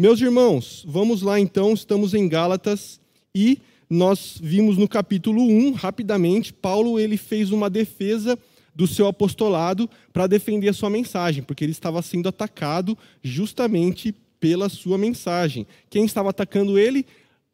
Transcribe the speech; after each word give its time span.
Meus 0.00 0.20
irmãos, 0.20 0.84
vamos 0.86 1.22
lá 1.22 1.40
então, 1.40 1.72
estamos 1.72 2.14
em 2.14 2.28
Gálatas 2.28 3.00
e 3.34 3.58
nós 3.90 4.38
vimos 4.40 4.78
no 4.78 4.86
capítulo 4.86 5.42
1, 5.42 5.72
rapidamente, 5.72 6.52
Paulo 6.52 7.00
ele 7.00 7.16
fez 7.16 7.50
uma 7.50 7.68
defesa 7.68 8.38
do 8.72 8.86
seu 8.86 9.08
apostolado 9.08 9.90
para 10.12 10.28
defender 10.28 10.68
a 10.68 10.72
sua 10.72 10.88
mensagem, 10.88 11.42
porque 11.42 11.64
ele 11.64 11.72
estava 11.72 12.00
sendo 12.00 12.28
atacado 12.28 12.96
justamente 13.24 14.14
pela 14.38 14.68
sua 14.68 14.96
mensagem. 14.96 15.66
Quem 15.90 16.04
estava 16.04 16.30
atacando 16.30 16.78
ele? 16.78 17.04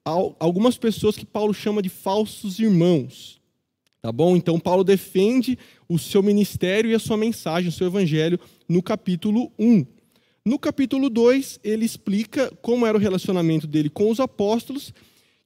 Algumas 0.05 0.77
pessoas 0.77 1.17
que 1.17 1.25
Paulo 1.25 1.55
chama 1.55 1.81
de 1.81 1.89
falsos 1.89 2.59
irmãos. 2.59 3.41
Tá 4.03 4.13
bom? 4.13 4.37
Então, 4.37 4.61
Paulo 4.61 4.85
defende 4.85 5.59
o 5.89 5.99
seu 5.99 6.23
ministério 6.23 6.91
e 6.91 6.95
a 6.95 6.99
sua 6.99 7.17
mensagem, 7.17 7.71
o 7.71 7.73
seu 7.73 7.87
evangelho, 7.87 8.39
no 8.69 8.83
capítulo 8.83 9.51
1. 9.59 9.87
No 10.47 10.59
capítulo 10.59 11.09
2, 11.09 11.61
ele 11.65 11.87
explica 11.87 12.51
como 12.61 12.85
era 12.85 12.99
o 12.99 13.01
relacionamento 13.01 13.67
dele 13.67 13.89
com 13.89 14.11
os 14.11 14.21
apóstolos, 14.21 14.93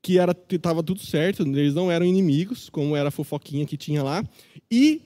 que 0.02 0.16
estava 0.50 0.82
tudo 0.82 1.00
certo, 1.00 1.42
eles 1.42 1.74
não 1.74 1.90
eram 1.90 2.04
inimigos, 2.04 2.68
como 2.68 2.96
era 2.96 3.09
a 3.09 3.12
fofoquinha 3.12 3.64
que 3.64 3.76
tinha 3.76 4.02
lá. 4.02 4.24
E 4.68 5.02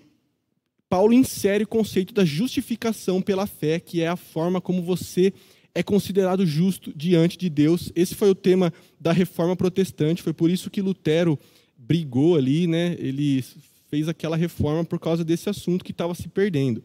Paulo 0.88 1.12
insere 1.12 1.64
o 1.64 1.68
conceito 1.68 2.14
da 2.14 2.24
justificação 2.24 3.20
pela 3.20 3.46
fé, 3.46 3.78
que 3.78 4.00
é 4.00 4.08
a 4.08 4.16
forma 4.16 4.60
como 4.60 4.82
você 4.82 5.32
é 5.74 5.82
considerado 5.82 6.46
justo 6.46 6.92
diante 6.94 7.36
de 7.36 7.50
Deus. 7.50 7.92
Esse 7.94 8.14
foi 8.14 8.30
o 8.30 8.34
tema 8.34 8.72
da 8.98 9.12
reforma 9.12 9.56
protestante, 9.56 10.22
foi 10.22 10.32
por 10.32 10.50
isso 10.50 10.70
que 10.70 10.80
Lutero 10.82 11.38
brigou 11.76 12.36
ali, 12.36 12.66
né? 12.66 12.96
Ele 12.98 13.44
fez 13.90 14.08
aquela 14.08 14.36
reforma 14.36 14.84
por 14.84 14.98
causa 14.98 15.22
desse 15.22 15.50
assunto 15.50 15.84
que 15.84 15.92
estava 15.92 16.14
se 16.14 16.28
perdendo. 16.28 16.82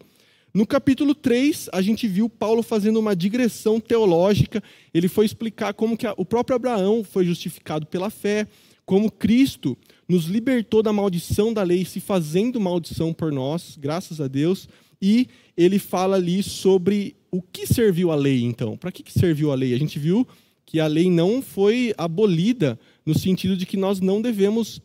No 0.52 0.66
capítulo 0.66 1.14
3, 1.14 1.68
a 1.72 1.82
gente 1.82 2.08
viu 2.08 2.28
Paulo 2.28 2.62
fazendo 2.62 2.98
uma 2.98 3.14
digressão 3.14 3.78
teológica. 3.78 4.62
Ele 4.94 5.06
foi 5.06 5.26
explicar 5.26 5.74
como 5.74 5.96
que 5.96 6.06
o 6.16 6.24
próprio 6.24 6.56
Abraão 6.56 7.04
foi 7.04 7.24
justificado 7.24 7.86
pela 7.86 8.08
fé, 8.08 8.46
como 8.86 9.12
Cristo 9.12 9.76
nos 10.08 10.24
libertou 10.24 10.82
da 10.82 10.92
maldição 10.92 11.52
da 11.52 11.62
lei, 11.62 11.84
se 11.84 12.00
fazendo 12.00 12.58
maldição 12.58 13.12
por 13.12 13.30
nós, 13.30 13.76
graças 13.78 14.20
a 14.20 14.26
Deus. 14.26 14.68
E 15.00 15.28
ele 15.56 15.78
fala 15.78 16.16
ali 16.16 16.42
sobre 16.42 17.14
o 17.30 17.42
que 17.42 17.66
serviu 17.66 18.10
a 18.10 18.14
lei, 18.14 18.42
então. 18.42 18.76
Para 18.76 18.90
que, 18.90 19.02
que 19.02 19.12
serviu 19.12 19.52
a 19.52 19.54
lei? 19.54 19.74
A 19.74 19.78
gente 19.78 19.98
viu 19.98 20.26
que 20.64 20.80
a 20.80 20.86
lei 20.86 21.10
não 21.10 21.42
foi 21.42 21.94
abolida 21.96 22.78
no 23.04 23.18
sentido 23.18 23.56
de 23.56 23.66
que 23.66 23.76
nós 23.76 24.00
não 24.00 24.20
devemos 24.20 24.80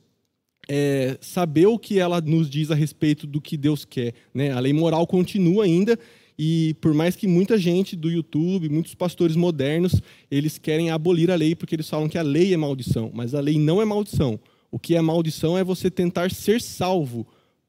é, 0.68 1.18
saber 1.22 1.66
o 1.68 1.78
que 1.78 2.00
ela 2.00 2.22
nos 2.22 2.50
diz 2.50 2.72
a 2.72 2.76
respeito 2.76 3.28
do 3.28 3.42
que 3.42 3.58
Deus 3.58 3.86
quer. 3.86 4.14
Né? 4.34 4.52
A 4.52 4.60
lei 4.60 4.74
moral 4.74 5.06
continua 5.06 5.66
ainda, 5.66 5.98
e 6.38 6.76
por 6.82 6.94
mais 6.94 7.16
que 7.16 7.28
muita 7.28 7.58
gente 7.58 7.96
do 7.96 8.10
YouTube, 8.10 8.70
muitos 8.70 8.96
pastores 8.96 9.36
modernos, 9.36 10.02
eles 10.32 10.58
querem 10.58 10.90
abolir 10.90 11.30
a 11.30 11.36
lei 11.36 11.56
porque 11.56 11.76
eles 11.76 11.90
falam 11.90 12.10
que 12.10 12.18
a 12.18 12.24
lei 12.24 12.54
é 12.54 12.58
maldição, 12.58 13.12
mas 13.14 13.36
a 13.36 13.40
lei 13.40 13.60
não 13.60 13.82
é 13.82 13.86
maldição. 13.86 14.40
O 14.72 14.80
que 14.80 14.96
é 14.96 15.02
maldição 15.02 15.58
é 15.58 15.64
você 15.64 15.92
tentar 15.92 16.32
ser 16.32 16.60
salvo 16.60 17.28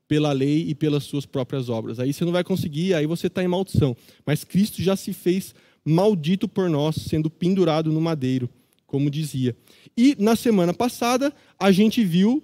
pela 0.09 0.33
lei 0.33 0.67
e 0.69 0.75
pelas 0.75 1.05
suas 1.05 1.27
próprias 1.27 1.69
obras. 1.69 1.99
Aí 1.99 2.13
você 2.13 2.25
não 2.25 2.33
vai 2.33 2.45
conseguir, 2.45 2.95
aí 2.95 3.07
você 3.07 3.27
está 3.27 3.43
em 3.43 3.49
maldição. 3.49 3.97
Mas 4.25 4.45
Cristo 4.45 4.83
já 4.83 4.97
se 4.97 5.13
fez 5.13 5.55
maldito 5.85 6.49
por 6.49 6.71
nós, 6.71 6.97
sendo 6.97 7.29
pendurado 7.29 7.93
no 7.93 8.01
madeiro, 8.01 8.49
como 8.87 9.11
dizia. 9.11 9.55
E 9.97 10.17
na 10.19 10.35
semana 10.35 10.73
passada, 10.73 11.33
a 11.59 11.71
gente 11.71 12.03
viu 12.03 12.43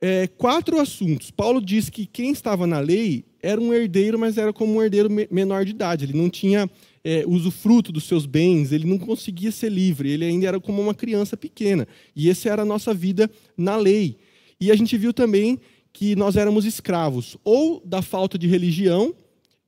é, 0.00 0.26
quatro 0.26 0.80
assuntos. 0.80 1.30
Paulo 1.30 1.60
diz 1.60 1.90
que 1.90 2.06
quem 2.06 2.32
estava 2.32 2.66
na 2.66 2.80
lei 2.80 3.24
era 3.42 3.60
um 3.60 3.72
herdeiro, 3.72 4.18
mas 4.18 4.38
era 4.38 4.52
como 4.52 4.74
um 4.74 4.82
herdeiro 4.82 5.08
menor 5.30 5.64
de 5.64 5.72
idade. 5.72 6.04
Ele 6.04 6.16
não 6.16 6.30
tinha 6.30 6.68
é, 7.04 7.24
usufruto 7.26 7.92
dos 7.92 8.04
seus 8.04 8.26
bens, 8.26 8.72
ele 8.72 8.86
não 8.86 8.98
conseguia 8.98 9.50
ser 9.50 9.70
livre, 9.70 10.10
ele 10.10 10.24
ainda 10.24 10.46
era 10.46 10.60
como 10.60 10.80
uma 10.80 10.94
criança 10.94 11.36
pequena. 11.36 11.86
E 12.14 12.30
essa 12.30 12.48
era 12.48 12.62
a 12.62 12.64
nossa 12.66 12.94
vida 12.94 13.30
na 13.56 13.76
lei. 13.76 14.16
E 14.60 14.70
a 14.70 14.76
gente 14.76 14.96
viu 14.96 15.12
também 15.12 15.58
que 15.92 16.14
nós 16.14 16.36
éramos 16.36 16.64
escravos, 16.64 17.36
ou 17.42 17.82
da 17.84 18.00
falta 18.00 18.38
de 18.38 18.46
religião, 18.46 19.14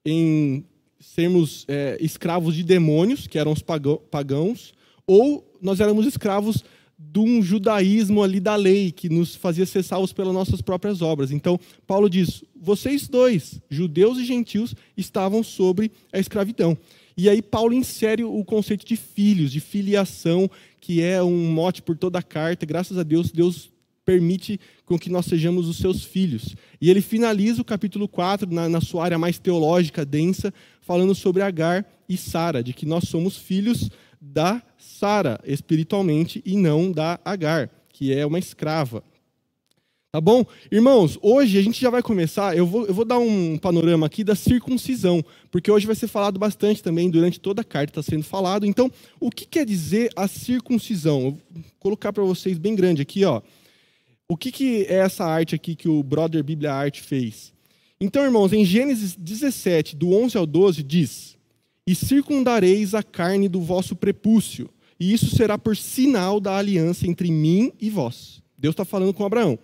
em 0.04 0.64
sermos 1.00 1.64
é, 1.66 1.96
escravos 2.00 2.54
de 2.54 2.62
demônios, 2.62 3.26
que 3.26 3.38
eram 3.38 3.52
os 3.52 3.62
pagãos, 3.62 4.72
ou 5.06 5.50
nós 5.60 5.80
éramos 5.80 6.06
escravos 6.06 6.64
de 7.10 7.18
um 7.18 7.42
judaísmo 7.42 8.22
ali 8.22 8.40
da 8.40 8.54
lei, 8.54 8.90
que 8.92 9.08
nos 9.08 9.34
fazia 9.34 9.66
ser 9.66 9.82
salvos 9.82 10.12
pelas 10.12 10.32
nossas 10.32 10.62
próprias 10.62 11.02
obras. 11.02 11.30
Então, 11.30 11.58
Paulo 11.86 12.08
diz: 12.08 12.44
vocês 12.54 13.08
dois, 13.08 13.60
judeus 13.68 14.18
e 14.18 14.24
gentios, 14.24 14.74
estavam 14.96 15.42
sobre 15.42 15.90
a 16.12 16.18
escravidão. 16.18 16.76
E 17.16 17.28
aí, 17.28 17.42
Paulo 17.42 17.74
insere 17.74 18.24
o 18.24 18.44
conceito 18.44 18.86
de 18.86 18.96
filhos, 18.96 19.52
de 19.52 19.60
filiação, 19.60 20.50
que 20.80 21.02
é 21.02 21.22
um 21.22 21.50
mote 21.50 21.82
por 21.82 21.96
toda 21.96 22.18
a 22.18 22.22
carta. 22.22 22.64
Graças 22.64 22.96
a 22.96 23.02
Deus, 23.02 23.30
Deus 23.30 23.70
permite 24.04 24.58
com 24.84 24.98
que 24.98 25.10
nós 25.10 25.26
sejamos 25.26 25.68
os 25.68 25.76
seus 25.76 26.04
filhos. 26.04 26.54
E 26.80 26.90
ele 26.90 27.00
finaliza 27.00 27.60
o 27.60 27.64
capítulo 27.64 28.08
4, 28.08 28.52
na, 28.52 28.68
na 28.68 28.80
sua 28.80 29.04
área 29.04 29.18
mais 29.18 29.38
teológica, 29.38 30.04
densa, 30.04 30.52
falando 30.80 31.14
sobre 31.14 31.42
Agar 31.42 31.86
e 32.08 32.16
Sara, 32.16 32.62
de 32.62 32.72
que 32.72 32.86
nós 32.86 33.04
somos 33.04 33.36
filhos 33.36 33.90
da 34.24 34.62
Sara 34.78 35.40
espiritualmente 35.44 36.40
e 36.46 36.56
não 36.56 36.92
da 36.92 37.18
Agar, 37.24 37.68
que 37.88 38.14
é 38.14 38.24
uma 38.24 38.38
escrava. 38.38 39.02
Tá 40.12 40.20
bom? 40.20 40.44
Irmãos, 40.70 41.18
hoje 41.22 41.58
a 41.58 41.62
gente 41.62 41.80
já 41.80 41.90
vai 41.90 42.02
começar. 42.02 42.56
Eu 42.56 42.66
vou, 42.66 42.86
eu 42.86 42.94
vou 42.94 43.04
dar 43.04 43.18
um 43.18 43.58
panorama 43.58 44.06
aqui 44.06 44.22
da 44.22 44.36
circuncisão, 44.36 45.24
porque 45.50 45.70
hoje 45.70 45.86
vai 45.86 45.96
ser 45.96 46.06
falado 46.06 46.38
bastante 46.38 46.82
também, 46.82 47.10
durante 47.10 47.40
toda 47.40 47.62
a 47.62 47.64
carta 47.64 47.98
está 47.98 48.12
sendo 48.12 48.22
falado. 48.22 48.66
Então, 48.66 48.92
o 49.18 49.30
que 49.30 49.46
quer 49.46 49.64
dizer 49.64 50.12
a 50.14 50.28
circuncisão? 50.28 51.22
Eu 51.22 51.30
vou 51.30 51.64
colocar 51.80 52.12
para 52.12 52.22
vocês 52.22 52.58
bem 52.58 52.76
grande 52.76 53.02
aqui, 53.02 53.24
ó. 53.24 53.40
O 54.28 54.36
que, 54.36 54.52
que 54.52 54.84
é 54.84 54.96
essa 54.96 55.24
arte 55.24 55.54
aqui 55.54 55.74
que 55.74 55.88
o 55.88 56.02
Brother 56.02 56.44
Bíblia 56.44 56.72
Art 56.72 57.00
fez? 57.00 57.52
Então, 57.98 58.22
irmãos, 58.22 58.52
em 58.52 58.64
Gênesis 58.64 59.16
17, 59.16 59.96
do 59.96 60.12
11 60.12 60.36
ao 60.36 60.46
12, 60.46 60.82
diz: 60.82 61.38
E 61.86 61.94
circundareis 61.94 62.94
a 62.94 63.02
carne 63.02 63.48
do 63.48 63.60
vosso 63.60 63.96
prepúcio 63.96 64.70
e 65.02 65.12
isso 65.12 65.34
será 65.34 65.58
por 65.58 65.76
sinal 65.76 66.38
da 66.38 66.56
aliança 66.56 67.08
entre 67.08 67.28
mim 67.28 67.72
e 67.80 67.90
vós. 67.90 68.40
Deus 68.56 68.72
está 68.72 68.84
falando 68.84 69.12
com 69.12 69.24
Abraão. 69.24 69.58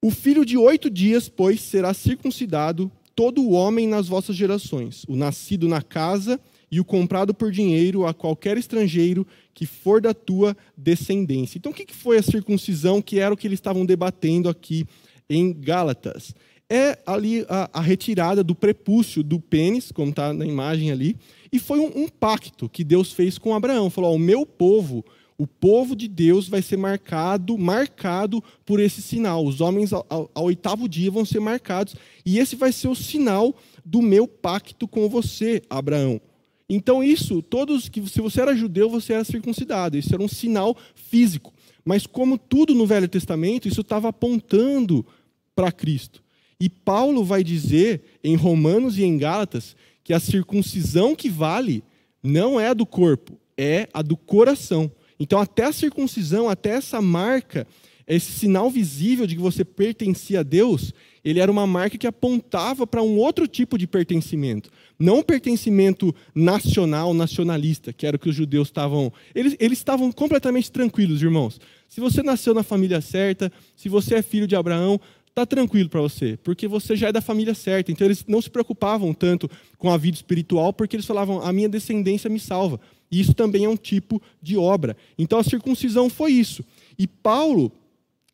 O 0.00 0.12
filho 0.12 0.44
de 0.44 0.56
oito 0.56 0.88
dias, 0.88 1.28
pois, 1.28 1.60
será 1.60 1.92
circuncidado 1.92 2.88
todo 3.16 3.42
o 3.42 3.50
homem 3.50 3.88
nas 3.88 4.06
vossas 4.06 4.36
gerações, 4.36 5.02
o 5.08 5.16
nascido 5.16 5.66
na 5.66 5.82
casa 5.82 6.38
e 6.70 6.78
o 6.78 6.84
comprado 6.84 7.34
por 7.34 7.50
dinheiro 7.50 8.06
a 8.06 8.14
qualquer 8.14 8.56
estrangeiro 8.56 9.26
que 9.52 9.66
for 9.66 10.00
da 10.00 10.14
tua 10.14 10.56
descendência. 10.76 11.58
Então, 11.58 11.72
o 11.72 11.74
que 11.74 11.92
foi 11.92 12.18
a 12.18 12.22
circuncisão, 12.22 13.02
que 13.02 13.18
era 13.18 13.34
o 13.34 13.36
que 13.36 13.48
eles 13.48 13.56
estavam 13.56 13.84
debatendo 13.84 14.48
aqui 14.48 14.86
em 15.28 15.52
Gálatas? 15.52 16.32
É 16.70 16.98
ali 17.06 17.46
a, 17.48 17.70
a 17.72 17.80
retirada 17.80 18.44
do 18.44 18.54
prepúcio 18.54 19.22
do 19.22 19.40
pênis, 19.40 19.90
como 19.90 20.10
está 20.10 20.32
na 20.34 20.44
imagem 20.44 20.90
ali, 20.90 21.16
e 21.50 21.58
foi 21.58 21.78
um, 21.78 22.04
um 22.04 22.08
pacto 22.08 22.68
que 22.68 22.84
Deus 22.84 23.12
fez 23.12 23.38
com 23.38 23.54
Abraão. 23.54 23.88
Falou: 23.88 24.14
o 24.14 24.18
meu 24.18 24.44
povo, 24.44 25.02
o 25.38 25.46
povo 25.46 25.94
de 25.94 26.08
Deus 26.08 26.48
vai 26.48 26.60
ser 26.60 26.76
marcado, 26.76 27.56
marcado 27.56 28.42
por 28.66 28.80
esse 28.80 29.00
sinal. 29.00 29.46
Os 29.46 29.60
homens 29.60 29.92
ao, 29.92 30.04
ao, 30.10 30.30
ao, 30.34 30.44
oitavo 30.44 30.88
dia 30.88 31.10
vão 31.10 31.24
ser 31.24 31.40
marcados. 31.40 31.94
E 32.26 32.38
esse 32.38 32.56
vai 32.56 32.72
ser 32.72 32.88
o 32.88 32.94
sinal 32.94 33.54
do 33.84 34.02
meu 34.02 34.26
pacto 34.26 34.86
com 34.86 35.08
você, 35.08 35.62
Abraão. 35.70 36.20
Então, 36.68 37.02
isso, 37.02 37.40
todos 37.40 37.88
que 37.88 38.06
se 38.06 38.20
você 38.20 38.42
era 38.42 38.54
judeu, 38.54 38.90
você 38.90 39.14
era 39.14 39.24
circuncidado. 39.24 39.96
Isso 39.96 40.12
era 40.12 40.22
um 40.22 40.28
sinal 40.28 40.76
físico. 40.94 41.54
Mas, 41.82 42.06
como 42.06 42.36
tudo 42.36 42.74
no 42.74 42.86
Velho 42.86 43.08
Testamento, 43.08 43.66
isso 43.66 43.80
estava 43.80 44.08
apontando 44.08 45.06
para 45.54 45.72
Cristo. 45.72 46.22
E 46.60 46.68
Paulo 46.68 47.24
vai 47.24 47.44
dizer 47.44 48.02
em 48.22 48.34
Romanos 48.34 48.98
e 48.98 49.04
em 49.04 49.16
Gálatas 49.16 49.76
que 50.02 50.12
a 50.12 50.20
circuncisão 50.20 51.14
que 51.14 51.28
vale 51.28 51.84
não 52.22 52.58
é 52.58 52.68
a 52.68 52.74
do 52.74 52.86
corpo, 52.86 53.38
é 53.56 53.88
a 53.92 54.02
do 54.02 54.16
coração. 54.16 54.90
Então, 55.20 55.40
até 55.40 55.64
a 55.64 55.72
circuncisão, 55.72 56.48
até 56.48 56.70
essa 56.70 57.02
marca, 57.02 57.66
esse 58.06 58.32
sinal 58.32 58.70
visível 58.70 59.26
de 59.26 59.34
que 59.36 59.40
você 59.40 59.64
pertencia 59.64 60.40
a 60.40 60.42
Deus, 60.42 60.94
ele 61.22 61.40
era 61.40 61.52
uma 61.52 61.66
marca 61.66 61.98
que 61.98 62.06
apontava 62.06 62.86
para 62.86 63.02
um 63.02 63.18
outro 63.18 63.46
tipo 63.46 63.76
de 63.76 63.86
pertencimento. 63.86 64.70
Não 64.98 65.18
um 65.18 65.22
pertencimento 65.22 66.14
nacional, 66.34 67.12
nacionalista, 67.12 67.92
que 67.92 68.06
era 68.06 68.16
o 68.16 68.18
que 68.18 68.30
os 68.30 68.34
judeus 68.34 68.68
estavam. 68.68 69.12
Eles, 69.34 69.56
eles 69.60 69.78
estavam 69.78 70.10
completamente 70.10 70.72
tranquilos, 70.72 71.20
irmãos. 71.20 71.60
Se 71.86 72.00
você 72.00 72.22
nasceu 72.22 72.54
na 72.54 72.62
família 72.62 73.00
certa, 73.00 73.52
se 73.76 73.88
você 73.88 74.16
é 74.16 74.22
filho 74.22 74.46
de 74.46 74.56
Abraão, 74.56 74.98
está 75.38 75.46
tranquilo 75.46 75.88
para 75.88 76.00
você, 76.00 76.36
porque 76.42 76.66
você 76.66 76.96
já 76.96 77.08
é 77.08 77.12
da 77.12 77.20
família 77.20 77.54
certa. 77.54 77.92
Então 77.92 78.06
eles 78.06 78.24
não 78.26 78.42
se 78.42 78.50
preocupavam 78.50 79.14
tanto 79.14 79.48
com 79.78 79.90
a 79.90 79.96
vida 79.96 80.16
espiritual, 80.16 80.72
porque 80.72 80.96
eles 80.96 81.06
falavam: 81.06 81.40
a 81.40 81.52
minha 81.52 81.68
descendência 81.68 82.28
me 82.28 82.40
salva. 82.40 82.80
E 83.10 83.20
isso 83.20 83.32
também 83.32 83.64
é 83.64 83.68
um 83.68 83.76
tipo 83.76 84.20
de 84.42 84.56
obra. 84.56 84.96
Então 85.16 85.38
a 85.38 85.44
circuncisão 85.44 86.10
foi 86.10 86.32
isso. 86.32 86.64
E 86.98 87.06
Paulo, 87.06 87.72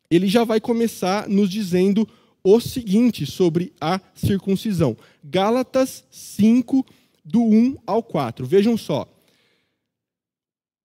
ele 0.09 0.27
já 0.27 0.43
vai 0.43 0.59
começar 0.59 1.29
nos 1.29 1.49
dizendo 1.49 2.07
o 2.43 2.59
seguinte 2.59 3.25
sobre 3.25 3.71
a 3.79 3.99
circuncisão. 4.13 4.97
Gálatas 5.23 6.03
5, 6.11 6.85
do 7.23 7.41
1 7.41 7.77
ao 7.87 8.03
4. 8.03 8.45
Vejam 8.45 8.77
só. 8.77 9.07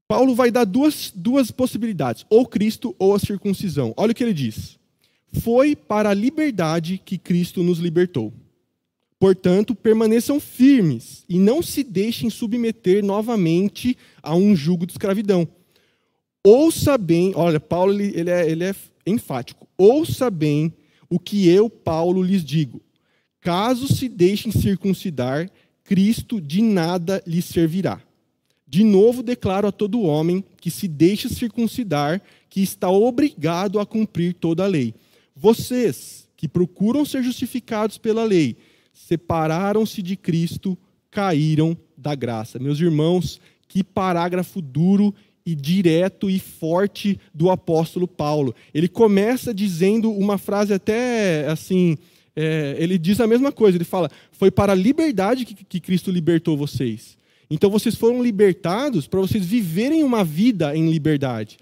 Paulo 0.07 0.33
vai 0.33 0.49
dar 0.49 0.65
duas, 0.65 1.11
duas 1.13 1.51
possibilidades, 1.51 2.25
ou 2.29 2.45
Cristo 2.45 2.95
ou 2.97 3.13
a 3.13 3.19
circuncisão. 3.19 3.93
Olha 3.95 4.11
o 4.11 4.15
que 4.15 4.23
ele 4.23 4.33
diz. 4.33 4.78
Foi 5.31 5.75
para 5.75 6.09
a 6.09 6.13
liberdade 6.13 7.01
que 7.03 7.17
Cristo 7.17 7.63
nos 7.63 7.79
libertou. 7.79 8.33
Portanto, 9.19 9.75
permaneçam 9.75 10.39
firmes 10.39 11.25
e 11.27 11.37
não 11.37 11.61
se 11.61 11.83
deixem 11.83 12.29
submeter 12.29 13.03
novamente 13.03 13.97
a 14.23 14.33
um 14.33 14.55
jugo 14.55 14.85
de 14.85 14.93
escravidão. 14.93 15.47
Ouça 16.41 16.97
bem, 16.97 17.33
olha, 17.35 17.59
Paulo 17.59 17.93
ele, 17.99 18.29
é, 18.29 18.49
ele 18.49 18.63
é 18.63 18.73
enfático. 19.05 19.67
Ouça 19.77 20.29
bem 20.29 20.73
o 21.09 21.19
que 21.19 21.49
eu, 21.49 21.69
Paulo, 21.69 22.23
lhes 22.23 22.43
digo. 22.43 22.81
Caso 23.41 23.93
se 23.93 24.07
deixem 24.07 24.51
circuncidar, 24.51 25.49
Cristo 25.83 26.39
de 26.39 26.61
nada 26.61 27.21
lhes 27.25 27.45
servirá. 27.45 28.01
De 28.67 28.83
novo 28.83 29.23
declaro 29.23 29.67
a 29.67 29.71
todo 29.71 30.01
homem 30.01 30.43
que 30.61 30.69
se 30.69 30.87
deixa 30.87 31.27
circuncidar, 31.27 32.21
que 32.49 32.61
está 32.61 32.89
obrigado 32.89 33.79
a 33.79 33.85
cumprir 33.85 34.33
toda 34.33 34.63
a 34.63 34.67
lei. 34.67 34.93
Vocês, 35.41 36.27
que 36.35 36.49
procuram 36.49 37.05
ser 37.05 37.23
justificados 37.23 37.97
pela 37.97 38.25
lei, 38.25 38.57
separaram-se 38.91 40.01
de 40.01 40.17
Cristo, 40.17 40.77
caíram 41.09 41.77
da 41.97 42.13
graça. 42.13 42.59
Meus 42.59 42.77
irmãos, 42.77 43.39
que 43.65 43.81
parágrafo 43.81 44.61
duro 44.61 45.15
e 45.45 45.55
direto 45.55 46.29
e 46.29 46.39
forte 46.39 47.17
do 47.33 47.49
apóstolo 47.49 48.05
Paulo. 48.05 48.53
Ele 48.73 48.89
começa 48.89 49.53
dizendo 49.53 50.11
uma 50.11 50.37
frase 50.37 50.73
até 50.73 51.47
assim, 51.47 51.97
é, 52.35 52.75
ele 52.77 52.97
diz 52.97 53.21
a 53.21 53.27
mesma 53.27 53.49
coisa, 53.49 53.77
ele 53.77 53.85
fala, 53.85 54.11
foi 54.33 54.51
para 54.51 54.73
a 54.73 54.75
liberdade 54.75 55.45
que, 55.45 55.55
que 55.55 55.79
Cristo 55.79 56.11
libertou 56.11 56.57
vocês. 56.57 57.17
Então 57.49 57.69
vocês 57.69 57.95
foram 57.95 58.21
libertados 58.21 59.07
para 59.07 59.21
vocês 59.21 59.45
viverem 59.45 60.03
uma 60.03 60.21
vida 60.21 60.75
em 60.75 60.91
liberdade. 60.91 61.57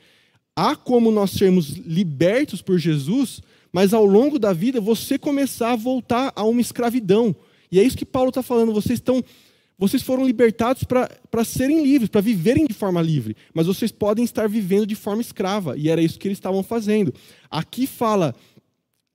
Há 0.56 0.76
como 0.76 1.12
nós 1.12 1.30
sermos 1.30 1.76
libertos 1.78 2.64
por 2.64 2.80
Jesus, 2.80 3.44
mas 3.78 3.94
ao 3.94 4.08
longo 4.08 4.40
da 4.40 4.54
vida 4.54 4.82
você 4.82 5.20
começar 5.20 5.74
a 5.74 5.76
voltar 5.76 6.34
a 6.36 6.44
uma 6.44 6.60
escravidão. 6.60 7.36
E 7.72 7.80
é 7.80 7.84
isso 7.84 7.96
que 7.96 8.08
Paulo 8.08 8.30
está 8.30 8.42
falando. 8.42 8.74
Vocês 8.74 8.98
estão, 8.98 9.24
vocês 9.78 10.02
foram 10.02 10.26
libertados 10.26 10.84
para 10.84 11.46
serem 11.46 11.84
livres, 11.84 12.10
para 12.10 12.20
viverem 12.20 12.66
de 12.66 12.74
forma 12.74 13.00
livre, 13.04 13.38
mas 13.54 13.68
vocês 13.68 13.92
podem 13.92 14.26
estar 14.26 14.50
vivendo 14.50 14.88
de 14.88 14.96
forma 14.96 15.22
escrava. 15.22 15.78
E 15.78 15.90
era 15.90 16.02
isso 16.02 16.18
que 16.18 16.28
eles 16.28 16.40
estavam 16.40 16.64
fazendo. 16.64 17.14
Aqui 17.52 17.86
fala: 17.86 18.34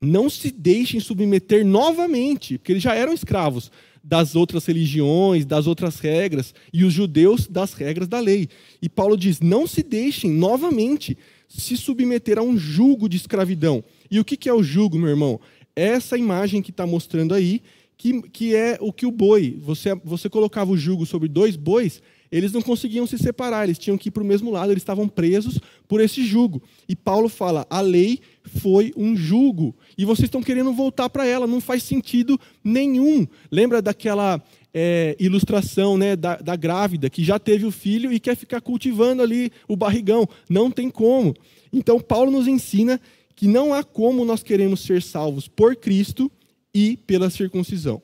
não 0.01 0.31
se 0.31 0.53
deixem 0.53 1.01
submeter 1.01 1.67
novamente, 1.67 2.57
porque 2.57 2.71
eles 2.71 2.85
já 2.85 2.95
eram 2.95 3.13
escravos 3.13 3.69
das 4.05 4.37
outras 4.37 4.65
religiões, 4.65 5.45
das 5.45 5.67
outras 5.67 5.99
regras, 5.99 6.55
e 6.73 6.85
os 6.85 6.93
judeus 6.93 7.49
das 7.49 7.73
regras 7.73 8.07
da 8.07 8.21
lei. 8.21 8.49
E 8.81 8.89
Paulo 8.89 9.17
diz: 9.17 9.41
não 9.41 9.67
se 9.67 9.83
deixem 9.83 10.31
novamente 10.31 11.19
se 11.49 11.77
submeter 11.77 12.39
a 12.39 12.43
um 12.43 12.57
jugo 12.57 13.09
de 13.09 13.17
escravidão. 13.17 13.83
E 14.13 14.21
o 14.21 14.25
que 14.25 14.47
é 14.47 14.53
o 14.53 14.63
jugo, 14.63 14.99
meu 14.99 15.09
irmão? 15.09 15.41
Essa 15.75 16.19
imagem 16.19 16.61
que 16.61 16.71
está 16.71 16.87
mostrando 16.87 17.33
aí, 17.33 17.63
que, 17.97 18.21
que 18.29 18.55
é 18.55 18.77
o 18.79 18.93
que 18.93 19.07
o 19.07 19.11
boi, 19.11 19.59
você, 19.59 19.95
você 20.05 20.29
colocava 20.29 20.71
o 20.71 20.77
jugo 20.77 21.07
sobre 21.07 21.29
dois 21.29 21.57
bois, 21.57 22.03
eles 22.31 22.53
não 22.53 22.61
conseguiam 22.61 23.07
se 23.07 23.17
separar, 23.17 23.65
eles 23.65 23.79
tinham 23.79 23.97
que 23.97 24.09
ir 24.09 24.11
para 24.11 24.23
o 24.23 24.27
mesmo 24.27 24.51
lado, 24.51 24.71
eles 24.71 24.83
estavam 24.83 25.09
presos 25.09 25.59
por 25.89 25.99
esse 25.99 26.23
jugo. 26.25 26.63
E 26.87 26.95
Paulo 26.95 27.27
fala: 27.27 27.67
a 27.71 27.81
lei 27.81 28.21
foi 28.61 28.93
um 28.99 29.17
jugo, 29.17 29.75
e 29.97 30.05
vocês 30.05 30.27
estão 30.27 30.43
querendo 30.43 30.75
voltar 30.75 31.09
para 31.09 31.27
ela, 31.27 31.47
não 31.47 31.61
faz 31.61 31.83
sentido 31.83 32.39
nenhum. 32.63 33.27
Lembra 33.51 33.81
daquela 33.81 34.43
é, 34.75 35.17
ilustração 35.19 35.97
né, 35.97 36.17
da, 36.17 36.37
da 36.37 36.55
grávida 36.55 37.09
que 37.09 37.25
já 37.25 37.39
teve 37.39 37.65
o 37.65 37.71
filho 37.71 38.13
e 38.13 38.21
quer 38.21 38.37
ficar 38.37 38.61
cultivando 38.61 39.23
ali 39.23 39.51
o 39.67 39.75
barrigão? 39.75 40.29
Não 40.51 40.71
tem 40.71 40.91
como. 40.91 41.35
Então, 41.73 41.99
Paulo 41.99 42.31
nos 42.31 42.47
ensina 42.47 43.01
que 43.35 43.47
não 43.47 43.73
há 43.73 43.83
como 43.83 44.25
nós 44.25 44.43
queremos 44.43 44.81
ser 44.81 45.03
salvos 45.03 45.49
por 45.49 45.77
Cristo 45.77 46.31
e 46.75 46.97
pela 46.97 47.31
circuncisão. 47.31 48.01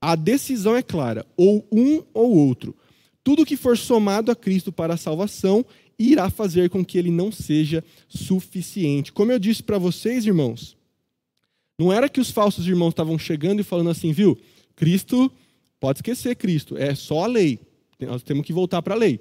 A 0.00 0.16
decisão 0.16 0.76
é 0.76 0.82
clara, 0.82 1.26
ou 1.36 1.66
um 1.70 2.02
ou 2.14 2.34
outro. 2.36 2.74
Tudo 3.22 3.44
que 3.44 3.56
for 3.56 3.76
somado 3.76 4.30
a 4.30 4.36
Cristo 4.36 4.72
para 4.72 4.94
a 4.94 4.96
salvação 4.96 5.64
irá 5.98 6.30
fazer 6.30 6.70
com 6.70 6.84
que 6.84 6.96
ele 6.96 7.10
não 7.10 7.30
seja 7.30 7.84
suficiente. 8.08 9.12
Como 9.12 9.30
eu 9.30 9.38
disse 9.38 9.62
para 9.62 9.76
vocês, 9.76 10.24
irmãos, 10.24 10.76
não 11.78 11.92
era 11.92 12.08
que 12.08 12.20
os 12.20 12.30
falsos 12.30 12.66
irmãos 12.66 12.90
estavam 12.90 13.18
chegando 13.18 13.60
e 13.60 13.64
falando 13.64 13.90
assim, 13.90 14.12
viu? 14.12 14.38
Cristo, 14.74 15.30
pode 15.78 15.98
esquecer 15.98 16.36
Cristo, 16.36 16.76
é 16.76 16.94
só 16.94 17.24
a 17.24 17.26
lei. 17.26 17.58
Nós 18.00 18.22
temos 18.22 18.46
que 18.46 18.52
voltar 18.52 18.80
para 18.80 18.94
a 18.94 18.98
lei 18.98 19.20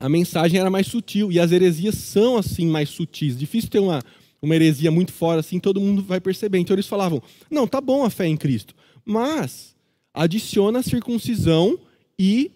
a 0.00 0.08
mensagem 0.08 0.60
era 0.60 0.70
mais 0.70 0.86
sutil. 0.86 1.32
E 1.32 1.40
as 1.40 1.52
heresias 1.52 1.96
são, 1.96 2.36
assim, 2.36 2.66
mais 2.66 2.88
sutis. 2.88 3.36
Difícil 3.36 3.70
ter 3.70 3.80
uma, 3.80 4.02
uma 4.40 4.54
heresia 4.54 4.90
muito 4.90 5.12
fora, 5.12 5.40
assim, 5.40 5.58
todo 5.58 5.80
mundo 5.80 6.02
vai 6.02 6.20
perceber. 6.20 6.58
Então 6.58 6.74
eles 6.74 6.86
falavam: 6.86 7.22
não, 7.50 7.66
tá 7.66 7.80
bom 7.80 8.04
a 8.04 8.10
fé 8.10 8.26
em 8.26 8.36
Cristo, 8.36 8.74
mas 9.04 9.74
adiciona 10.14 10.80
a 10.80 10.82
circuncisão 10.82 11.78
e 12.18 12.50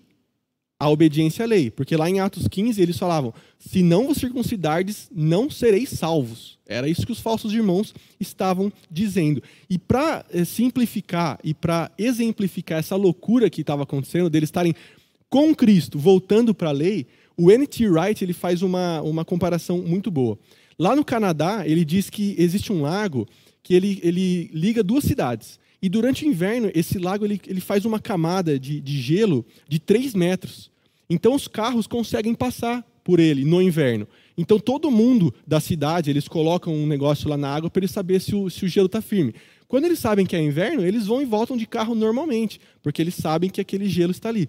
a 0.78 0.88
obediência 0.88 1.44
à 1.44 1.46
lei. 1.46 1.70
Porque 1.70 1.96
lá 1.96 2.10
em 2.10 2.18
Atos 2.18 2.48
15 2.48 2.80
eles 2.80 2.98
falavam: 2.98 3.32
se 3.58 3.82
não 3.82 4.08
vos 4.08 4.18
circuncidardes, 4.18 5.08
não 5.14 5.50
sereis 5.50 5.90
salvos. 5.90 6.58
Era 6.66 6.88
isso 6.88 7.04
que 7.04 7.12
os 7.12 7.20
falsos 7.20 7.52
irmãos 7.52 7.94
estavam 8.18 8.72
dizendo. 8.90 9.42
E 9.68 9.78
para 9.78 10.24
eh, 10.30 10.44
simplificar 10.44 11.38
e 11.44 11.52
para 11.52 11.90
exemplificar 11.98 12.78
essa 12.78 12.96
loucura 12.96 13.50
que 13.50 13.60
estava 13.60 13.82
acontecendo, 13.82 14.30
deles 14.30 14.48
estarem 14.48 14.74
com 15.28 15.54
Cristo 15.54 15.98
voltando 15.98 16.54
para 16.54 16.70
a 16.70 16.72
lei, 16.72 17.06
o 17.36 17.50
N.T. 17.50 17.88
Wright 17.88 18.24
ele 18.24 18.32
faz 18.32 18.62
uma, 18.62 19.00
uma 19.02 19.24
comparação 19.24 19.78
muito 19.78 20.10
boa. 20.10 20.38
Lá 20.78 20.96
no 20.96 21.04
Canadá, 21.04 21.62
ele 21.66 21.84
diz 21.84 22.10
que 22.10 22.34
existe 22.38 22.72
um 22.72 22.82
lago 22.82 23.26
que 23.62 23.74
ele, 23.74 24.00
ele 24.02 24.50
liga 24.52 24.82
duas 24.82 25.04
cidades. 25.04 25.60
E 25.80 25.88
durante 25.88 26.24
o 26.24 26.28
inverno, 26.28 26.70
esse 26.74 26.98
lago 26.98 27.24
ele, 27.24 27.40
ele 27.46 27.60
faz 27.60 27.84
uma 27.84 27.98
camada 27.98 28.58
de, 28.58 28.80
de 28.80 29.00
gelo 29.00 29.44
de 29.68 29.78
3 29.78 30.14
metros. 30.14 30.70
Então 31.10 31.34
os 31.34 31.48
carros 31.48 31.86
conseguem 31.86 32.34
passar 32.34 32.84
por 33.04 33.18
ele 33.18 33.44
no 33.44 33.60
inverno. 33.60 34.06
Então 34.36 34.58
todo 34.58 34.90
mundo 34.90 35.34
da 35.46 35.60
cidade, 35.60 36.08
eles 36.08 36.28
colocam 36.28 36.72
um 36.74 36.86
negócio 36.86 37.28
lá 37.28 37.36
na 37.36 37.52
água 37.52 37.68
para 37.68 37.80
eles 37.80 37.90
saber 37.90 38.20
se 38.20 38.34
o, 38.34 38.48
se 38.48 38.64
o 38.64 38.68
gelo 38.68 38.86
está 38.86 39.02
firme. 39.02 39.34
Quando 39.66 39.84
eles 39.86 39.98
sabem 39.98 40.24
que 40.24 40.36
é 40.36 40.40
inverno, 40.40 40.84
eles 40.84 41.06
vão 41.06 41.20
e 41.20 41.24
voltam 41.24 41.56
de 41.56 41.66
carro 41.66 41.94
normalmente, 41.94 42.60
porque 42.82 43.00
eles 43.00 43.14
sabem 43.14 43.50
que 43.50 43.60
aquele 43.60 43.88
gelo 43.88 44.10
está 44.10 44.28
ali. 44.28 44.48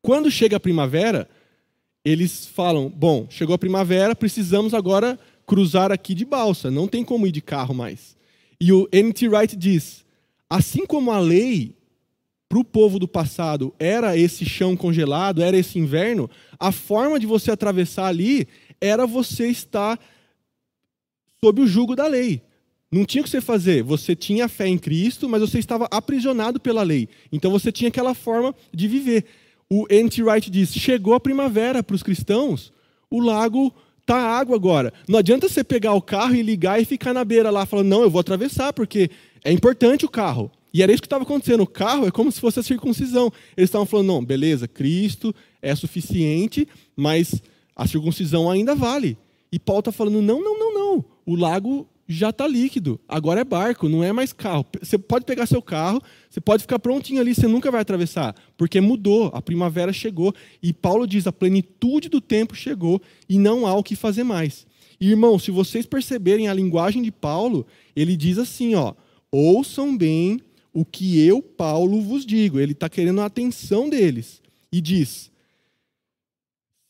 Quando 0.00 0.30
chega 0.30 0.56
a 0.56 0.60
primavera, 0.60 1.28
eles 2.06 2.46
falam: 2.46 2.88
bom, 2.88 3.26
chegou 3.28 3.52
a 3.52 3.58
primavera, 3.58 4.14
precisamos 4.14 4.72
agora 4.72 5.18
cruzar 5.44 5.90
aqui 5.90 6.14
de 6.14 6.24
balsa, 6.24 6.70
não 6.70 6.86
tem 6.86 7.04
como 7.04 7.26
ir 7.26 7.32
de 7.32 7.40
carro 7.40 7.74
mais. 7.74 8.16
E 8.60 8.72
o 8.72 8.88
N.T. 8.92 9.28
Wright 9.28 9.56
diz: 9.56 10.04
assim 10.48 10.86
como 10.86 11.10
a 11.10 11.18
lei 11.18 11.74
para 12.48 12.60
o 12.60 12.64
povo 12.64 13.00
do 13.00 13.08
passado 13.08 13.74
era 13.76 14.16
esse 14.16 14.44
chão 14.44 14.76
congelado, 14.76 15.42
era 15.42 15.56
esse 15.56 15.80
inverno, 15.80 16.30
a 16.60 16.70
forma 16.70 17.18
de 17.18 17.26
você 17.26 17.50
atravessar 17.50 18.06
ali 18.06 18.46
era 18.80 19.04
você 19.04 19.48
estar 19.48 19.98
sob 21.40 21.60
o 21.60 21.66
jugo 21.66 21.96
da 21.96 22.06
lei. 22.06 22.40
Não 22.88 23.04
tinha 23.04 23.20
o 23.20 23.24
que 23.24 23.30
você 23.30 23.40
fazer. 23.40 23.82
Você 23.82 24.14
tinha 24.14 24.48
fé 24.48 24.68
em 24.68 24.78
Cristo, 24.78 25.28
mas 25.28 25.40
você 25.40 25.58
estava 25.58 25.88
aprisionado 25.90 26.60
pela 26.60 26.84
lei. 26.84 27.08
Então 27.32 27.50
você 27.50 27.72
tinha 27.72 27.88
aquela 27.88 28.14
forma 28.14 28.54
de 28.72 28.86
viver 28.86 29.24
o 29.70 29.86
N.T. 29.90 30.22
Wright 30.22 30.50
diz: 30.50 30.72
chegou 30.74 31.14
a 31.14 31.20
primavera 31.20 31.82
para 31.82 31.96
os 31.96 32.02
cristãos, 32.02 32.72
o 33.10 33.20
lago 33.20 33.74
tá 34.04 34.16
água 34.16 34.54
agora. 34.54 34.92
Não 35.08 35.18
adianta 35.18 35.48
você 35.48 35.64
pegar 35.64 35.92
o 35.94 36.00
carro 36.00 36.34
e 36.34 36.42
ligar 36.42 36.80
e 36.80 36.84
ficar 36.84 37.12
na 37.12 37.24
beira 37.24 37.50
lá 37.50 37.66
falando: 37.66 37.88
não, 37.88 38.02
eu 38.02 38.10
vou 38.10 38.20
atravessar 38.20 38.72
porque 38.72 39.10
é 39.44 39.52
importante 39.52 40.04
o 40.04 40.10
carro. 40.10 40.50
E 40.72 40.82
era 40.82 40.92
isso 40.92 41.00
que 41.00 41.06
estava 41.06 41.24
acontecendo. 41.24 41.62
O 41.62 41.66
carro 41.66 42.06
é 42.06 42.10
como 42.10 42.30
se 42.30 42.40
fosse 42.40 42.60
a 42.60 42.62
circuncisão. 42.62 43.32
Eles 43.56 43.68
estavam 43.68 43.86
falando: 43.86 44.08
não, 44.08 44.24
beleza, 44.24 44.68
Cristo 44.68 45.34
é 45.60 45.74
suficiente, 45.74 46.68
mas 46.94 47.42
a 47.74 47.86
circuncisão 47.86 48.50
ainda 48.50 48.74
vale. 48.74 49.18
E 49.50 49.58
Paulo 49.58 49.80
está 49.80 49.92
falando: 49.92 50.22
não, 50.22 50.42
não, 50.42 50.58
não, 50.58 50.74
não. 50.74 51.04
O 51.24 51.34
lago 51.34 51.88
já 52.08 52.30
está 52.30 52.46
líquido. 52.46 53.00
Agora 53.08 53.40
é 53.40 53.44
barco, 53.44 53.88
não 53.88 54.02
é 54.02 54.12
mais 54.12 54.32
carro. 54.32 54.64
Você 54.80 54.96
pode 54.96 55.24
pegar 55.24 55.46
seu 55.46 55.60
carro, 55.60 56.00
você 56.30 56.40
pode 56.40 56.62
ficar 56.62 56.78
prontinho 56.78 57.20
ali, 57.20 57.34
você 57.34 57.46
nunca 57.46 57.70
vai 57.70 57.80
atravessar, 57.80 58.34
porque 58.56 58.80
mudou, 58.80 59.30
a 59.34 59.42
primavera 59.42 59.92
chegou. 59.92 60.34
E 60.62 60.72
Paulo 60.72 61.06
diz: 61.06 61.26
a 61.26 61.32
plenitude 61.32 62.08
do 62.08 62.20
tempo 62.20 62.54
chegou 62.54 63.00
e 63.28 63.38
não 63.38 63.66
há 63.66 63.74
o 63.74 63.82
que 63.82 63.96
fazer 63.96 64.24
mais. 64.24 64.66
Irmão, 65.00 65.38
se 65.38 65.50
vocês 65.50 65.84
perceberem 65.84 66.48
a 66.48 66.54
linguagem 66.54 67.02
de 67.02 67.10
Paulo, 67.10 67.66
ele 67.94 68.16
diz 68.16 68.38
assim: 68.38 68.74
ó, 68.74 68.94
ouçam 69.30 69.96
bem 69.96 70.40
o 70.72 70.84
que 70.84 71.20
eu, 71.26 71.42
Paulo, 71.42 72.00
vos 72.00 72.24
digo. 72.24 72.60
Ele 72.60 72.72
está 72.72 72.88
querendo 72.88 73.20
a 73.20 73.26
atenção 73.26 73.88
deles. 73.88 74.40
E 74.70 74.80
diz: 74.80 75.30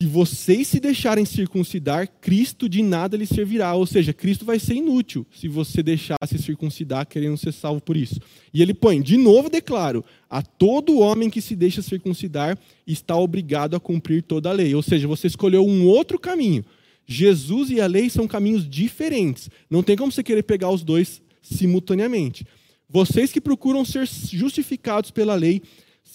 se 0.01 0.07
vocês 0.07 0.69
se 0.69 0.79
deixarem 0.79 1.25
circuncidar, 1.25 2.07
Cristo 2.21 2.69
de 2.69 2.83
nada 2.83 3.17
lhe 3.17 3.27
servirá. 3.27 3.73
Ou 3.75 3.87
seja, 3.87 4.13
Cristo 4.13 4.45
vai 4.45 4.59
ser 4.59 4.75
inútil 4.75 5.27
se 5.35 5.49
você 5.49 5.83
deixar 5.83 6.19
se 6.27 6.37
circuncidar 6.37 7.07
querendo 7.07 7.39
ser 7.39 7.53
salvo 7.53 7.81
por 7.81 7.97
isso. 7.97 8.21
E 8.53 8.61
ele 8.61 8.75
põe, 8.75 9.01
de 9.01 9.17
novo 9.17 9.49
declaro, 9.49 10.05
a 10.29 10.43
todo 10.43 10.99
homem 10.99 11.31
que 11.31 11.41
se 11.41 11.57
deixa 11.57 11.81
circuncidar 11.81 12.59
está 12.87 13.17
obrigado 13.17 13.75
a 13.75 13.81
cumprir 13.81 14.23
toda 14.23 14.51
a 14.51 14.53
lei. 14.53 14.75
Ou 14.75 14.83
seja, 14.83 15.09
você 15.09 15.29
escolheu 15.29 15.65
um 15.67 15.87
outro 15.87 16.19
caminho. 16.19 16.63
Jesus 17.07 17.71
e 17.71 17.81
a 17.81 17.87
lei 17.87 18.11
são 18.11 18.29
caminhos 18.29 18.69
diferentes. 18.69 19.49
Não 19.71 19.83
tem 19.83 19.97
como 19.97 20.13
você 20.13 20.23
querer 20.23 20.43
pegar 20.43 20.71
os 20.71 20.85
dois 20.85 21.23
simultaneamente. 21.41 22.45
Vocês 22.87 23.33
que 23.33 23.41
procuram 23.41 23.83
ser 23.83 24.07
justificados 24.07 25.11
pela 25.11 25.35
lei 25.35 25.63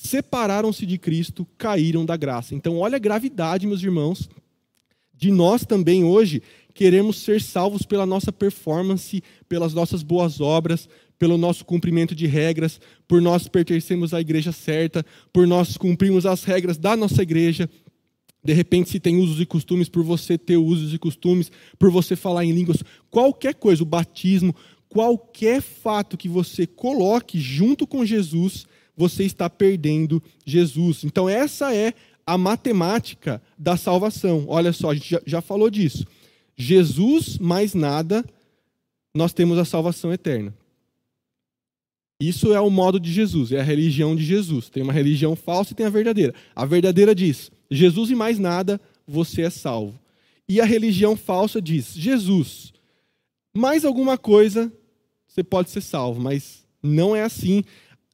separaram-se 0.01 0.83
de 0.83 0.97
Cristo, 0.97 1.47
caíram 1.57 2.03
da 2.03 2.17
graça. 2.17 2.55
Então, 2.55 2.79
olha 2.79 2.95
a 2.95 2.99
gravidade, 2.99 3.67
meus 3.67 3.83
irmãos, 3.83 4.27
de 5.15 5.29
nós 5.29 5.63
também 5.63 6.03
hoje 6.03 6.41
queremos 6.73 7.17
ser 7.17 7.39
salvos 7.39 7.83
pela 7.83 8.05
nossa 8.05 8.31
performance, 8.31 9.21
pelas 9.47 9.75
nossas 9.75 10.01
boas 10.01 10.41
obras, 10.41 10.89
pelo 11.19 11.37
nosso 11.37 11.63
cumprimento 11.63 12.15
de 12.15 12.25
regras, 12.25 12.81
por 13.07 13.21
nós 13.21 13.47
pertencermos 13.47 14.11
à 14.11 14.19
igreja 14.19 14.51
certa, 14.51 15.05
por 15.31 15.45
nós 15.45 15.77
cumprirmos 15.77 16.25
as 16.25 16.43
regras 16.43 16.79
da 16.79 16.97
nossa 16.97 17.21
igreja. 17.21 17.69
De 18.43 18.53
repente, 18.53 18.89
se 18.89 18.99
tem 18.99 19.17
usos 19.17 19.39
e 19.39 19.45
costumes, 19.45 19.87
por 19.87 20.03
você 20.03 20.35
ter 20.35 20.57
usos 20.57 20.95
e 20.95 20.97
costumes, 20.97 21.51
por 21.77 21.91
você 21.91 22.15
falar 22.15 22.43
em 22.43 22.51
línguas, 22.51 22.77
qualquer 23.11 23.53
coisa, 23.53 23.83
o 23.83 23.85
batismo, 23.85 24.55
qualquer 24.89 25.61
fato 25.61 26.17
que 26.17 26.27
você 26.27 26.65
coloque 26.65 27.39
junto 27.39 27.85
com 27.85 28.03
Jesus, 28.03 28.65
você 29.01 29.23
está 29.23 29.49
perdendo 29.49 30.21
Jesus. 30.45 31.03
Então, 31.03 31.27
essa 31.27 31.73
é 31.73 31.95
a 32.23 32.37
matemática 32.37 33.41
da 33.57 33.75
salvação. 33.75 34.45
Olha 34.47 34.71
só, 34.71 34.91
a 34.91 34.93
gente 34.93 35.19
já, 35.25 35.41
falou 35.41 35.71
disso. 35.71 36.05
Jesus 36.55 37.39
mais 37.39 37.73
nada, 37.73 38.23
nós 39.11 39.33
temos 39.33 39.57
a 39.57 39.65
salvação 39.65 40.13
eterna. 40.13 40.55
Isso 42.21 42.53
é 42.53 42.61
o 42.61 42.69
modo 42.69 42.99
de 42.99 43.11
Jesus, 43.11 43.51
é 43.51 43.59
a 43.59 43.63
religião 43.63 44.15
de 44.15 44.23
Jesus. 44.23 44.69
Tem 44.69 44.83
uma 44.83 44.93
religião 44.93 45.35
falsa 45.35 45.73
e 45.73 45.75
tem 45.75 45.87
a 45.87 45.89
verdadeira. 45.89 46.35
A 46.55 46.63
verdadeira 46.63 47.15
diz: 47.15 47.49
Jesus 47.71 48.11
e 48.11 48.15
mais 48.15 48.37
nada, 48.37 48.79
você 49.07 49.41
é 49.41 49.49
salvo. 49.49 49.99
E 50.47 50.61
a 50.61 50.65
religião 50.65 51.15
falsa 51.15 51.59
diz: 51.59 51.95
Jesus, 51.95 52.71
mais 53.51 53.83
alguma 53.83 54.15
coisa, 54.15 54.71
você 55.27 55.43
pode 55.43 55.71
ser 55.71 55.81
salvo. 55.81 56.21
Mas 56.21 56.63
não 56.83 57.15
é 57.15 57.23
assim. 57.23 57.63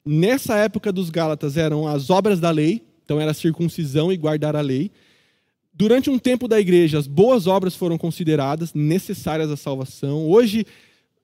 Nessa 0.08 0.56
época 0.56 0.92
dos 0.92 1.10
Gálatas 1.10 1.58
eram 1.58 1.86
as 1.86 2.10
obras 2.10 2.40
da 2.40 2.50
lei, 2.50 2.82
então 3.04 3.20
era 3.20 3.34
circuncisão 3.34 4.12
e 4.12 4.16
guardar 4.16 4.56
a 4.56 4.62
lei. 4.62 4.90
Durante 5.74 6.10
um 6.10 6.18
tempo 6.18 6.48
da 6.48 6.60
igreja, 6.60 6.98
as 6.98 7.06
boas 7.06 7.46
obras 7.46 7.76
foram 7.76 7.98
consideradas 7.98 8.74
necessárias 8.74 9.52
à 9.52 9.58
salvação. 9.58 10.26
Hoje, 10.28 10.66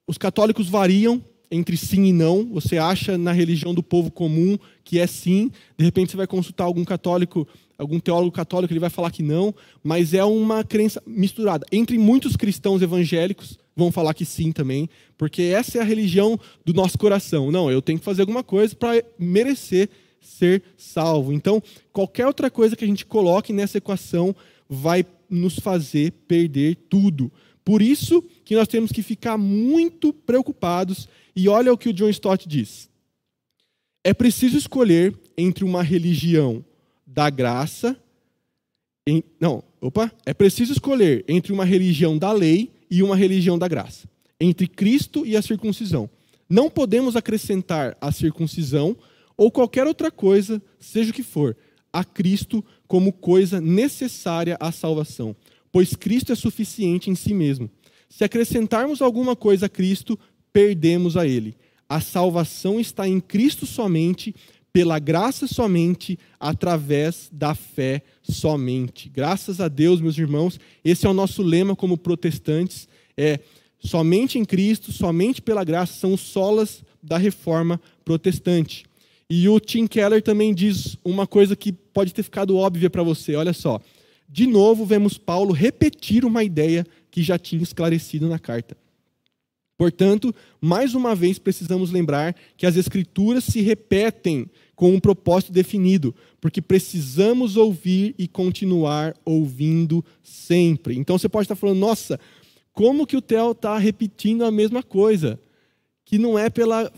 os 0.06 0.18
católicos 0.18 0.68
variam 0.68 1.24
entre 1.50 1.78
sim 1.78 2.04
e 2.06 2.14
não. 2.14 2.46
Você 2.52 2.78
acha 2.78 3.18
na 3.18 3.32
religião 3.32 3.74
do 3.74 3.82
povo 3.82 4.12
comum 4.12 4.58
que 4.84 5.00
é 5.00 5.08
sim, 5.08 5.50
de 5.78 5.86
repente 5.86 6.12
você 6.12 6.18
vai 6.18 6.28
consultar 6.28 6.66
algum 6.66 6.84
católico, 6.84 7.48
algum 7.84 8.00
teólogo 8.00 8.32
católico, 8.32 8.74
ele 8.74 8.80
vai 8.80 8.90
falar 8.90 9.12
que 9.12 9.22
não, 9.22 9.54
mas 9.84 10.14
é 10.14 10.24
uma 10.24 10.64
crença 10.64 11.02
misturada. 11.06 11.66
Entre 11.72 11.98
muitos 11.98 12.36
cristãos 12.36 12.82
evangélicos, 12.82 13.60
vão 13.76 13.92
falar 13.92 14.14
que 14.14 14.26
sim 14.26 14.52
também, 14.52 14.90
porque 15.18 15.42
essa 15.44 15.78
é 15.78 15.82
a 15.82 15.86
religião 15.86 16.40
do 16.66 16.74
nosso 16.74 16.98
coração. 16.98 17.52
Não, 17.52 17.72
eu 17.72 17.82
tenho 17.82 18.00
que 18.00 18.06
fazer 18.06 18.22
alguma 18.22 18.44
coisa 18.44 18.76
para 18.76 19.04
merecer 19.18 19.90
ser 20.22 20.64
salvo. 20.78 21.34
Então, 21.34 21.62
qualquer 21.92 22.26
outra 22.26 22.50
coisa 22.50 22.76
que 22.76 22.86
a 22.86 22.88
gente 22.88 23.06
coloque 23.06 23.52
nessa 23.52 23.78
equação 23.78 24.36
vai 24.70 25.06
nos 25.30 25.60
fazer 25.60 26.12
perder 26.28 26.76
tudo. 26.90 27.32
Por 27.64 27.82
isso 27.82 28.22
que 28.44 28.56
nós 28.56 28.68
temos 28.68 28.92
que 28.92 29.02
ficar 29.02 29.38
muito 29.38 30.14
preocupados. 30.14 31.08
E 31.36 31.50
olha 31.50 31.74
o 31.74 31.78
que 31.78 31.90
o 31.90 31.94
John 31.94 32.10
Stott 32.10 32.48
diz. 32.48 32.90
É 34.04 34.14
preciso 34.14 34.58
escolher 34.58 35.18
entre 35.38 35.64
uma 35.64 35.82
religião 35.82 36.64
da 37.14 37.30
graça. 37.30 37.96
Em, 39.08 39.24
não, 39.40 39.64
opa. 39.80 40.12
É 40.26 40.34
preciso 40.34 40.74
escolher 40.74 41.24
entre 41.28 41.54
uma 41.54 41.66
religião 41.66 42.18
da 42.18 42.32
lei 42.32 42.72
e 42.90 43.04
uma 43.04 43.16
religião 43.16 43.58
da 43.58 43.68
graça, 43.68 44.08
entre 44.40 44.68
Cristo 44.68 45.26
e 45.26 45.36
a 45.36 45.42
circuncisão. 45.42 46.10
Não 46.50 46.70
podemos 46.70 47.16
acrescentar 47.16 47.98
a 48.00 48.12
circuncisão 48.12 48.96
ou 49.38 49.52
qualquer 49.52 49.88
outra 49.88 50.12
coisa, 50.12 50.62
seja 50.80 51.12
o 51.12 51.14
que 51.14 51.24
for, 51.24 51.56
a 51.92 52.04
Cristo 52.04 52.64
como 52.88 53.12
coisa 53.12 53.60
necessária 53.60 54.58
à 54.60 54.72
salvação, 54.72 55.36
pois 55.72 55.96
Cristo 55.96 56.32
é 56.32 56.36
suficiente 56.36 57.10
em 57.10 57.16
si 57.16 57.34
mesmo. 57.34 57.70
Se 58.10 58.24
acrescentarmos 58.24 59.02
alguma 59.02 59.36
coisa 59.36 59.66
a 59.66 59.70
Cristo, 59.70 60.20
perdemos 60.52 61.18
a 61.18 61.26
Ele. 61.26 61.56
A 61.90 62.00
salvação 62.00 62.80
está 62.80 63.08
em 63.08 63.20
Cristo 63.20 63.66
somente, 63.66 64.36
pela 64.74 64.98
graça 64.98 65.46
somente, 65.46 66.18
através 66.40 67.30
da 67.32 67.54
fé 67.54 68.02
somente. 68.24 69.08
Graças 69.08 69.62
a 69.62 69.68
Deus, 69.68 70.02
meus 70.02 70.18
irmãos, 70.18 70.60
esse 70.84 71.06
é 71.06 71.10
o 71.10 71.14
nosso 71.14 71.44
lema 71.44 71.76
como 71.76 71.96
protestantes, 71.96 72.88
é 73.16 73.40
somente 73.80 74.40
em 74.40 74.44
Cristo, 74.44 74.92
somente 74.92 75.44
pela 75.44 75.64
graça, 75.64 75.94
são 75.94 76.14
os 76.14 76.22
solas 76.22 76.84
da 77.04 77.20
reforma 77.20 77.80
protestante. 78.04 78.84
E 79.30 79.48
o 79.48 79.60
Tim 79.60 79.86
Keller 79.86 80.24
também 80.24 80.54
diz 80.54 80.98
uma 81.06 81.28
coisa 81.28 81.56
que 81.56 81.72
pode 81.72 82.12
ter 82.12 82.24
ficado 82.24 82.58
óbvia 82.58 82.90
para 82.90 83.04
você, 83.04 83.36
olha 83.36 83.54
só. 83.54 83.80
De 84.28 84.48
novo, 84.48 84.86
vemos 84.86 85.20
Paulo 85.20 85.54
repetir 85.54 86.26
uma 86.26 86.44
ideia 86.44 86.86
que 87.12 87.22
já 87.22 87.38
tinha 87.38 87.62
esclarecido 87.62 88.28
na 88.28 88.40
carta. 88.40 88.76
Portanto, 89.78 90.34
mais 90.62 90.96
uma 90.96 91.14
vez 91.14 91.38
precisamos 91.38 91.92
lembrar 91.92 92.36
que 92.56 92.66
as 92.66 92.76
Escrituras 92.76 93.44
se 93.44 93.62
repetem 93.62 94.50
com 94.76 94.94
um 94.94 95.00
propósito 95.00 95.52
definido, 95.52 96.16
porque 96.42 96.62
precisamos 96.62 97.58
ouvir 97.58 98.16
e 98.18 98.28
continuar 98.28 99.16
ouvindo 99.24 100.04
sempre. 100.24 100.98
Então 100.98 101.18
você 101.18 101.30
pode 101.30 101.46
estar 101.46 101.56
falando, 101.56 101.80
nossa, 101.80 102.20
como 102.74 103.06
que 103.06 103.16
o 103.16 103.22
Theo 103.22 103.52
está 103.52 103.78
repetindo 103.78 104.44
a 104.44 104.52
mesma 104.52 104.82
coisa? 104.82 105.40
Que 106.04 106.18
não 106.18 106.38
é 106.38 106.50
pela, 106.50 106.92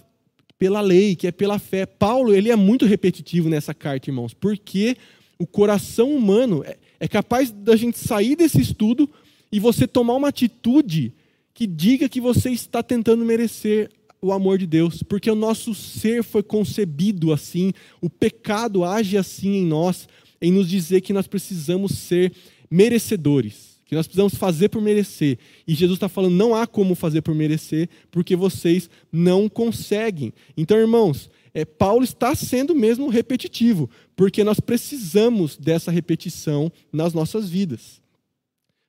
pela 0.58 0.82
lei, 0.82 1.15
que 1.15 1.27
é 1.27 1.32
pela 1.32 1.60
fé. 1.60 1.86
Paulo 1.86 2.34
ele 2.34 2.50
é 2.50 2.55
muito 2.55 2.86
repetitivo 2.86 3.50
nessa 3.50 3.74
carta, 3.74 4.10
irmãos, 4.10 4.34
porque 4.34 4.96
o 5.38 5.46
coração 5.46 6.15
humano 6.15 6.63
é, 6.63 6.77
é 7.00 7.08
capaz 7.08 7.51
da 7.51 7.75
gente 7.75 8.00
sair 8.00 8.36
desse 8.36 8.62
estudo 8.62 9.10
e 9.51 9.60
você 9.60 9.86
tomar 9.86 10.15
uma 10.15 10.29
atitude 10.29 11.13
que 11.53 11.67
diga 11.67 12.10
que 12.10 12.20
você 12.20 12.50
está 12.51 12.82
tentando 12.82 13.24
merecer 13.24 13.89
o 14.25 14.32
amor 14.32 14.58
de 14.58 14.65
Deus, 14.65 15.03
porque 15.03 15.29
o 15.29 15.36
nosso 15.36 15.75
ser 15.75 16.24
foi 16.24 16.41
concebido 16.41 17.32
assim, 17.32 17.72
o 18.01 18.10
pecado 18.10 18.84
age 18.84 19.17
assim 19.17 19.58
em 19.58 19.65
nós, 19.65 20.08
em 20.41 20.51
nos 20.51 20.67
dizer 20.67 21.01
que 21.01 21.13
nós 21.13 21.27
precisamos 21.27 21.91
ser 21.91 22.34
merecedores, 22.70 23.79
que 23.86 23.94
nós 23.94 24.08
precisamos 24.08 24.34
fazer 24.34 24.70
por 24.70 24.82
merecer. 24.82 25.38
E 25.67 25.75
Jesus 25.75 25.98
está 25.98 26.10
falando: 26.10 26.34
não 26.34 26.55
há 26.55 26.65
como 26.65 26.96
fazer 26.96 27.22
por 27.22 27.36
merecer, 27.36 27.88
porque 28.10 28.36
vocês 28.36 28.89
não 29.12 29.48
conseguem. 29.48 30.34
Então, 30.58 30.77
irmãos, 30.77 31.29
é, 31.53 31.63
Paulo 31.63 32.03
está 32.03 32.34
sendo 32.34 32.74
mesmo 32.74 33.08
repetitivo, 33.08 33.89
porque 34.15 34.44
nós 34.44 34.60
precisamos 34.60 35.55
dessa 35.55 35.91
repetição 35.91 36.72
nas 36.91 37.13
nossas 37.13 37.48
vidas. 37.48 38.01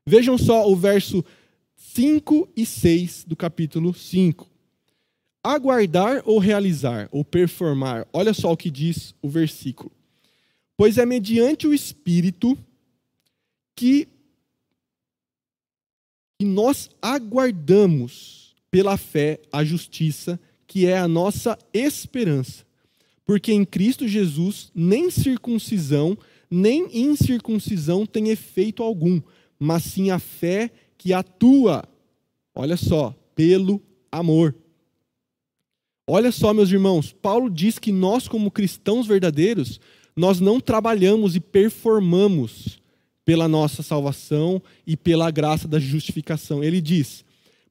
Vejam 0.07 0.38
só 0.38 0.66
o 0.66 0.75
verso 0.75 1.23
5 1.76 2.49
e 2.57 2.64
6 2.64 3.25
do 3.26 3.37
capítulo 3.37 3.93
5. 3.93 4.55
Aguardar 5.47 6.23
ou 6.25 6.41
realizar, 6.41 7.09
ou 7.12 7.25
performar, 7.25 8.05
olha 8.12 8.35
só 8.35 8.50
o 8.50 8.57
que 8.57 8.69
diz 8.69 9.15
o 9.23 9.29
versículo. 9.29 9.93
Pois 10.76 10.99
é 10.99 11.07
mediante 11.07 11.69
o 11.69 11.73
Espírito 11.73 12.59
que, 13.76 14.09
que 16.37 16.45
nós 16.45 16.91
aguardamos 17.00 18.57
pela 18.73 18.97
fé 18.97 19.38
a 19.53 19.62
justiça, 19.62 20.41
que 20.67 20.85
é 20.85 20.99
a 20.99 21.07
nossa 21.07 21.57
esperança. 21.73 22.67
Porque 23.25 23.53
em 23.53 23.65
Cristo 23.65 24.09
Jesus 24.09 24.73
nem 24.75 25.12
circuncisão, 25.12 26.19
nem 26.50 26.88
incircuncisão 26.93 28.05
tem 28.05 28.31
efeito 28.31 28.83
algum, 28.83 29.23
mas 29.61 29.85
sim 29.85 30.11
a 30.11 30.19
fé 30.19 30.73
que 30.99 31.12
atua, 31.12 31.85
olha 32.53 32.76
só, 32.76 33.15
pelo 33.35 33.81
amor. 34.11 34.53
Olha 36.06 36.30
só, 36.30 36.54
meus 36.54 36.70
irmãos, 36.70 37.12
Paulo 37.12 37.50
diz 37.50 37.78
que 37.78 37.90
nós, 37.90 38.28
como 38.28 38.50
cristãos 38.50 39.06
verdadeiros, 39.06 39.80
nós 40.14 40.38
não 40.38 40.60
trabalhamos 40.60 41.34
e 41.34 41.40
performamos 41.40 42.78
pela 43.25 43.48
nossa 43.48 43.82
salvação 43.82 44.62
e 44.86 44.96
pela 44.96 45.30
graça 45.32 45.66
da 45.66 45.80
justificação. 45.80 46.62
Ele 46.62 46.80
diz: 46.80 47.25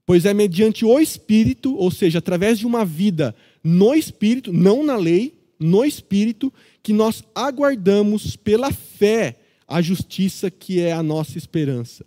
Pois 0.05 0.25
é 0.25 0.33
mediante 0.33 0.83
o 0.83 0.99
Espírito, 0.99 1.75
ou 1.75 1.89
seja, 1.89 2.19
através 2.19 2.59
de 2.59 2.67
uma 2.67 2.83
vida 2.83 3.33
no 3.63 3.95
Espírito, 3.95 4.51
não 4.51 4.83
na 4.83 4.97
lei, 4.97 5.33
no 5.57 5.85
Espírito, 5.85 6.51
que 6.83 6.91
nós 6.91 7.23
aguardamos 7.33 8.35
pela 8.35 8.71
fé 8.71 9.37
a 9.67 9.81
justiça 9.81 10.51
que 10.51 10.79
é 10.81 10.91
a 10.91 11.01
nossa 11.01 11.37
esperança. 11.37 12.05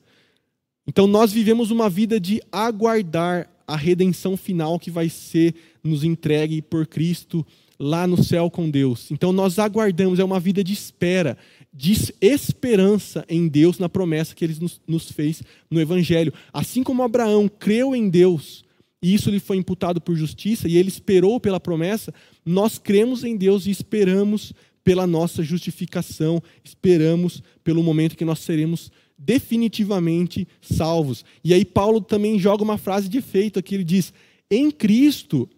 Então 0.87 1.07
nós 1.07 1.33
vivemos 1.33 1.71
uma 1.71 1.89
vida 1.89 2.21
de 2.21 2.41
aguardar 2.53 3.51
a 3.69 3.77
redenção 3.77 4.35
final 4.35 4.79
que 4.79 4.91
vai 4.91 5.11
ser 5.11 5.55
nos 5.85 6.03
entregue 6.03 6.63
por 6.63 6.87
Cristo 6.87 7.47
lá 7.79 8.07
no 8.07 8.23
céu 8.25 8.51
com 8.51 8.69
Deus. 8.69 9.11
Então 9.11 9.33
nós 9.33 9.59
aguardamos, 9.59 10.19
é 10.19 10.25
uma 10.25 10.41
vida 10.41 10.65
de 10.65 10.73
espera, 10.73 11.37
de 11.73 11.93
esperança 12.21 13.25
em 13.29 13.47
Deus, 13.47 13.79
na 13.79 13.89
promessa 13.89 14.35
que 14.35 14.45
ele 14.45 14.57
nos, 14.59 14.81
nos 14.89 15.13
fez 15.13 15.43
no 15.71 15.79
Evangelho. 15.81 16.33
Assim 16.53 16.83
como 16.83 17.03
Abraão 17.03 17.47
creu 17.47 17.95
em 17.95 18.09
Deus, 18.09 18.65
e 19.03 19.15
isso 19.15 19.31
lhe 19.31 19.39
foi 19.39 19.59
imputado 19.59 20.01
por 20.01 20.17
justiça, 20.17 20.67
e 20.67 20.77
ele 20.77 20.89
esperou 20.89 21.39
pela 21.39 21.61
promessa, 21.61 22.13
nós 22.45 22.79
cremos 22.79 23.23
em 23.23 23.37
Deus 23.37 23.67
e 23.67 23.71
esperamos 23.71 24.53
pela 24.83 25.07
nossa 25.07 25.43
justificação, 25.43 26.43
esperamos 26.65 27.43
pelo 27.63 27.83
momento 27.83 28.17
que 28.17 28.25
nós 28.25 28.39
seremos 28.39 28.91
definitivamente 29.19 30.47
salvos. 30.61 31.25
E 31.43 31.53
aí 31.53 31.65
Paulo 31.65 32.01
também 32.01 32.39
joga 32.39 32.63
uma 32.63 32.79
frase 32.79 33.09
de 33.09 33.19
efeito 33.19 33.59
aqui, 33.59 33.75
ele 33.75 33.85
diz: 33.85 34.13
"Em 34.51 34.71
Cristo 34.71 35.49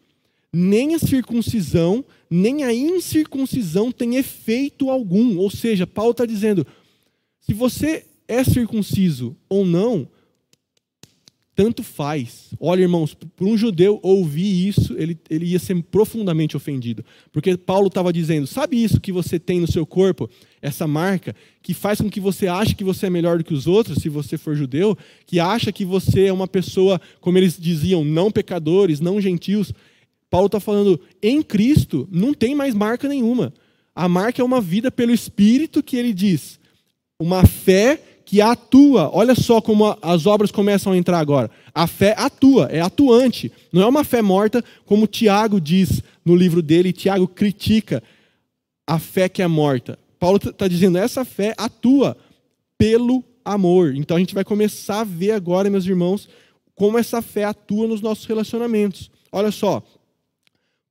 nem 0.52 0.94
a 0.94 0.98
circuncisão, 0.98 2.04
nem 2.28 2.64
a 2.64 2.72
incircuncisão 2.72 3.92
tem 3.92 4.16
efeito 4.16 4.90
algum". 4.90 5.36
Ou 5.38 5.50
seja, 5.50 5.86
Paulo 5.86 6.12
está 6.12 6.24
dizendo: 6.24 6.66
se 7.40 7.52
você 7.52 8.06
é 8.26 8.42
circunciso 8.42 9.36
ou 9.48 9.66
não, 9.66 10.08
tanto 11.54 11.82
faz. 11.82 12.50
Olha, 12.58 12.82
irmãos, 12.82 13.14
para 13.14 13.46
um 13.46 13.56
judeu 13.56 13.98
ouvir 14.02 14.68
isso, 14.68 14.94
ele, 14.96 15.18
ele 15.28 15.46
ia 15.46 15.58
ser 15.58 15.82
profundamente 15.82 16.56
ofendido. 16.56 17.04
Porque 17.32 17.56
Paulo 17.56 17.88
estava 17.88 18.12
dizendo: 18.12 18.46
sabe 18.46 18.82
isso 18.82 19.00
que 19.00 19.12
você 19.12 19.38
tem 19.38 19.60
no 19.60 19.70
seu 19.70 19.84
corpo, 19.84 20.30
essa 20.62 20.86
marca, 20.86 21.34
que 21.62 21.74
faz 21.74 22.00
com 22.00 22.08
que 22.08 22.20
você 22.20 22.46
ache 22.46 22.74
que 22.74 22.84
você 22.84 23.06
é 23.06 23.10
melhor 23.10 23.38
do 23.38 23.44
que 23.44 23.54
os 23.54 23.66
outros, 23.66 23.98
se 23.98 24.08
você 24.08 24.38
for 24.38 24.54
judeu, 24.54 24.96
que 25.26 25.38
acha 25.40 25.72
que 25.72 25.84
você 25.84 26.26
é 26.26 26.32
uma 26.32 26.48
pessoa, 26.48 27.00
como 27.20 27.36
eles 27.36 27.58
diziam, 27.58 28.04
não 28.04 28.30
pecadores, 28.30 29.00
não 29.00 29.20
gentios. 29.20 29.72
Paulo 30.30 30.46
está 30.46 30.60
falando: 30.60 31.00
em 31.22 31.42
Cristo 31.42 32.08
não 32.10 32.32
tem 32.32 32.54
mais 32.54 32.74
marca 32.74 33.08
nenhuma. 33.08 33.52
A 33.94 34.08
marca 34.08 34.40
é 34.40 34.44
uma 34.44 34.60
vida 34.60 34.90
pelo 34.90 35.12
Espírito 35.12 35.82
que 35.82 35.96
ele 35.96 36.14
diz, 36.14 36.58
uma 37.18 37.44
fé 37.44 38.00
que 38.30 38.40
atua. 38.40 39.10
Olha 39.12 39.34
só 39.34 39.60
como 39.60 39.98
as 40.00 40.24
obras 40.24 40.52
começam 40.52 40.92
a 40.92 40.96
entrar 40.96 41.18
agora. 41.18 41.50
A 41.74 41.88
fé 41.88 42.14
atua, 42.16 42.68
é 42.70 42.80
atuante. 42.80 43.50
Não 43.72 43.82
é 43.82 43.86
uma 43.86 44.04
fé 44.04 44.22
morta, 44.22 44.64
como 44.86 45.08
Tiago 45.08 45.60
diz 45.60 46.00
no 46.24 46.36
livro 46.36 46.62
dele, 46.62 46.92
Tiago 46.92 47.26
critica 47.26 48.00
a 48.86 49.00
fé 49.00 49.28
que 49.28 49.42
é 49.42 49.48
morta. 49.48 49.98
Paulo 50.16 50.36
está 50.36 50.68
dizendo, 50.68 50.96
essa 50.96 51.24
fé 51.24 51.54
atua 51.58 52.16
pelo 52.78 53.24
amor. 53.44 53.96
Então 53.96 54.16
a 54.16 54.20
gente 54.20 54.32
vai 54.32 54.44
começar 54.44 55.00
a 55.00 55.04
ver 55.04 55.32
agora, 55.32 55.68
meus 55.68 55.84
irmãos, 55.84 56.28
como 56.76 56.98
essa 56.98 57.20
fé 57.20 57.42
atua 57.42 57.88
nos 57.88 58.00
nossos 58.00 58.26
relacionamentos. 58.26 59.10
Olha 59.32 59.50
só, 59.50 59.82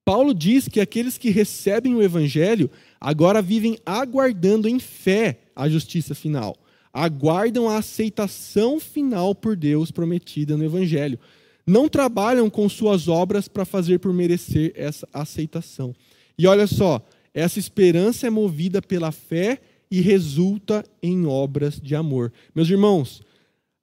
Paulo 0.04 0.34
diz 0.34 0.68
que 0.68 0.82
aqueles 0.82 1.18
que 1.18 1.30
recebem 1.30 1.96
o 1.96 2.04
evangelho 2.04 2.70
agora 3.00 3.42
vivem 3.42 3.80
aguardando 3.86 4.68
em 4.68 4.78
fé 4.78 5.40
a 5.56 5.70
justiça 5.70 6.14
final 6.14 6.58
aguardam 6.94 7.70
a 7.70 7.78
aceitação 7.78 8.80
final 8.80 9.36
por 9.36 9.56
Deus 9.56 9.92
prometida 9.92 10.58
no 10.58 10.64
Evangelho. 10.64 11.20
Não 11.66 11.88
trabalham 11.88 12.50
com 12.50 12.68
suas 12.68 13.08
obras 13.08 13.48
para 13.48 13.66
fazer 13.66 14.00
por 14.00 14.14
merecer 14.14 14.74
essa 14.76 15.08
aceitação. 15.14 15.96
E 16.38 16.48
olha 16.48 16.66
só, 16.66 17.06
essa 17.34 17.60
esperança 17.60 18.26
é 18.26 18.30
movida 18.30 18.82
pela 18.82 19.12
fé 19.12 19.60
e 19.92 20.02
resulta 20.02 20.84
em 21.02 21.26
obras 21.26 21.80
de 21.80 21.96
amor. 21.96 22.32
Meus 22.56 22.70
irmãos, 22.70 23.22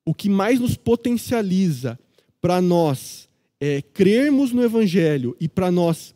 o 0.05 0.15
que 0.15 0.29
mais 0.29 0.61
nos 0.61 0.77
potencializa 0.77 1.99
para 2.41 2.61
nós 2.61 3.29
é, 3.61 3.83
crermos 3.83 4.53
no 4.53 4.63
Evangelho 4.63 5.37
e 5.41 5.49
para 5.49 5.71
nós 5.71 6.15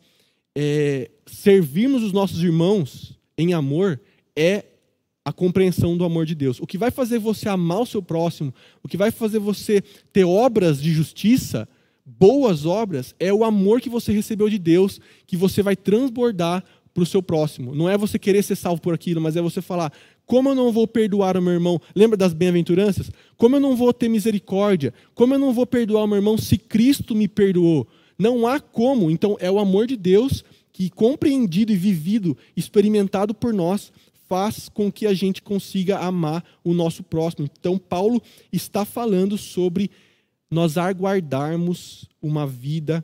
é, 0.55 1.09
servirmos 1.25 2.03
os 2.03 2.11
nossos 2.11 2.43
irmãos 2.43 3.17
em 3.37 3.53
amor 3.53 3.99
é 4.35 4.65
a 5.23 5.31
compreensão 5.31 5.95
do 5.95 6.03
amor 6.03 6.25
de 6.25 6.35
Deus. 6.35 6.59
O 6.59 6.67
que 6.67 6.77
vai 6.77 6.91
fazer 6.91 7.19
você 7.19 7.47
amar 7.47 7.81
o 7.81 7.85
seu 7.85 8.01
próximo, 8.01 8.53
o 8.83 8.87
que 8.87 8.97
vai 8.97 9.11
fazer 9.11 9.39
você 9.39 9.81
ter 10.11 10.23
obras 10.23 10.81
de 10.81 10.91
justiça, 10.91 11.67
boas 12.05 12.65
obras, 12.65 13.15
é 13.19 13.31
o 13.33 13.43
amor 13.43 13.81
que 13.81 13.89
você 13.89 14.11
recebeu 14.11 14.49
de 14.49 14.57
Deus, 14.57 14.99
que 15.27 15.37
você 15.37 15.61
vai 15.61 15.75
transbordar 15.75 16.63
para 16.93 17.03
o 17.03 17.05
seu 17.05 17.21
próximo. 17.21 17.73
Não 17.73 17.89
é 17.89 17.97
você 17.97 18.19
querer 18.19 18.43
ser 18.43 18.55
salvo 18.55 18.81
por 18.81 18.93
aquilo, 18.93 19.21
mas 19.21 19.35
é 19.35 19.41
você 19.41 19.61
falar: 19.61 19.93
como 20.25 20.49
eu 20.49 20.55
não 20.55 20.71
vou 20.71 20.87
perdoar 20.87 21.37
o 21.37 21.41
meu 21.41 21.53
irmão? 21.53 21.79
Lembra 21.95 22.17
das 22.17 22.33
bem-aventuranças? 22.33 23.11
Como 23.37 23.55
eu 23.55 23.59
não 23.59 23.75
vou 23.75 23.93
ter 23.93 24.09
misericórdia? 24.09 24.93
Como 25.13 25.33
eu 25.33 25.39
não 25.39 25.53
vou 25.53 25.65
perdoar 25.65 26.03
o 26.03 26.07
meu 26.07 26.17
irmão 26.17 26.37
se 26.37 26.57
Cristo 26.57 27.15
me 27.15 27.27
perdoou? 27.27 27.87
Não 28.17 28.47
há 28.47 28.59
como. 28.59 29.09
Então, 29.09 29.37
é 29.39 29.49
o 29.49 29.59
amor 29.59 29.87
de 29.87 29.95
Deus 29.95 30.43
que, 30.71 30.89
compreendido 30.89 31.71
e 31.71 31.75
vivido, 31.75 32.37
experimentado 32.55 33.33
por 33.33 33.53
nós, 33.53 33.91
faz 34.31 34.69
com 34.69 34.89
que 34.89 35.05
a 35.05 35.13
gente 35.13 35.41
consiga 35.41 35.99
amar 35.99 36.41
o 36.63 36.73
nosso 36.73 37.03
próximo. 37.03 37.49
Então, 37.59 37.77
Paulo 37.77 38.23
está 38.49 38.85
falando 38.85 39.37
sobre 39.37 39.91
nós 40.49 40.77
aguardarmos 40.77 42.09
uma 42.21 42.47
vida, 42.47 43.03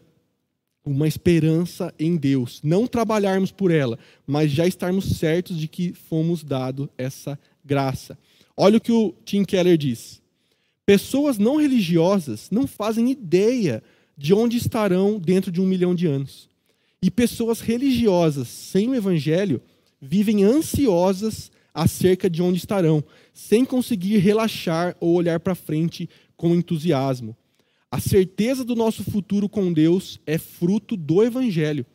uma 0.85 1.05
esperança 1.05 1.93
em 1.99 2.15
Deus. 2.15 2.61
Não 2.63 2.87
trabalharmos 2.87 3.51
por 3.51 3.71
ela, 3.71 3.99
mas 4.25 4.51
já 4.51 4.65
estarmos 4.65 5.17
certos 5.17 5.57
de 5.57 5.67
que 5.67 5.91
fomos 5.91 6.45
dado 6.45 6.89
essa 6.97 7.37
graça. 7.61 8.17
Olha 8.55 8.77
o 8.77 8.81
que 8.81 8.93
o 8.93 9.13
Tim 9.25 9.43
Keller 9.43 9.77
diz. 9.77 10.21
Pessoas 10.85 11.37
não 11.37 11.57
religiosas 11.57 12.49
não 12.49 12.65
fazem 12.65 13.11
ideia 13.11 13.83
de 14.17 14.33
onde 14.33 14.55
estarão 14.55 15.19
dentro 15.19 15.51
de 15.51 15.59
um 15.59 15.65
milhão 15.65 15.93
de 15.93 16.07
anos. 16.07 16.47
E 17.01 17.11
pessoas 17.11 17.59
religiosas 17.59 18.47
sem 18.47 18.87
o 18.87 18.95
evangelho 18.95 19.61
vivem 20.01 20.43
ansiosas 20.43 21.51
acerca 21.73 22.29
de 22.29 22.41
onde 22.41 22.57
estarão, 22.57 23.03
sem 23.33 23.63
conseguir 23.63 24.17
relaxar 24.17 24.95
ou 24.99 25.13
olhar 25.13 25.39
para 25.39 25.53
frente 25.53 26.09
com 26.35 26.55
entusiasmo. 26.55 27.35
A 27.91 27.99
certeza 27.99 28.65
do 28.65 28.75
nosso 28.75 29.03
futuro 29.03 29.47
com 29.47 29.71
Deus 29.71 30.19
é 30.25 30.37
fruto 30.37 30.97
do 30.97 31.23
Evangelho. 31.23 31.85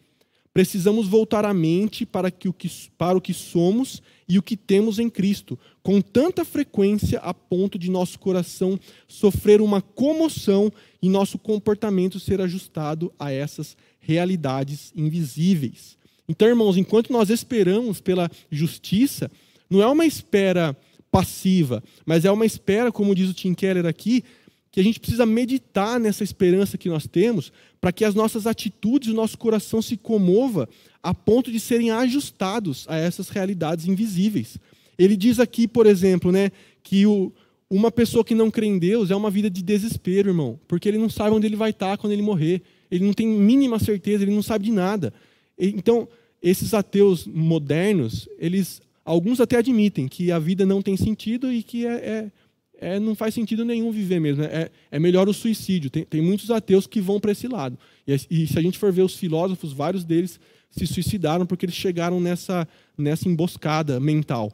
Precisamos 0.54 1.08
voltar 1.08 1.44
a 1.44 1.54
mente 1.54 2.04
para, 2.04 2.30
que 2.30 2.48
o 2.48 2.52
que, 2.52 2.70
para 2.98 3.16
o 3.16 3.20
que 3.20 3.32
somos 3.32 4.02
e 4.28 4.38
o 4.38 4.42
que 4.42 4.56
temos 4.56 4.98
em 4.98 5.08
Cristo, 5.08 5.58
com 5.82 6.00
tanta 6.00 6.44
frequência 6.44 7.18
a 7.20 7.32
ponto 7.32 7.78
de 7.78 7.90
nosso 7.90 8.18
coração 8.18 8.78
sofrer 9.08 9.60
uma 9.60 9.80
comoção 9.80 10.70
e 11.00 11.08
nosso 11.08 11.38
comportamento 11.38 12.20
ser 12.20 12.40
ajustado 12.40 13.12
a 13.18 13.32
essas 13.32 13.76
realidades 13.98 14.92
invisíveis. 14.94 15.96
Então, 16.28 16.48
irmãos, 16.48 16.76
enquanto 16.76 17.12
nós 17.12 17.30
esperamos 17.30 18.00
pela 18.00 18.30
justiça, 18.50 19.30
não 19.68 19.82
é 19.82 19.86
uma 19.86 20.06
espera 20.06 20.76
passiva, 21.10 21.82
mas 22.06 22.24
é 22.24 22.30
uma 22.30 22.46
espera, 22.46 22.90
como 22.90 23.14
diz 23.14 23.28
o 23.28 23.34
Tim 23.34 23.52
Keller 23.54 23.86
aqui, 23.86 24.24
que 24.70 24.80
a 24.80 24.82
gente 24.82 24.98
precisa 24.98 25.26
meditar 25.26 26.00
nessa 26.00 26.24
esperança 26.24 26.78
que 26.78 26.88
nós 26.88 27.06
temos, 27.06 27.52
para 27.78 27.92
que 27.92 28.04
as 28.04 28.14
nossas 28.14 28.46
atitudes 28.46 29.10
o 29.10 29.14
nosso 29.14 29.36
coração 29.36 29.82
se 29.82 29.98
comova 29.98 30.66
a 31.02 31.12
ponto 31.12 31.52
de 31.52 31.60
serem 31.60 31.90
ajustados 31.90 32.86
a 32.88 32.96
essas 32.96 33.28
realidades 33.28 33.86
invisíveis. 33.86 34.56
Ele 34.98 35.16
diz 35.16 35.38
aqui, 35.38 35.68
por 35.68 35.84
exemplo, 35.84 36.32
né, 36.32 36.50
que 36.82 37.04
o, 37.04 37.30
uma 37.68 37.90
pessoa 37.90 38.24
que 38.24 38.34
não 38.34 38.50
crê 38.50 38.66
em 38.66 38.78
Deus 38.78 39.10
é 39.10 39.16
uma 39.16 39.30
vida 39.30 39.50
de 39.50 39.62
desespero, 39.62 40.30
irmão, 40.30 40.58
porque 40.66 40.88
ele 40.88 40.98
não 40.98 41.10
sabe 41.10 41.34
onde 41.34 41.46
ele 41.46 41.56
vai 41.56 41.70
estar 41.70 41.98
quando 41.98 42.12
ele 42.12 42.22
morrer. 42.22 42.62
Ele 42.90 43.04
não 43.04 43.12
tem 43.12 43.26
mínima 43.26 43.78
certeza, 43.78 44.24
ele 44.24 44.34
não 44.34 44.42
sabe 44.42 44.66
de 44.66 44.72
nada. 44.72 45.12
Então, 45.58 46.08
esses 46.42 46.74
ateus 46.74 47.26
modernos, 47.26 48.28
eles 48.38 48.80
alguns 49.04 49.40
até 49.40 49.56
admitem 49.56 50.08
que 50.08 50.30
a 50.30 50.38
vida 50.38 50.64
não 50.64 50.82
tem 50.82 50.96
sentido 50.96 51.52
e 51.52 51.62
que 51.62 51.86
é, 51.86 51.92
é, 51.92 52.94
é 52.94 53.00
não 53.00 53.14
faz 53.14 53.34
sentido 53.34 53.64
nenhum 53.64 53.90
viver 53.90 54.20
mesmo. 54.20 54.42
É, 54.42 54.70
é 54.90 54.98
melhor 54.98 55.28
o 55.28 55.34
suicídio. 55.34 55.90
Tem, 55.90 56.04
tem 56.04 56.20
muitos 56.20 56.50
ateus 56.50 56.86
que 56.86 57.00
vão 57.00 57.20
para 57.20 57.32
esse 57.32 57.48
lado. 57.48 57.78
E, 58.06 58.14
e, 58.30 58.46
se 58.46 58.58
a 58.58 58.62
gente 58.62 58.78
for 58.78 58.92
ver 58.92 59.02
os 59.02 59.16
filósofos, 59.16 59.72
vários 59.72 60.04
deles 60.04 60.40
se 60.70 60.86
suicidaram 60.86 61.44
porque 61.46 61.66
eles 61.66 61.74
chegaram 61.74 62.20
nessa, 62.20 62.66
nessa 62.96 63.28
emboscada 63.28 64.00
mental. 64.00 64.52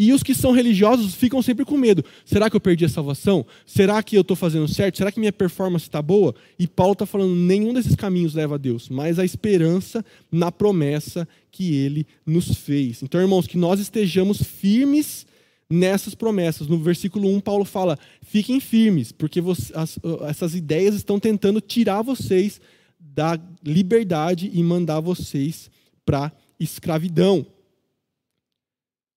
E 0.00 0.12
os 0.12 0.22
que 0.22 0.32
são 0.32 0.52
religiosos 0.52 1.14
ficam 1.16 1.42
sempre 1.42 1.64
com 1.64 1.76
medo. 1.76 2.04
Será 2.24 2.48
que 2.48 2.54
eu 2.54 2.60
perdi 2.60 2.84
a 2.84 2.88
salvação? 2.88 3.44
Será 3.66 4.00
que 4.00 4.16
eu 4.16 4.20
estou 4.20 4.36
fazendo 4.36 4.68
certo? 4.68 4.96
Será 4.96 5.10
que 5.10 5.18
minha 5.18 5.32
performance 5.32 5.86
está 5.86 6.00
boa? 6.00 6.36
E 6.56 6.68
Paulo 6.68 6.92
está 6.92 7.04
falando: 7.04 7.34
nenhum 7.34 7.74
desses 7.74 7.96
caminhos 7.96 8.32
leva 8.32 8.54
a 8.54 8.58
Deus, 8.58 8.88
mas 8.88 9.18
a 9.18 9.24
esperança 9.24 10.04
na 10.30 10.52
promessa 10.52 11.26
que 11.50 11.74
ele 11.74 12.06
nos 12.24 12.54
fez. 12.54 13.02
Então, 13.02 13.20
irmãos, 13.20 13.48
que 13.48 13.58
nós 13.58 13.80
estejamos 13.80 14.40
firmes 14.40 15.26
nessas 15.68 16.14
promessas. 16.14 16.68
No 16.68 16.78
versículo 16.78 17.28
1, 17.34 17.40
Paulo 17.40 17.64
fala: 17.64 17.98
fiquem 18.22 18.60
firmes, 18.60 19.10
porque 19.10 19.42
as, 19.74 19.98
essas 20.28 20.54
ideias 20.54 20.94
estão 20.94 21.18
tentando 21.18 21.60
tirar 21.60 22.02
vocês 22.02 22.60
da 23.00 23.36
liberdade 23.64 24.48
e 24.54 24.62
mandar 24.62 25.00
vocês 25.00 25.68
para 26.06 26.32
escravidão. 26.58 27.44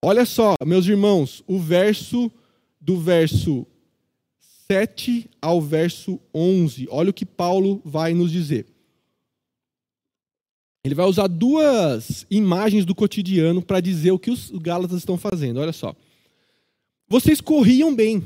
Olha 0.03 0.25
só, 0.25 0.55
meus 0.65 0.87
irmãos, 0.87 1.43
o 1.45 1.59
verso 1.59 2.31
do 2.79 2.99
verso 2.99 3.67
7 4.67 5.29
ao 5.39 5.61
verso 5.61 6.19
11. 6.33 6.87
Olha 6.89 7.11
o 7.11 7.13
que 7.13 7.25
Paulo 7.25 7.79
vai 7.85 8.13
nos 8.15 8.31
dizer. 8.31 8.65
Ele 10.83 10.95
vai 10.95 11.05
usar 11.05 11.27
duas 11.27 12.25
imagens 12.31 12.83
do 12.83 12.95
cotidiano 12.95 13.61
para 13.61 13.79
dizer 13.79 14.11
o 14.11 14.17
que 14.17 14.31
os 14.31 14.49
Gálatas 14.49 14.97
estão 14.97 15.17
fazendo. 15.17 15.59
Olha 15.59 15.73
só. 15.73 15.95
Vocês 17.07 17.39
corriam 17.39 17.93
bem. 17.93 18.23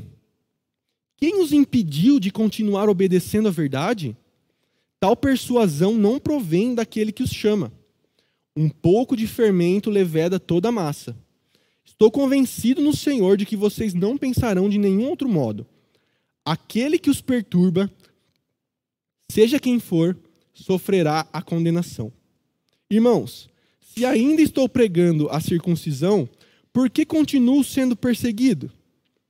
Quem 1.18 1.42
os 1.42 1.52
impediu 1.52 2.20
de 2.22 2.32
continuar 2.32 2.88
obedecendo 2.88 3.50
à 3.50 3.52
verdade? 3.52 4.16
Tal 4.98 5.18
persuasão 5.18 5.96
não 5.96 6.20
provém 6.20 6.74
daquele 6.74 7.12
que 7.12 7.24
os 7.24 7.32
chama. 7.32 7.74
Um 8.56 8.70
pouco 8.70 9.18
de 9.18 9.28
fermento 9.28 9.90
leveda 9.90 10.40
toda 10.40 10.70
a 10.70 10.72
massa. 10.72 11.25
Estou 11.96 12.12
convencido 12.12 12.82
no 12.82 12.94
Senhor 12.94 13.38
de 13.38 13.46
que 13.46 13.56
vocês 13.56 13.94
não 13.94 14.18
pensarão 14.18 14.70
de 14.70 14.78
nenhum 14.78 15.08
outro 15.08 15.30
modo. 15.30 15.66
Aquele 16.44 17.00
que 17.00 17.10
os 17.10 17.22
perturba, 17.22 17.90
seja 19.32 19.62
quem 19.62 19.80
for, 19.80 20.18
sofrerá 20.54 21.26
a 21.32 21.42
condenação. 21.42 22.12
Irmãos, 22.92 23.48
se 23.80 24.06
ainda 24.06 24.42
estou 24.42 24.68
pregando 24.68 25.30
a 25.30 25.40
circuncisão, 25.40 26.28
por 26.74 26.90
que 26.90 27.06
continuo 27.06 27.64
sendo 27.64 27.96
perseguido? 27.96 28.70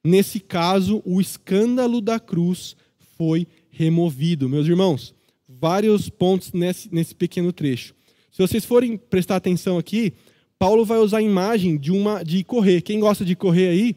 Nesse 0.03 0.39
caso, 0.39 1.03
o 1.05 1.21
escândalo 1.21 2.01
da 2.01 2.19
cruz 2.19 2.75
foi 3.15 3.47
removido. 3.69 4.49
Meus 4.49 4.65
irmãos, 4.65 5.13
vários 5.47 6.09
pontos 6.09 6.51
nesse, 6.51 6.91
nesse 6.91 7.13
pequeno 7.13 7.53
trecho. 7.53 7.93
Se 8.31 8.41
vocês 8.41 8.65
forem 8.65 8.97
prestar 8.97 9.35
atenção 9.35 9.77
aqui, 9.77 10.13
Paulo 10.57 10.85
vai 10.85 10.97
usar 10.99 11.17
a 11.17 11.21
imagem 11.21 11.77
de 11.77 11.91
uma 11.91 12.23
de 12.23 12.43
correr. 12.43 12.81
Quem 12.81 12.99
gosta 12.99 13.25
de 13.25 13.35
correr 13.35 13.67
aí, 13.69 13.95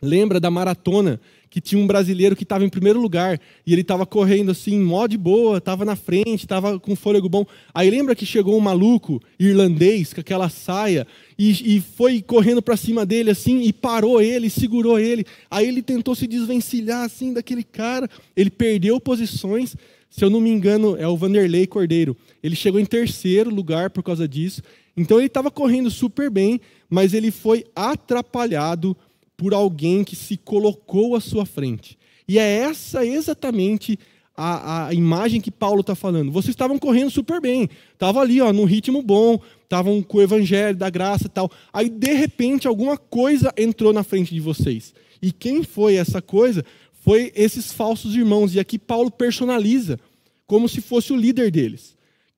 lembra 0.00 0.40
da 0.40 0.50
maratona 0.50 1.20
que 1.48 1.60
tinha 1.60 1.80
um 1.80 1.86
brasileiro 1.86 2.36
que 2.36 2.42
estava 2.42 2.64
em 2.64 2.68
primeiro 2.68 3.00
lugar 3.00 3.40
e 3.66 3.72
ele 3.72 3.80
estava 3.80 4.04
correndo 4.04 4.50
assim, 4.50 4.78
mó 4.78 5.06
de 5.06 5.16
boa, 5.16 5.58
estava 5.58 5.84
na 5.86 5.96
frente, 5.96 6.40
estava 6.40 6.78
com 6.78 6.94
fôlego 6.94 7.28
bom. 7.28 7.46
Aí 7.72 7.88
lembra 7.88 8.14
que 8.14 8.26
chegou 8.26 8.56
um 8.56 8.60
maluco 8.60 9.22
irlandês 9.38 10.12
com 10.12 10.20
aquela 10.20 10.48
saia 10.50 11.06
e, 11.38 11.76
e 11.76 11.80
foi 11.80 12.20
correndo 12.20 12.60
para 12.60 12.76
cima 12.76 13.06
dele 13.06 13.30
assim 13.30 13.62
e 13.62 13.72
parou 13.72 14.20
ele, 14.20 14.50
segurou 14.50 14.98
ele. 14.98 15.24
Aí 15.50 15.66
ele 15.66 15.82
tentou 15.82 16.14
se 16.14 16.26
desvencilhar 16.26 17.04
assim 17.04 17.32
daquele 17.32 17.62
cara. 17.62 18.08
Ele 18.36 18.50
perdeu 18.50 19.00
posições. 19.00 19.76
Se 20.10 20.24
eu 20.24 20.30
não 20.30 20.40
me 20.40 20.50
engano, 20.50 20.96
é 20.98 21.08
o 21.08 21.16
Vanderlei 21.16 21.66
Cordeiro. 21.66 22.16
Ele 22.42 22.56
chegou 22.56 22.80
em 22.80 22.86
terceiro 22.86 23.48
lugar 23.48 23.88
por 23.90 24.02
causa 24.02 24.28
disso. 24.28 24.62
Então 24.96 25.18
ele 25.18 25.26
estava 25.26 25.50
correndo 25.50 25.90
super 25.90 26.30
bem, 26.30 26.60
mas 26.88 27.12
ele 27.12 27.30
foi 27.30 27.64
atrapalhado 27.74 28.96
por 29.36 29.52
alguém 29.52 30.02
que 30.02 30.16
se 30.16 30.36
colocou 30.36 31.14
à 31.14 31.20
sua 31.20 31.44
frente. 31.44 31.98
E 32.26 32.38
é 32.38 32.58
essa 32.60 33.04
exatamente 33.04 33.98
a, 34.36 34.88
a 34.88 34.94
imagem 34.94 35.40
que 35.40 35.50
Paulo 35.50 35.80
está 35.80 35.94
falando. 35.94 36.30
Vocês 36.30 36.50
estavam 36.50 36.78
correndo 36.78 37.10
super 37.10 37.40
bem, 37.40 37.68
estavam 37.92 38.20
ali, 38.20 38.40
ó, 38.40 38.52
num 38.52 38.64
ritmo 38.64 39.02
bom, 39.02 39.40
estavam 39.62 40.02
com 40.02 40.18
o 40.18 40.22
evangelho 40.22 40.76
da 40.76 40.90
graça 40.90 41.26
e 41.26 41.30
tal. 41.30 41.50
Aí, 41.72 41.88
de 41.88 42.12
repente, 42.12 42.68
alguma 42.68 42.96
coisa 42.98 43.52
entrou 43.56 43.92
na 43.92 44.02
frente 44.02 44.34
de 44.34 44.40
vocês. 44.40 44.94
E 45.22 45.32
quem 45.32 45.62
foi 45.62 45.94
essa 45.94 46.20
coisa? 46.20 46.64
Foi 46.92 47.32
esses 47.34 47.72
falsos 47.72 48.14
irmãos. 48.14 48.54
E 48.54 48.60
aqui 48.60 48.78
Paulo 48.78 49.10
personaliza, 49.10 49.98
como 50.46 50.68
se 50.68 50.80
fosse 50.80 51.12
o 51.12 51.16
líder 51.16 51.50
deles. 51.50 51.95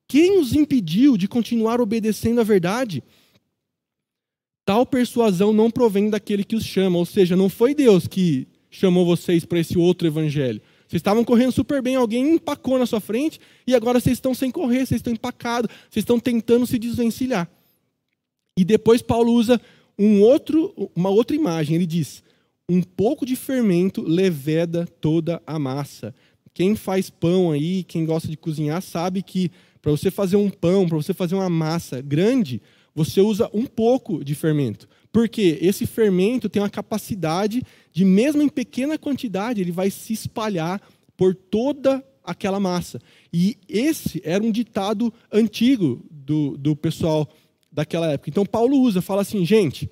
Quem 0.09 0.40
os 0.40 0.55
impediu 0.55 1.18
de 1.18 1.29
continuar 1.29 1.81
obedecendo 1.81 2.40
à 2.40 2.44
verdade? 2.44 3.05
Tal 4.64 4.87
persuasão 4.87 5.53
não 5.53 5.71
provém 5.71 6.09
daquele 6.09 6.42
que 6.42 6.57
os 6.57 6.64
chama, 6.64 6.99
ou 6.99 7.05
seja, 7.05 7.37
não 7.37 7.51
foi 7.51 7.75
Deus 7.75 8.07
que 8.07 8.49
chamou 8.71 9.05
vocês 9.05 9.44
para 9.44 9.61
esse 9.61 9.77
outro 9.77 10.09
evangelho. 10.09 10.61
Vocês 10.88 11.01
estavam 11.01 11.23
correndo 11.23 11.53
super 11.53 11.83
bem, 11.83 11.97
alguém 11.97 12.35
empacou 12.35 12.79
na 12.79 12.87
sua 12.87 13.01
frente 13.01 13.38
e 13.66 13.75
agora 13.75 14.01
vocês 14.01 14.16
estão 14.16 14.33
sem 14.33 14.51
correr, 14.51 14.87
vocês 14.87 14.99
estão 14.99 15.12
empacados, 15.12 15.71
vocês 15.90 16.03
estão 16.03 16.18
tentando 16.18 16.66
se 16.66 16.79
desvencilhar. 16.79 17.49
E 18.57 18.64
depois 18.64 19.03
Paulo 19.03 19.33
usa 19.33 19.61
um 19.99 20.23
outro, 20.23 20.90
uma 20.97 21.11
outra 21.11 21.37
imagem, 21.37 21.77
ele 21.77 21.87
diz: 21.87 22.23
um 22.68 22.83
pouco 22.83 23.27
de 23.27 23.37
fermento 23.37 24.03
leveda 24.03 24.87
toda 25.01 25.42
a 25.47 25.59
massa. 25.59 26.14
Quem 26.55 26.75
faz 26.75 27.11
pão 27.11 27.53
aí, 27.53 27.85
quem 27.85 28.05
gosta 28.05 28.29
de 28.29 28.37
cozinhar, 28.37 28.81
sabe 28.83 29.23
que 29.23 29.51
para 29.81 29.91
você 29.91 30.11
fazer 30.11 30.37
um 30.37 30.51
pão, 30.51 30.88
para 30.88 30.97
você 30.97 31.14
fazer 31.14 31.35
uma 31.35 31.49
massa 31.49 32.01
grande, 32.01 32.61
você 32.95 33.21
usa 33.21 33.49
um 33.53 33.64
pouco 33.64 34.25
de 34.25 34.35
fermento. 34.35 34.88
Porque 35.12 35.59
esse 35.61 35.87
fermento 35.87 36.49
tem 36.49 36.61
uma 36.61 36.71
capacidade 36.71 37.62
de, 37.93 38.05
mesmo 38.05 38.43
em 38.43 38.49
pequena 38.49 38.99
quantidade, 38.99 39.61
ele 39.61 39.73
vai 39.73 39.91
se 39.91 40.12
espalhar 40.12 40.81
por 41.17 41.35
toda 41.35 42.05
aquela 42.25 42.61
massa. 42.61 43.01
E 43.33 43.57
esse 43.69 44.21
era 44.25 44.43
um 44.43 44.51
ditado 44.51 45.12
antigo 45.33 46.05
do, 46.11 46.57
do 46.59 46.77
pessoal 46.77 47.29
daquela 47.73 48.12
época. 48.12 48.31
Então 48.31 48.45
Paulo 48.45 48.79
usa, 48.81 49.01
fala 49.01 49.23
assim, 49.23 49.45
gente, 49.47 49.91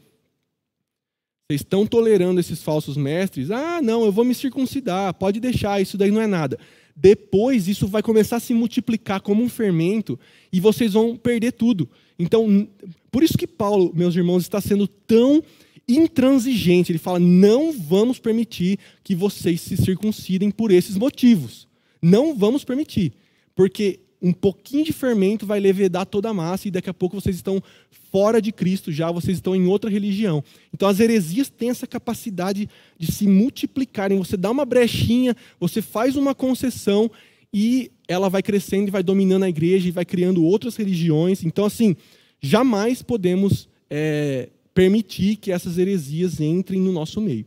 vocês 1.48 1.60
estão 1.60 1.86
tolerando 1.86 2.40
esses 2.40 2.62
falsos 2.62 2.96
mestres? 2.96 3.50
Ah, 3.50 3.80
não, 3.80 4.04
eu 4.04 4.12
vou 4.12 4.24
me 4.24 4.34
circuncidar, 4.34 5.14
pode 5.14 5.38
deixar, 5.38 5.80
isso 5.80 5.96
daí 5.96 6.10
não 6.10 6.20
é 6.20 6.26
nada. 6.26 6.58
Depois 6.96 7.68
isso 7.68 7.86
vai 7.86 8.02
começar 8.02 8.36
a 8.36 8.40
se 8.40 8.54
multiplicar 8.54 9.20
como 9.20 9.42
um 9.42 9.48
fermento 9.48 10.18
e 10.50 10.58
vocês 10.58 10.94
vão 10.94 11.14
perder 11.14 11.52
tudo. 11.52 11.88
Então, 12.18 12.66
por 13.10 13.22
isso 13.22 13.36
que 13.36 13.46
Paulo, 13.46 13.92
meus 13.94 14.16
irmãos, 14.16 14.42
está 14.42 14.60
sendo 14.60 14.88
tão 14.88 15.42
intransigente. 15.86 16.90
Ele 16.90 16.98
fala: 16.98 17.18
não 17.18 17.72
vamos 17.72 18.18
permitir 18.18 18.78
que 19.04 19.14
vocês 19.14 19.60
se 19.60 19.76
circuncidem 19.76 20.50
por 20.50 20.70
esses 20.70 20.96
motivos. 20.96 21.68
Não 22.00 22.34
vamos 22.34 22.64
permitir. 22.64 23.12
Porque 23.54 24.00
um 24.26 24.32
pouquinho 24.32 24.84
de 24.84 24.92
fermento 24.92 25.46
vai 25.46 25.60
levedar 25.60 26.04
toda 26.04 26.30
a 26.30 26.34
massa 26.34 26.66
e 26.66 26.70
daqui 26.70 26.90
a 26.90 26.94
pouco 26.94 27.20
vocês 27.20 27.36
estão 27.36 27.62
fora 28.10 28.42
de 28.42 28.50
Cristo 28.50 28.90
já, 28.90 29.08
vocês 29.12 29.36
estão 29.36 29.54
em 29.54 29.66
outra 29.66 29.88
religião. 29.88 30.42
Então 30.74 30.88
as 30.88 30.98
heresias 30.98 31.48
têm 31.48 31.70
essa 31.70 31.86
capacidade 31.86 32.68
de 32.98 33.12
se 33.12 33.28
multiplicarem. 33.28 34.18
Você 34.18 34.36
dá 34.36 34.50
uma 34.50 34.64
brechinha, 34.64 35.36
você 35.60 35.80
faz 35.80 36.16
uma 36.16 36.34
concessão 36.34 37.08
e 37.54 37.92
ela 38.08 38.28
vai 38.28 38.42
crescendo 38.42 38.88
e 38.88 38.90
vai 38.90 39.02
dominando 39.02 39.44
a 39.44 39.48
igreja 39.48 39.86
e 39.86 39.92
vai 39.92 40.04
criando 40.04 40.42
outras 40.42 40.74
religiões. 40.74 41.44
Então, 41.44 41.64
assim, 41.64 41.94
jamais 42.40 43.02
podemos 43.02 43.68
é, 43.88 44.48
permitir 44.74 45.36
que 45.36 45.52
essas 45.52 45.78
heresias 45.78 46.40
entrem 46.40 46.80
no 46.80 46.90
nosso 46.90 47.20
meio. 47.20 47.46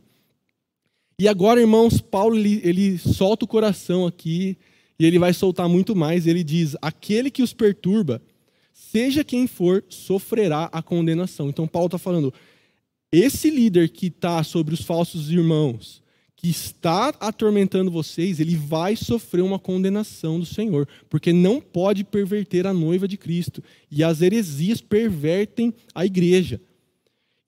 E 1.18 1.28
agora, 1.28 1.60
irmãos, 1.60 2.00
Paulo 2.00 2.38
ele, 2.38 2.62
ele 2.64 2.96
solta 2.96 3.44
o 3.44 3.48
coração 3.48 4.06
aqui 4.06 4.56
e 5.00 5.06
ele 5.06 5.18
vai 5.18 5.32
soltar 5.32 5.66
muito 5.66 5.96
mais. 5.96 6.26
Ele 6.26 6.44
diz: 6.44 6.76
aquele 6.82 7.30
que 7.30 7.42
os 7.42 7.54
perturba, 7.54 8.20
seja 8.70 9.24
quem 9.24 9.46
for, 9.46 9.82
sofrerá 9.88 10.68
a 10.70 10.82
condenação. 10.82 11.48
Então, 11.48 11.66
Paulo 11.66 11.86
está 11.86 11.96
falando: 11.96 12.34
esse 13.10 13.48
líder 13.48 13.88
que 13.88 14.08
está 14.08 14.44
sobre 14.44 14.74
os 14.74 14.82
falsos 14.82 15.30
irmãos, 15.30 16.02
que 16.36 16.50
está 16.50 17.08
atormentando 17.18 17.90
vocês, 17.90 18.40
ele 18.40 18.54
vai 18.54 18.94
sofrer 18.94 19.40
uma 19.40 19.58
condenação 19.58 20.38
do 20.38 20.44
Senhor, 20.44 20.86
porque 21.08 21.32
não 21.32 21.62
pode 21.62 22.04
perverter 22.04 22.66
a 22.66 22.74
noiva 22.74 23.08
de 23.08 23.16
Cristo. 23.16 23.64
E 23.90 24.04
as 24.04 24.20
heresias 24.20 24.82
pervertem 24.82 25.72
a 25.94 26.04
igreja. 26.04 26.60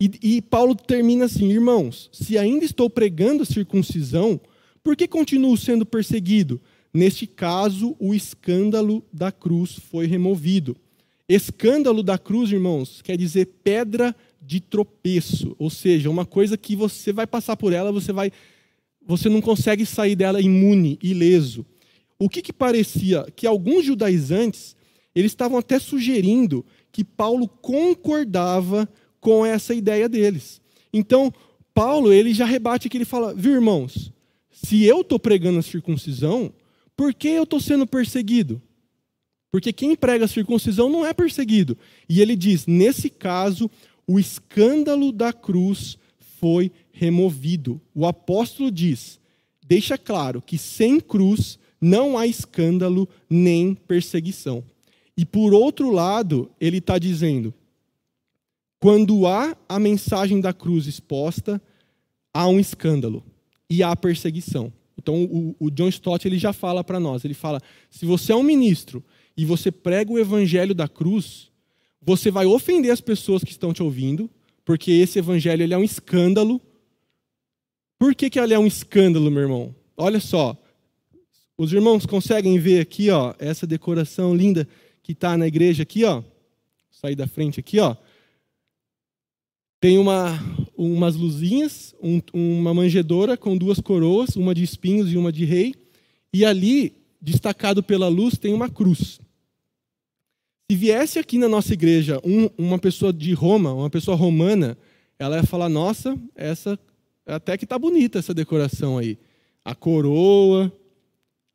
E, 0.01 0.11
e 0.23 0.41
Paulo 0.41 0.75
termina 0.75 1.27
assim: 1.27 1.53
irmãos, 1.53 2.09
se 2.15 2.39
ainda 2.39 2.65
estou 2.65 2.89
pregando 2.89 3.43
a 3.43 3.47
circuncisão, 3.47 4.41
por 4.83 4.97
que 4.97 5.07
continuo 5.07 5.55
sendo 5.55 5.85
perseguido? 5.85 6.59
Neste 6.93 7.27
caso, 7.27 7.97
o 7.99 8.15
escândalo 8.15 9.03
da 9.13 9.33
cruz 9.33 9.79
foi 9.91 10.07
removido. 10.07 10.77
Escândalo 11.29 12.03
da 12.03 12.19
cruz, 12.19 12.51
irmãos, 12.53 13.01
quer 13.01 13.17
dizer 13.17 13.47
pedra 13.65 14.15
de 14.41 14.61
tropeço, 14.61 15.55
ou 15.59 15.71
seja, 15.71 16.11
uma 16.11 16.27
coisa 16.27 16.59
que 16.59 16.77
você 16.77 17.13
vai 17.13 17.27
passar 17.27 17.57
por 17.57 17.73
ela, 17.73 17.93
você 17.93 18.13
vai 18.13 18.31
você 19.05 19.29
não 19.29 19.41
consegue 19.41 19.85
sair 19.85 20.15
dela 20.15 20.41
imune, 20.41 20.99
ileso. 21.03 21.67
O 22.19 22.29
que, 22.29 22.41
que 22.41 22.53
parecia? 22.53 23.27
Que 23.35 23.47
alguns 23.47 23.85
judaizantes 23.85 24.77
eles 25.15 25.33
estavam 25.33 25.59
até 25.59 25.79
sugerindo 25.79 26.65
que 26.91 27.03
Paulo 27.03 27.49
concordava 27.49 28.89
com 29.21 29.45
essa 29.45 29.75
ideia 29.75 30.09
deles. 30.09 30.61
Então, 30.93 31.33
Paulo 31.75 32.13
ele 32.13 32.33
já 32.33 32.45
rebate 32.45 32.89
que 32.89 32.97
ele 32.97 33.05
fala, 33.05 33.35
viu 33.35 33.53
irmãos, 33.53 34.13
se 34.51 34.85
eu 34.85 35.01
estou 35.01 35.19
pregando 35.19 35.59
a 35.59 35.63
circuncisão, 35.63 36.53
por 36.97 37.15
que 37.15 37.29
eu 37.29 37.45
estou 37.45 37.61
sendo 37.61 37.87
perseguido? 37.87 38.61
Porque 39.51 39.73
quem 39.73 39.95
prega 39.95 40.25
a 40.25 40.29
circuncisão 40.29 40.89
não 40.89 41.05
é 41.05 41.13
perseguido. 41.13 41.77
E 42.09 42.21
ele 42.21 42.35
diz, 42.35 42.67
nesse 42.67 43.11
caso, 43.11 43.71
o 44.07 44.19
escândalo 44.19 45.13
da 45.13 45.33
cruz 45.33 45.99
foi 46.39 46.73
removido. 46.91 47.81
O 47.95 48.07
apóstolo 48.07 48.71
diz: 48.71 49.21
deixa 49.63 49.99
claro 49.99 50.41
que 50.41 50.57
sem 50.57 50.99
cruz 51.01 51.59
não 51.81 52.17
há 52.17 52.27
escândalo 52.27 53.09
nem 53.29 53.75
perseguição. 53.75 54.65
E 55.17 55.25
por 55.25 55.53
outro 55.53 55.91
lado, 55.91 56.51
ele 56.61 56.79
está 56.79 56.99
dizendo: 56.99 57.53
Quando 58.81 59.27
há 59.27 59.57
a 59.69 59.79
mensagem 59.79 60.41
da 60.41 60.53
cruz 60.53 60.87
exposta, 60.87 61.61
há 62.33 62.49
um 62.49 62.59
escândalo 62.59 63.23
e 63.69 63.83
há 63.83 63.95
perseguição. 63.95 64.73
Então, 65.03 65.25
o, 65.25 65.57
o 65.59 65.71
John 65.71 65.89
Stott 65.89 66.27
ele 66.27 66.39
já 66.39 66.53
fala 66.53 66.85
para 66.85 67.01
nós: 67.01 67.25
ele 67.25 67.35
fala, 67.35 67.61
se 67.91 68.07
você 68.07 68.33
é 68.33 68.37
um 68.37 68.43
ministro 68.43 69.05
e 69.37 69.45
você 69.45 69.73
prega 69.73 70.13
o 70.13 70.19
evangelho 70.19 70.75
da 70.75 70.87
cruz, 70.87 71.51
você 72.01 72.31
vai 72.31 72.47
ofender 72.47 72.93
as 72.93 73.01
pessoas 73.01 73.43
que 73.43 73.51
estão 73.51 73.73
te 73.73 73.83
ouvindo, 73.83 74.31
porque 74.65 74.93
esse 74.93 75.19
evangelho 75.19 75.63
ele 75.63 75.75
é 75.75 75.79
um 75.79 75.83
escândalo. 75.83 76.61
Por 77.99 78.15
que, 78.15 78.31
que 78.31 78.39
ele 78.39 78.55
é 78.55 78.59
um 78.59 78.67
escândalo, 78.67 79.31
meu 79.31 79.43
irmão? 79.43 79.75
Olha 79.97 80.21
só, 80.21 80.57
os 81.59 81.73
irmãos 81.73 82.07
conseguem 82.07 82.59
ver 82.59 82.81
aqui, 82.81 83.11
ó, 83.11 83.35
essa 83.39 83.67
decoração 83.67 84.35
linda 84.35 84.69
que 85.03 85.13
está 85.13 85.37
na 85.37 85.49
igreja 85.49 85.83
aqui, 85.83 86.05
ó. 86.05 86.23
Sair 86.91 87.17
da 87.17 87.27
frente 87.27 87.59
aqui, 87.59 87.81
ó. 87.81 87.97
Tem 89.81 89.99
uma, 89.99 90.39
umas 90.83 91.17
luzinhas, 91.17 91.95
um, 92.03 92.21
uma 92.33 92.75
manjedora 92.75 93.37
com 93.37 93.57
duas 93.57 93.81
coroas, 93.81 94.37
uma 94.37 94.55
de 94.55 94.63
espinhos 94.63 95.13
e 95.13 95.17
uma 95.17 95.33
de 95.33 95.45
rei. 95.45 95.75
E 96.33 96.45
ali, 96.45 96.95
destacado 97.21 97.83
pela 97.83 98.09
luz, 98.09 98.39
tem 98.39 98.53
uma 98.55 98.69
cruz. 98.69 99.21
Se 100.71 100.77
viesse 100.77 101.19
aqui 101.19 101.39
na 101.39 101.49
nossa 101.49 101.73
igreja 101.73 102.21
um, 102.25 102.49
uma 102.57 102.79
pessoa 102.79 103.13
de 103.13 103.33
Roma, 103.33 103.73
uma 103.73 103.91
pessoa 103.91 104.17
romana, 104.17 104.77
ela 105.19 105.37
ia 105.37 105.43
falar: 105.43 105.69
Nossa, 105.69 106.19
essa 106.35 106.79
até 107.27 107.57
que 107.57 107.67
tá 107.67 107.79
bonita 107.79 108.19
essa 108.19 108.35
decoração 108.35 108.99
aí. 108.99 109.19
A 109.65 109.75
coroa, 109.75 110.73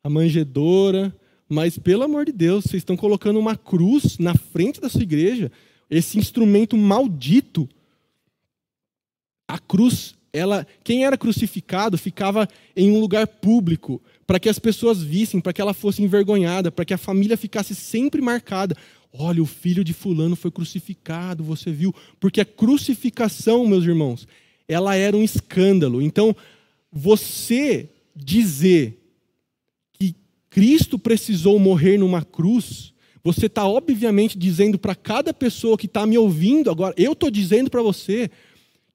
a 0.02 0.08
manjedora, 0.08 1.14
mas 1.48 1.78
pelo 1.78 2.04
amor 2.04 2.26
de 2.26 2.32
Deus, 2.32 2.64
vocês 2.64 2.80
estão 2.80 2.96
colocando 2.96 3.38
uma 3.38 3.56
cruz 3.56 4.18
na 4.18 4.34
frente 4.34 4.80
da 4.80 4.88
sua 4.88 5.02
igreja, 5.02 5.50
esse 5.90 6.18
instrumento 6.18 6.76
maldito 6.76 7.68
a 9.48 9.58
cruz, 9.58 10.14
ela, 10.30 10.66
quem 10.84 11.06
era 11.06 11.16
crucificado 11.16 11.96
ficava 11.96 12.46
em 12.76 12.90
um 12.90 13.00
lugar 13.00 13.26
público, 13.26 14.00
para 14.26 14.38
que 14.38 14.50
as 14.50 14.58
pessoas 14.58 15.02
vissem, 15.02 15.40
para 15.40 15.54
que 15.54 15.60
ela 15.60 15.72
fosse 15.72 16.02
envergonhada, 16.02 16.70
para 16.70 16.84
que 16.84 16.92
a 16.92 16.98
família 16.98 17.36
ficasse 17.36 17.74
sempre 17.74 18.20
marcada. 18.20 18.76
Olha, 19.10 19.42
o 19.42 19.46
filho 19.46 19.82
de 19.82 19.94
fulano 19.94 20.36
foi 20.36 20.50
crucificado, 20.50 21.42
você 21.42 21.72
viu? 21.72 21.94
Porque 22.20 22.42
a 22.42 22.44
crucificação, 22.44 23.66
meus 23.66 23.84
irmãos, 23.84 24.28
ela 24.68 24.94
era 24.94 25.16
um 25.16 25.24
escândalo. 25.24 26.02
Então, 26.02 26.36
você 26.92 27.88
dizer 28.14 29.02
que 29.98 30.14
Cristo 30.50 30.98
precisou 30.98 31.58
morrer 31.58 31.96
numa 31.96 32.22
cruz, 32.22 32.92
você 33.24 33.46
está 33.46 33.66
obviamente 33.66 34.38
dizendo 34.38 34.78
para 34.78 34.94
cada 34.94 35.32
pessoa 35.32 35.78
que 35.78 35.86
está 35.86 36.06
me 36.06 36.18
ouvindo 36.18 36.70
agora, 36.70 36.94
eu 36.98 37.12
estou 37.12 37.30
dizendo 37.30 37.70
para 37.70 37.82
você, 37.82 38.30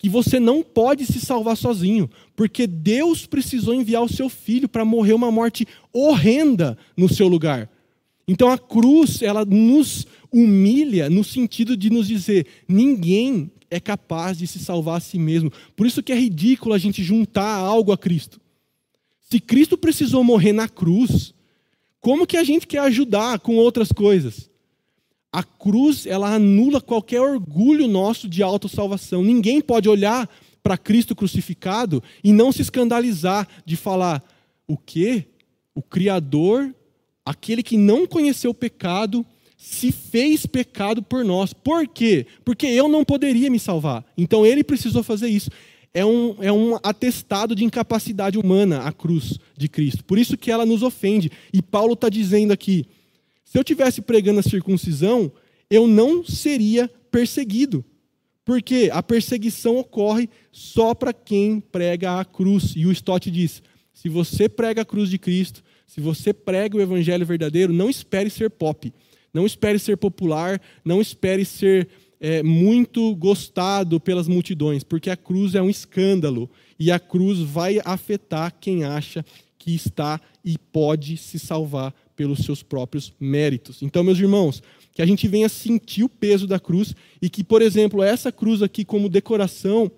que 0.03 0.09
você 0.09 0.37
não 0.37 0.61
pode 0.61 1.05
se 1.05 1.21
salvar 1.21 1.55
sozinho, 1.55 2.09
porque 2.35 2.67
Deus 2.67 3.25
precisou 3.25 3.73
enviar 3.73 4.03
o 4.03 4.13
seu 4.13 4.27
filho 4.27 4.67
para 4.67 4.83
morrer 4.83 5.13
uma 5.13 5.31
morte 5.31 5.65
horrenda 5.93 6.77
no 6.97 7.07
seu 7.07 7.25
lugar. 7.25 7.69
Então 8.27 8.51
a 8.51 8.57
cruz, 8.57 9.21
ela 9.21 9.45
nos 9.45 10.05
humilha 10.29 11.09
no 11.09 11.23
sentido 11.23 11.77
de 11.77 11.89
nos 11.89 12.05
dizer: 12.05 12.45
ninguém 12.67 13.49
é 13.71 13.79
capaz 13.79 14.37
de 14.37 14.45
se 14.45 14.59
salvar 14.59 14.97
a 14.97 14.99
si 14.99 15.17
mesmo. 15.17 15.49
Por 15.73 15.87
isso 15.87 16.03
que 16.03 16.11
é 16.11 16.19
ridículo 16.19 16.75
a 16.75 16.77
gente 16.77 17.01
juntar 17.01 17.55
algo 17.55 17.93
a 17.93 17.97
Cristo. 17.97 18.41
Se 19.21 19.39
Cristo 19.39 19.77
precisou 19.77 20.21
morrer 20.21 20.51
na 20.51 20.67
cruz, 20.67 21.33
como 22.01 22.27
que 22.27 22.35
a 22.35 22.43
gente 22.43 22.67
quer 22.67 22.79
ajudar 22.79 23.39
com 23.39 23.55
outras 23.55 23.89
coisas? 23.89 24.49
A 25.33 25.41
cruz, 25.41 26.05
ela 26.05 26.35
anula 26.35 26.79
qualquer 26.79 27.19
orgulho 27.19 27.87
nosso 27.87 28.29
de 28.29 28.43
autossalvação. 28.43 29.23
Ninguém 29.23 29.59
pode 29.59 29.89
olhar 29.89 30.29
para 30.61 30.77
Cristo 30.77 31.15
crucificado 31.15 32.03
e 32.23 32.31
não 32.31 32.51
se 32.51 32.61
escandalizar 32.61 33.47
de 33.65 33.75
falar: 33.75 34.23
o 34.67 34.77
quê? 34.77 35.25
O 35.73 35.81
Criador, 35.81 36.71
aquele 37.25 37.63
que 37.63 37.75
não 37.75 38.05
conheceu 38.05 38.51
o 38.51 38.53
pecado, 38.53 39.25
se 39.57 39.91
fez 39.91 40.45
pecado 40.45 41.01
por 41.01 41.25
nós. 41.25 41.51
Por 41.51 41.87
quê? 41.87 42.27
Porque 42.45 42.67
eu 42.67 42.87
não 42.87 43.03
poderia 43.03 43.49
me 43.49 43.57
salvar. 43.57 44.05
Então 44.15 44.45
ele 44.45 44.63
precisou 44.63 45.01
fazer 45.01 45.29
isso. 45.29 45.49
É 45.91 46.05
um, 46.05 46.35
é 46.41 46.51
um 46.51 46.75
atestado 46.83 47.55
de 47.55 47.63
incapacidade 47.63 48.37
humana 48.37 48.81
a 48.81 48.91
cruz 48.91 49.39
de 49.57 49.67
Cristo. 49.67 50.03
Por 50.03 50.19
isso 50.19 50.37
que 50.37 50.51
ela 50.51 50.65
nos 50.65 50.83
ofende. 50.83 51.31
E 51.51 51.59
Paulo 51.59 51.93
está 51.93 52.07
dizendo 52.07 52.51
aqui 52.51 52.85
se 53.53 53.59
eu 53.59 53.63
tivesse 53.63 54.01
pregando 54.01 54.39
a 54.39 54.43
circuncisão, 54.43 55.31
eu 55.69 55.85
não 55.85 56.25
seria 56.25 56.89
perseguido. 57.11 57.85
Porque 58.43 58.89
a 58.91 59.03
perseguição 59.03 59.77
ocorre 59.77 60.27
só 60.51 60.95
para 60.95 61.13
quem 61.13 61.59
prega 61.59 62.19
a 62.19 62.25
cruz. 62.25 62.73
E 62.75 62.87
o 62.87 62.91
Stott 62.91 63.29
diz: 63.29 63.61
se 63.93 64.09
você 64.09 64.49
prega 64.49 64.81
a 64.81 64.85
cruz 64.85 65.07
de 65.07 65.19
Cristo, 65.19 65.63
se 65.85 66.01
você 66.01 66.33
prega 66.33 66.75
o 66.75 66.81
evangelho 66.81 67.27
verdadeiro, 67.27 67.71
não 67.71 67.91
espere 67.91 68.31
ser 68.31 68.49
pop, 68.49 68.91
não 69.31 69.45
espere 69.45 69.77
ser 69.77 69.97
popular, 69.97 70.59
não 70.83 70.99
espere 70.99 71.45
ser 71.45 71.87
é, 72.19 72.41
muito 72.41 73.15
gostado 73.17 73.99
pelas 73.99 74.27
multidões, 74.27 74.83
porque 74.83 75.11
a 75.11 75.15
cruz 75.15 75.53
é 75.53 75.61
um 75.61 75.69
escândalo 75.69 76.49
e 76.79 76.91
a 76.91 76.97
cruz 76.97 77.37
vai 77.37 77.79
afetar 77.85 78.51
quem 78.59 78.83
acha 78.83 79.23
que 79.59 79.75
está 79.75 80.19
e 80.43 80.57
pode 80.57 81.17
se 81.17 81.37
salvar 81.37 81.93
pelos 82.15 82.39
seus 82.39 82.63
próprios 82.63 83.13
méritos. 83.19 83.81
Então, 83.81 84.03
meus 84.03 84.19
irmãos, 84.19 84.61
que 84.93 85.01
a 85.01 85.05
gente 85.05 85.27
venha 85.27 85.49
sentir 85.49 86.03
o 86.03 86.09
peso 86.09 86.47
da 86.47 86.59
cruz 86.59 86.95
e 87.21 87.29
que, 87.29 87.43
por 87.43 87.61
exemplo, 87.61 88.03
essa 88.03 88.31
cruz 88.31 88.61
aqui 88.61 88.85
como 88.85 89.09
decoração, 89.09 89.91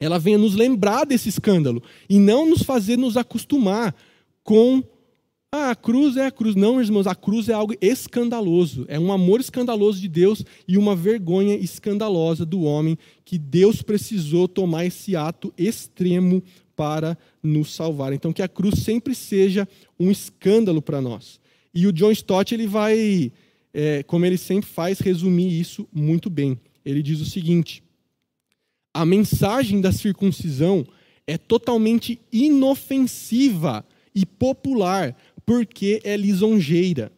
ela 0.00 0.18
venha 0.18 0.38
nos 0.38 0.54
lembrar 0.54 1.04
desse 1.04 1.28
escândalo 1.28 1.82
e 2.08 2.18
não 2.18 2.48
nos 2.48 2.62
fazer 2.62 2.96
nos 2.96 3.16
acostumar 3.16 3.94
com 4.42 4.82
ah, 5.52 5.70
a 5.70 5.76
cruz 5.76 6.16
é 6.16 6.26
a 6.26 6.30
cruz. 6.30 6.54
Não, 6.54 6.80
irmãos, 6.80 7.06
a 7.06 7.14
cruz 7.14 7.48
é 7.48 7.52
algo 7.52 7.74
escandaloso. 7.80 8.84
É 8.88 8.98
um 8.98 9.12
amor 9.12 9.40
escandaloso 9.40 10.00
de 10.00 10.08
Deus 10.08 10.44
e 10.66 10.76
uma 10.76 10.94
vergonha 10.94 11.54
escandalosa 11.54 12.44
do 12.44 12.62
homem 12.62 12.98
que 13.24 13.38
Deus 13.38 13.80
precisou 13.80 14.48
tomar 14.48 14.84
esse 14.84 15.16
ato 15.16 15.54
extremo 15.56 16.42
para 16.76 17.18
nos 17.42 17.74
salvar. 17.74 18.12
Então, 18.12 18.32
que 18.32 18.42
a 18.42 18.48
cruz 18.48 18.80
sempre 18.80 19.14
seja 19.14 19.66
um 19.98 20.10
escândalo 20.10 20.82
para 20.82 21.00
nós. 21.00 21.40
E 21.74 21.86
o 21.86 21.92
John 21.92 22.12
Stott 22.12 22.54
ele 22.54 22.66
vai, 22.66 23.32
é, 23.72 24.02
como 24.02 24.24
ele 24.24 24.38
sempre 24.38 24.68
faz, 24.68 25.00
resumir 25.00 25.58
isso 25.58 25.88
muito 25.92 26.30
bem. 26.30 26.60
Ele 26.84 27.02
diz 27.02 27.20
o 27.20 27.26
seguinte: 27.26 27.82
a 28.94 29.04
mensagem 29.04 29.80
da 29.80 29.90
circuncisão 29.90 30.86
é 31.26 31.36
totalmente 31.36 32.20
inofensiva 32.32 33.84
e 34.14 34.24
popular, 34.24 35.16
porque 35.44 36.00
é 36.04 36.16
lisonjeira. 36.16 37.12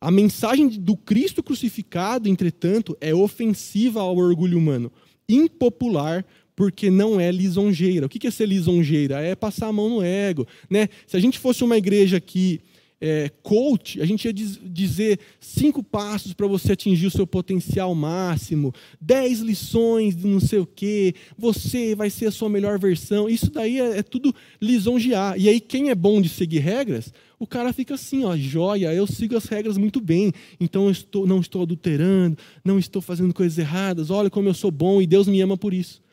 A 0.00 0.10
mensagem 0.10 0.68
do 0.68 0.96
Cristo 0.96 1.42
crucificado, 1.42 2.28
entretanto, 2.28 2.96
é 3.00 3.14
ofensiva 3.14 4.00
ao 4.00 4.16
orgulho 4.16 4.58
humano, 4.58 4.92
impopular, 5.28 6.24
porque 6.56 6.90
não 6.90 7.20
é 7.20 7.30
lisonjeira. 7.30 8.06
O 8.06 8.08
que 8.08 8.26
é 8.26 8.30
ser 8.30 8.46
lisonjeira? 8.46 9.20
É 9.20 9.34
passar 9.34 9.68
a 9.68 9.72
mão 9.72 9.88
no 9.88 10.02
ego. 10.02 10.46
Né? 10.68 10.88
Se 11.06 11.16
a 11.16 11.20
gente 11.20 11.38
fosse 11.38 11.64
uma 11.64 11.76
igreja 11.76 12.20
que 12.20 12.60
é, 13.00 13.30
coach, 13.42 14.00
a 14.00 14.06
gente 14.06 14.24
ia 14.24 14.32
diz, 14.32 14.58
dizer 14.62 15.18
cinco 15.38 15.82
passos 15.82 16.32
para 16.32 16.46
você 16.46 16.72
atingir 16.72 17.06
o 17.06 17.10
seu 17.10 17.26
potencial 17.26 17.94
máximo, 17.94 18.72
dez 18.98 19.40
lições 19.40 20.16
de 20.16 20.26
não 20.26 20.40
sei 20.40 20.60
o 20.60 20.66
quê, 20.66 21.14
você 21.36 21.94
vai 21.94 22.08
ser 22.08 22.28
a 22.28 22.30
sua 22.30 22.48
melhor 22.48 22.78
versão. 22.78 23.28
Isso 23.28 23.50
daí 23.50 23.78
é, 23.78 23.98
é 23.98 24.02
tudo 24.02 24.34
lisonjear. 24.58 25.38
E 25.38 25.50
aí, 25.50 25.60
quem 25.60 25.90
é 25.90 25.94
bom 25.94 26.18
de 26.18 26.30
seguir 26.30 26.60
regras, 26.60 27.12
o 27.38 27.46
cara 27.46 27.74
fica 27.74 27.94
assim, 27.94 28.24
ó, 28.24 28.34
joia, 28.36 28.94
eu 28.94 29.06
sigo 29.06 29.36
as 29.36 29.44
regras 29.44 29.76
muito 29.76 30.00
bem, 30.00 30.32
então 30.58 30.86
eu 30.86 30.90
estou, 30.90 31.26
não 31.26 31.40
estou 31.40 31.62
adulterando, 31.62 32.38
não 32.64 32.78
estou 32.78 33.02
fazendo 33.02 33.34
coisas 33.34 33.58
erradas, 33.58 34.08
olha 34.08 34.30
como 34.30 34.48
eu 34.48 34.54
sou 34.54 34.70
bom 34.70 35.02
e 35.02 35.06
Deus 35.06 35.26
me 35.28 35.42
ama 35.42 35.58
por 35.58 35.74
isso. 35.74 36.03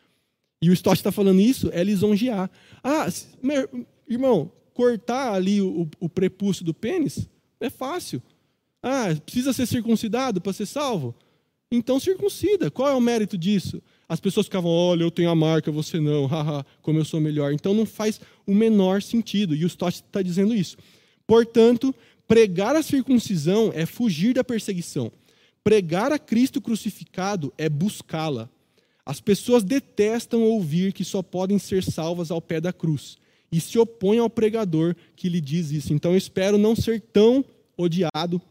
E 0.62 0.70
o 0.70 0.74
Stott 0.74 0.98
está 0.98 1.12
falando 1.12 1.40
isso, 1.40 1.70
é 1.74 1.84
lisonjear. 1.84 2.50
Ah, 2.84 3.08
meu, 3.42 3.68
irmão, 4.08 4.52
cortar 4.74 5.34
ali 5.34 5.62
o, 5.62 5.90
o 6.00 6.08
prepúcio 6.08 6.64
do 6.64 6.74
pênis 6.74 7.28
é 7.60 7.70
fácil. 7.70 8.22
Ah, 8.84 9.16
precisa 9.26 9.54
ser 9.54 9.66
circuncidado 9.66 10.40
para 10.40 10.54
ser 10.54 10.66
salvo? 10.66 11.16
Então 11.72 12.00
circuncida. 12.00 12.70
Qual 12.70 12.90
é 12.90 12.94
o 12.94 13.02
mérito 13.02 13.38
disso? 13.38 13.82
As 14.10 14.20
pessoas 14.20 14.46
ficavam, 14.46 14.70
olha, 14.70 15.04
eu 15.04 15.12
tenho 15.12 15.30
a 15.30 15.36
marca, 15.36 15.72
você 15.72 16.00
não, 16.00 16.26
haha, 16.30 16.66
como 16.82 17.00
eu 17.00 17.06
sou 17.06 17.20
melhor. 17.20 17.54
Então 17.54 17.74
não 17.74 17.86
faz 17.86 18.20
o 18.46 18.54
menor 18.54 19.02
sentido. 19.02 19.56
E 19.56 19.64
o 19.64 19.68
Stott 19.68 19.96
está 19.96 20.22
dizendo 20.22 20.54
isso. 20.54 20.78
Portanto, 21.26 21.96
pregar 22.28 22.76
a 22.76 22.84
circuncisão 22.84 23.72
é 23.74 23.86
fugir 23.86 24.34
da 24.34 24.44
perseguição. 24.44 25.12
Pregar 25.64 26.12
a 26.12 26.20
Cristo 26.20 26.60
crucificado 26.60 27.54
é 27.58 27.70
buscá-la. 27.70 28.50
As 29.06 29.20
pessoas 29.20 29.64
detestam 29.64 30.44
ouvir 30.44 30.94
que 30.94 31.04
só 31.04 31.22
podem 31.22 31.58
ser 31.58 31.84
salvas 31.84 32.32
ao 32.32 32.42
pé 32.42 32.62
da 32.62 32.72
cruz 32.72 33.18
e 33.52 33.60
se 33.60 33.78
opõem 33.78 34.20
ao 34.20 34.30
pregador 34.30 34.96
que 35.16 35.28
lhe 35.28 35.42
diz 35.42 35.72
isso. 35.72 35.94
Então 35.94 36.12
eu 36.12 36.18
espero 36.18 36.58
não 36.58 36.76
ser 36.76 37.02
tão 37.02 37.44
odiado 37.76 38.42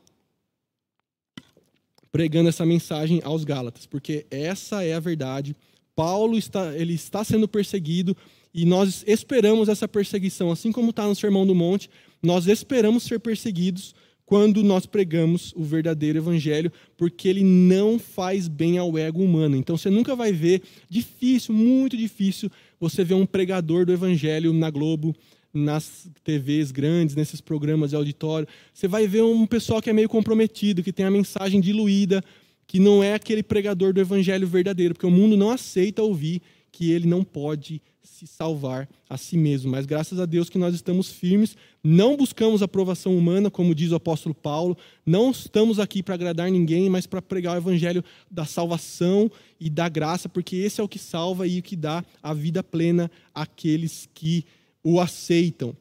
pregando 2.12 2.48
essa 2.48 2.66
mensagem 2.66 3.20
aos 3.22 3.44
Gálatas, 3.44 3.86
porque 3.86 4.26
essa 4.30 4.82
é 4.82 4.94
a 4.94 5.00
verdade. 5.00 5.56
Paulo 5.94 6.36
está, 6.36 6.76
ele 6.76 6.94
está 6.94 7.22
sendo 7.22 7.46
perseguido 7.46 8.16
e 8.52 8.64
nós 8.64 9.04
esperamos 9.06 9.68
essa 9.68 9.86
perseguição, 9.86 10.50
assim 10.50 10.72
como 10.72 10.90
está 10.90 11.06
no 11.06 11.14
Sermão 11.14 11.46
do 11.46 11.54
Monte, 11.54 11.88
nós 12.20 12.46
esperamos 12.48 13.04
ser 13.04 13.20
perseguidos 13.20 13.94
quando 14.30 14.62
nós 14.62 14.86
pregamos 14.86 15.52
o 15.56 15.64
verdadeiro 15.64 16.16
evangelho, 16.16 16.70
porque 16.96 17.26
ele 17.26 17.42
não 17.42 17.98
faz 17.98 18.46
bem 18.46 18.78
ao 18.78 18.96
ego 18.96 19.20
humano. 19.20 19.56
Então 19.56 19.76
você 19.76 19.90
nunca 19.90 20.14
vai 20.14 20.32
ver, 20.32 20.62
difícil, 20.88 21.52
muito 21.52 21.96
difícil, 21.96 22.48
você 22.78 23.02
ver 23.02 23.14
um 23.14 23.26
pregador 23.26 23.84
do 23.84 23.92
evangelho 23.92 24.52
na 24.52 24.70
Globo, 24.70 25.16
nas 25.52 26.08
TVs 26.22 26.70
grandes, 26.70 27.16
nesses 27.16 27.40
programas 27.40 27.90
de 27.90 27.96
auditório. 27.96 28.46
Você 28.72 28.86
vai 28.86 29.08
ver 29.08 29.24
um 29.24 29.44
pessoal 29.48 29.82
que 29.82 29.90
é 29.90 29.92
meio 29.92 30.08
comprometido, 30.08 30.80
que 30.80 30.92
tem 30.92 31.06
a 31.06 31.10
mensagem 31.10 31.60
diluída, 31.60 32.22
que 32.68 32.78
não 32.78 33.02
é 33.02 33.14
aquele 33.14 33.42
pregador 33.42 33.92
do 33.92 34.00
evangelho 34.00 34.46
verdadeiro, 34.46 34.94
porque 34.94 35.06
o 35.06 35.10
mundo 35.10 35.36
não 35.36 35.50
aceita 35.50 36.04
ouvir 36.04 36.40
que 36.70 36.90
ele 36.90 37.06
não 37.06 37.24
pode 37.24 37.82
se 38.02 38.26
salvar 38.26 38.88
a 39.08 39.16
si 39.16 39.36
mesmo. 39.36 39.70
Mas 39.70 39.86
graças 39.86 40.18
a 40.20 40.26
Deus 40.26 40.50
que 40.50 40.58
nós 40.58 40.74
estamos 40.74 41.10
firmes, 41.10 41.56
não 41.82 42.16
buscamos 42.16 42.62
aprovação 42.62 43.16
humana, 43.16 43.50
como 43.50 43.74
diz 43.74 43.90
o 43.92 43.96
apóstolo 43.96 44.34
Paulo, 44.34 44.76
não 45.04 45.30
estamos 45.30 45.78
aqui 45.78 46.02
para 46.02 46.14
agradar 46.14 46.50
ninguém, 46.50 46.88
mas 46.90 47.06
para 47.06 47.22
pregar 47.22 47.54
o 47.54 47.58
evangelho 47.58 48.04
da 48.30 48.44
salvação 48.44 49.30
e 49.58 49.70
da 49.70 49.88
graça, 49.88 50.28
porque 50.28 50.56
esse 50.56 50.80
é 50.80 50.84
o 50.84 50.88
que 50.88 50.98
salva 50.98 51.46
e 51.46 51.58
o 51.58 51.62
que 51.62 51.76
dá 51.76 52.04
a 52.22 52.34
vida 52.34 52.62
plena 52.62 53.10
àqueles 53.34 54.08
que 54.12 54.44
o 54.82 55.00
aceitam. 55.00 55.76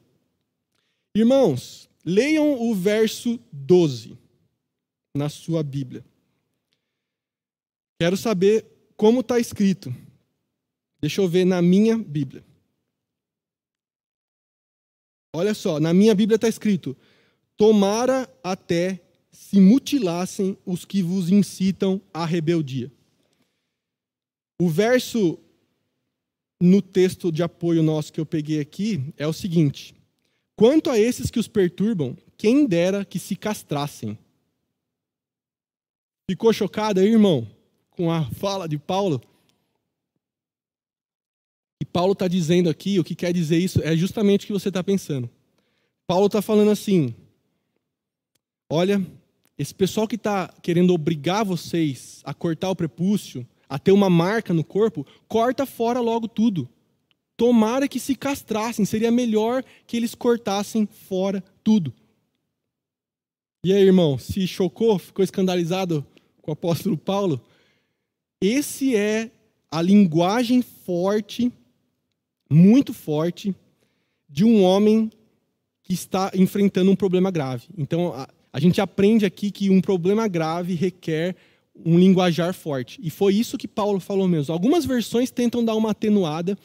Irmãos, 1.14 1.88
leiam 2.04 2.60
o 2.60 2.74
verso 2.74 3.38
12 3.52 4.16
na 5.14 5.28
sua 5.28 5.62
Bíblia. 5.62 6.04
Quero 8.00 8.16
saber 8.16 8.64
como 8.96 9.20
está 9.20 9.38
escrito. 9.38 9.94
Deixa 11.00 11.20
eu 11.20 11.28
ver 11.28 11.44
na 11.44 11.62
minha 11.62 11.96
Bíblia. 11.96 12.44
Olha 15.34 15.54
só, 15.54 15.78
na 15.78 15.94
minha 15.94 16.14
Bíblia 16.14 16.36
está 16.36 16.48
escrito: 16.48 16.96
Tomara 17.56 18.28
até 18.42 19.00
se 19.30 19.60
mutilassem 19.60 20.56
os 20.66 20.84
que 20.84 21.02
vos 21.02 21.30
incitam 21.30 22.00
à 22.12 22.24
rebeldia. 22.24 22.92
O 24.60 24.68
verso 24.68 25.38
no 26.60 26.82
texto 26.82 27.32
de 27.32 27.42
apoio 27.42 27.82
nosso 27.82 28.12
que 28.12 28.20
eu 28.20 28.26
peguei 28.26 28.60
aqui 28.60 29.02
é 29.16 29.26
o 29.26 29.32
seguinte: 29.32 29.94
Quanto 30.56 30.90
a 30.90 30.98
esses 30.98 31.30
que 31.30 31.38
os 31.38 31.48
perturbam, 31.48 32.16
quem 32.36 32.66
dera 32.66 33.04
que 33.04 33.18
se 33.18 33.36
castrassem. 33.36 34.18
Ficou 36.28 36.52
chocado 36.52 37.00
aí, 37.00 37.06
irmão, 37.06 37.48
com 37.90 38.10
a 38.10 38.24
fala 38.32 38.68
de 38.68 38.78
Paulo? 38.78 39.20
Paulo 41.92 42.12
está 42.12 42.28
dizendo 42.28 42.70
aqui, 42.70 42.98
o 42.98 43.04
que 43.04 43.14
quer 43.14 43.32
dizer 43.32 43.58
isso 43.58 43.80
é 43.82 43.96
justamente 43.96 44.44
o 44.44 44.46
que 44.46 44.52
você 44.52 44.68
está 44.68 44.82
pensando. 44.82 45.28
Paulo 46.06 46.26
está 46.26 46.40
falando 46.40 46.70
assim: 46.70 47.14
olha, 48.70 49.04
esse 49.58 49.74
pessoal 49.74 50.08
que 50.08 50.16
está 50.16 50.52
querendo 50.62 50.94
obrigar 50.94 51.44
vocês 51.44 52.20
a 52.24 52.32
cortar 52.32 52.70
o 52.70 52.76
prepúcio, 52.76 53.46
a 53.68 53.78
ter 53.78 53.92
uma 53.92 54.10
marca 54.10 54.52
no 54.52 54.64
corpo, 54.64 55.06
corta 55.28 55.66
fora 55.66 56.00
logo 56.00 56.26
tudo. 56.26 56.68
Tomara 57.36 57.88
que 57.88 58.00
se 58.00 58.14
castrassem, 58.14 58.84
seria 58.84 59.10
melhor 59.10 59.64
que 59.86 59.96
eles 59.96 60.14
cortassem 60.14 60.86
fora 60.86 61.42
tudo. 61.62 61.92
E 63.64 63.72
aí, 63.72 63.82
irmão, 63.82 64.18
se 64.18 64.46
chocou, 64.46 64.98
ficou 64.98 65.22
escandalizado 65.22 66.04
com 66.40 66.50
o 66.50 66.54
apóstolo 66.54 66.96
Paulo? 66.96 67.40
Esse 68.40 68.96
é 68.96 69.30
a 69.70 69.82
linguagem 69.82 70.62
forte, 70.62 71.52
muito 72.50 72.92
forte, 72.92 73.54
de 74.28 74.44
um 74.44 74.62
homem 74.62 75.10
que 75.82 75.94
está 75.94 76.30
enfrentando 76.34 76.90
um 76.90 76.96
problema 76.96 77.30
grave. 77.30 77.64
Então, 77.76 78.12
a, 78.12 78.28
a 78.52 78.60
gente 78.60 78.80
aprende 78.80 79.24
aqui 79.24 79.50
que 79.50 79.70
um 79.70 79.80
problema 79.80 80.26
grave 80.28 80.74
requer 80.74 81.36
um 81.84 81.98
linguajar 81.98 82.52
forte. 82.52 83.00
E 83.02 83.10
foi 83.10 83.34
isso 83.34 83.58
que 83.58 83.68
Paulo 83.68 84.00
falou 84.00 84.28
mesmo. 84.28 84.52
Algumas 84.52 84.84
versões 84.84 85.30
tentam 85.30 85.64
dar 85.64 85.74
uma 85.74 85.90
atenuada, 85.90 86.58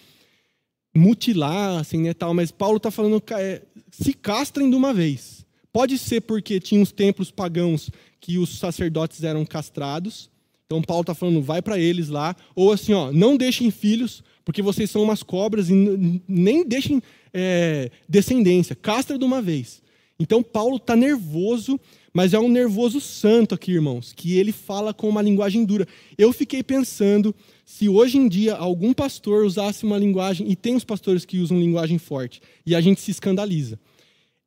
mutilar, 0.96 1.80
assim, 1.80 2.04
né, 2.04 2.14
tal, 2.14 2.34
mas 2.34 2.52
Paulo 2.52 2.78
está 2.78 2.90
falando 2.90 3.22
é, 3.32 3.62
se 3.92 4.14
castrem 4.14 4.70
de 4.70 4.76
uma 4.76 4.94
vez. 4.94 5.46
Pode 5.72 5.98
ser 5.98 6.22
porque 6.22 6.60
tinha 6.60 6.82
uns 6.82 6.92
templos 6.92 7.32
pagãos 7.32 7.90
que 8.20 8.38
os 8.38 8.58
sacerdotes 8.58 9.24
eram 9.24 9.46
castrados. 9.46 10.30
Então 10.66 10.82
Paulo 10.82 11.02
está 11.02 11.14
falando, 11.14 11.42
vai 11.42 11.62
para 11.62 11.78
eles 11.78 12.10
lá. 12.10 12.36
Ou 12.56 12.72
assim, 12.72 12.94
ó, 12.94 13.12
não 13.12 13.36
deixem 13.36 13.70
filhos, 13.70 14.24
porque 14.46 14.62
vocês 14.62 14.90
são 14.90 15.04
umas 15.04 15.24
cobras, 15.24 15.70
e 15.70 16.22
nem 16.28 16.66
deixem 16.66 17.02
é, 17.34 17.92
descendência. 18.08 18.76
Castra 18.76 19.18
de 19.18 19.26
uma 19.26 19.42
vez. 19.42 19.82
Então 20.18 20.42
Paulo 20.42 20.78
está 20.78 20.96
nervoso 20.96 21.78
mas 22.16 22.34
é 22.34 22.40
um 22.40 22.48
nervoso 22.48 23.02
santo 23.02 23.54
aqui, 23.54 23.74
irmãos, 23.74 24.14
que 24.14 24.38
ele 24.38 24.54
fala 24.54 24.94
com 24.94 25.10
uma 25.10 25.22
linguagem 25.22 25.66
dura. 25.66 25.86
Eu 26.18 26.32
fiquei 26.32 26.64
pensando 26.64 27.36
se 27.66 27.90
hoje 27.90 28.18
em 28.18 28.30
dia 28.30 28.56
algum 28.56 28.94
pastor 28.94 29.44
usasse 29.44 29.84
uma 29.84 29.98
linguagem, 29.98 30.50
e 30.50 30.56
tem 30.56 30.78
os 30.78 30.86
pastores 30.86 31.26
que 31.26 31.40
usam 31.40 31.60
linguagem 31.60 31.98
forte, 31.98 32.42
e 32.66 32.74
a 32.74 32.80
gente 32.80 33.02
se 33.02 33.12
escandaliza. 33.12 33.78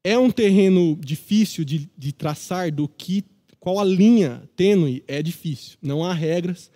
É 0.03 0.17
um 0.17 0.31
terreno 0.31 0.97
difícil 0.99 1.63
de, 1.63 1.91
de 1.95 2.11
traçar 2.11 2.73
do 2.73 2.89
que, 2.89 3.23
qual 3.61 3.79
a 3.79 3.85
linha 3.85 4.43
tênue, 4.57 5.05
é 5.07 5.23
difícil. 5.23 5.77
Não 5.83 6.03
há 6.03 6.15
regras, 6.15 6.71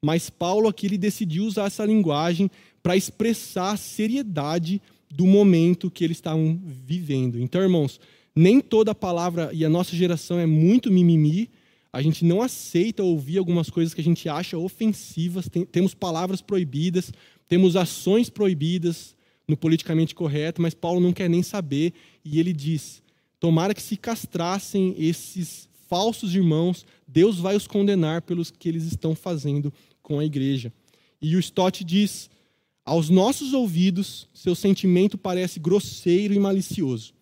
mas 0.00 0.30
Paulo 0.30 0.66
aqui 0.66 0.86
ele 0.86 0.96
decidiu 0.96 1.44
usar 1.44 1.66
essa 1.66 1.84
linguagem 1.84 2.50
para 2.88 2.96
expressar 2.96 3.72
a 3.72 3.76
seriedade 3.76 4.80
do 5.10 5.26
momento 5.26 5.90
que 5.90 6.02
eles 6.02 6.16
estavam 6.16 6.58
vivendo. 6.64 7.38
Então, 7.38 7.60
irmãos, 7.60 8.00
nem 8.34 8.62
toda 8.62 8.94
palavra, 8.94 9.50
e 9.52 9.62
a 9.62 9.68
nossa 9.68 9.94
geração 9.94 10.38
é 10.38 10.46
muito 10.46 10.90
mimimi, 10.90 11.50
a 11.92 12.00
gente 12.00 12.24
não 12.24 12.40
aceita 12.40 13.02
ouvir 13.02 13.36
algumas 13.36 13.68
coisas 13.68 13.92
que 13.92 14.00
a 14.00 14.04
gente 14.04 14.26
acha 14.26 14.56
ofensivas, 14.56 15.50
tem, 15.50 15.66
temos 15.66 15.92
palavras 15.92 16.40
proibidas, 16.40 17.12
temos 17.46 17.76
ações 17.76 18.30
proibidas 18.30 19.14
no 19.46 19.54
politicamente 19.54 20.14
correto, 20.14 20.62
mas 20.62 20.72
Paulo 20.72 20.98
não 20.98 21.12
quer 21.12 21.28
nem 21.28 21.42
saber, 21.42 21.92
e 22.24 22.40
ele 22.40 22.54
diz: 22.54 23.02
tomara 23.38 23.74
que 23.74 23.82
se 23.82 23.98
castrassem 23.98 24.94
esses 24.96 25.68
falsos 25.90 26.34
irmãos, 26.34 26.86
Deus 27.06 27.38
vai 27.38 27.54
os 27.54 27.66
condenar 27.66 28.22
pelos 28.22 28.50
que 28.50 28.66
eles 28.66 28.84
estão 28.84 29.14
fazendo 29.14 29.70
com 30.02 30.18
a 30.18 30.24
igreja. 30.24 30.72
E 31.20 31.36
o 31.36 31.38
Stott 31.38 31.84
diz: 31.84 32.30
aos 32.88 33.08
nossos 33.08 33.52
ouvidos, 33.52 34.28
seu 34.34 34.54
sentimento 34.54 35.16
parece 35.16 35.60
grosseiro 35.60 36.34
e 36.34 36.38
malicioso 36.38 37.18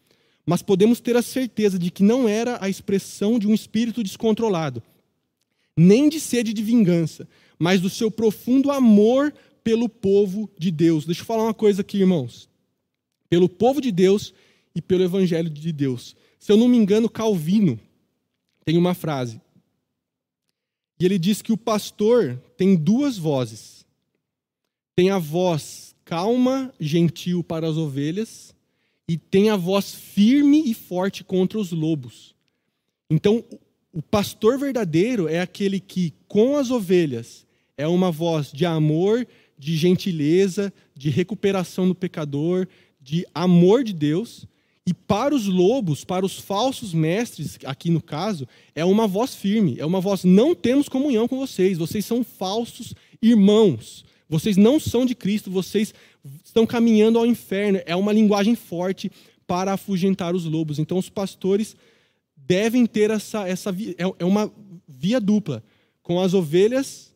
mas 0.46 0.62
podemos 0.62 1.00
ter 1.00 1.16
a 1.16 1.22
certeza 1.22 1.76
de 1.76 1.90
que 1.90 2.05
não 2.05 2.29
era 2.29 2.59
a 2.62 2.68
expressão 2.68 3.37
de 3.37 3.48
um 3.48 3.52
espírito 3.52 4.02
descontrolado, 4.02 4.81
nem 5.76 6.09
de 6.09 6.20
sede 6.20 6.52
de 6.52 6.62
vingança, 6.62 7.29
mas 7.59 7.81
do 7.81 7.90
seu 7.90 8.11
profundo 8.11 8.70
amor 8.70 9.35
pelo 9.64 9.88
povo 9.88 10.48
de 10.57 10.70
Deus. 10.70 11.05
Deixa 11.05 11.22
eu 11.22 11.26
falar 11.26 11.42
uma 11.42 11.55
coisa 11.55 11.81
aqui, 11.81 11.98
irmãos. 11.98 12.48
Pelo 13.29 13.48
povo 13.48 13.81
de 13.81 13.90
Deus 13.90 14.33
e 14.72 14.81
pelo 14.81 15.02
evangelho 15.02 15.50
de 15.50 15.72
Deus. 15.72 16.14
Se 16.38 16.52
eu 16.52 16.57
não 16.57 16.68
me 16.68 16.76
engano, 16.76 17.11
Calvino 17.11 17.79
tem 18.64 18.79
uma 18.79 18.94
frase. 18.94 19.40
E 20.98 21.05
ele 21.05 21.18
diz 21.18 21.42
que 21.42 21.52
o 21.52 21.59
pastor 21.59 22.40
tem 22.57 22.76
duas 22.76 23.18
vozes. 23.18 23.75
Tem 24.96 25.11
a 25.11 25.18
voz 25.18 25.94
calma, 26.06 26.72
gentil 26.80 27.44
para 27.44 27.68
as 27.68 27.76
ovelhas, 27.76 28.54
e 29.06 29.18
tem 29.18 29.50
a 29.50 29.56
voz 29.56 29.94
firme 29.94 30.62
e 30.64 30.72
forte 30.72 31.22
contra 31.22 31.59
os 31.59 31.70
lobos. 31.70 32.35
Então, 33.11 33.44
o 33.92 34.00
pastor 34.00 34.59
verdadeiro 34.59 35.28
é 35.28 35.40
aquele 35.40 35.78
que, 35.78 36.14
com 36.26 36.56
as 36.56 36.70
ovelhas, 36.70 37.46
é 37.76 37.87
uma 37.87 38.11
voz 38.11 38.50
de 38.50 38.64
amor, 38.64 39.26
de 39.59 39.76
gentileza, 39.76 40.72
de 40.94 41.11
recuperação 41.11 41.87
do 41.87 41.94
pecador, 41.94 42.66
de 43.00 43.26
amor 43.35 43.85
de 43.85 43.92
Deus. 43.92 44.46
E 44.87 44.94
para 44.94 45.35
os 45.35 45.46
lobos, 45.46 46.04
para 46.04 46.24
os 46.24 46.38
falsos 46.38 46.94
mestres, 46.94 47.59
aqui 47.64 47.90
no 47.90 48.00
caso, 48.00 48.46
é 48.74 48.85
uma 48.85 49.06
voz 49.06 49.35
firme, 49.35 49.76
é 49.78 49.85
uma 49.85 50.00
voz: 50.00 50.25
não 50.25 50.54
temos 50.54 50.88
comunhão 50.88 51.27
com 51.29 51.38
vocês, 51.38 51.77
vocês 51.79 52.04
são 52.04 52.25
falsos 52.25 52.94
irmãos, 53.21 54.04
vocês 54.29 54.56
não 54.56 54.81
são 54.81 55.06
de 55.06 55.14
Cristo, 55.14 55.50
vocês 55.50 55.94
estão 56.44 56.66
caminhando 56.66 57.18
ao 57.18 57.27
inferno. 57.27 57.81
É 57.87 57.94
uma 57.94 58.12
linguagem 58.12 58.54
forte 58.54 59.10
para 59.46 59.72
afugentar 59.72 60.35
os 60.35 60.44
lobos. 60.44 60.79
Então, 60.79 60.98
os 60.98 61.08
pastores 61.08 61.77
devem 62.37 62.87
ter 62.87 63.10
essa, 63.10 63.46
essa 63.48 63.70
é, 63.70 64.04
é 64.18 64.24
uma 64.24 64.52
via 64.88 65.20
dupla. 65.20 65.62
Com 66.02 66.20
as 66.20 66.35
ovelhas 66.35 67.14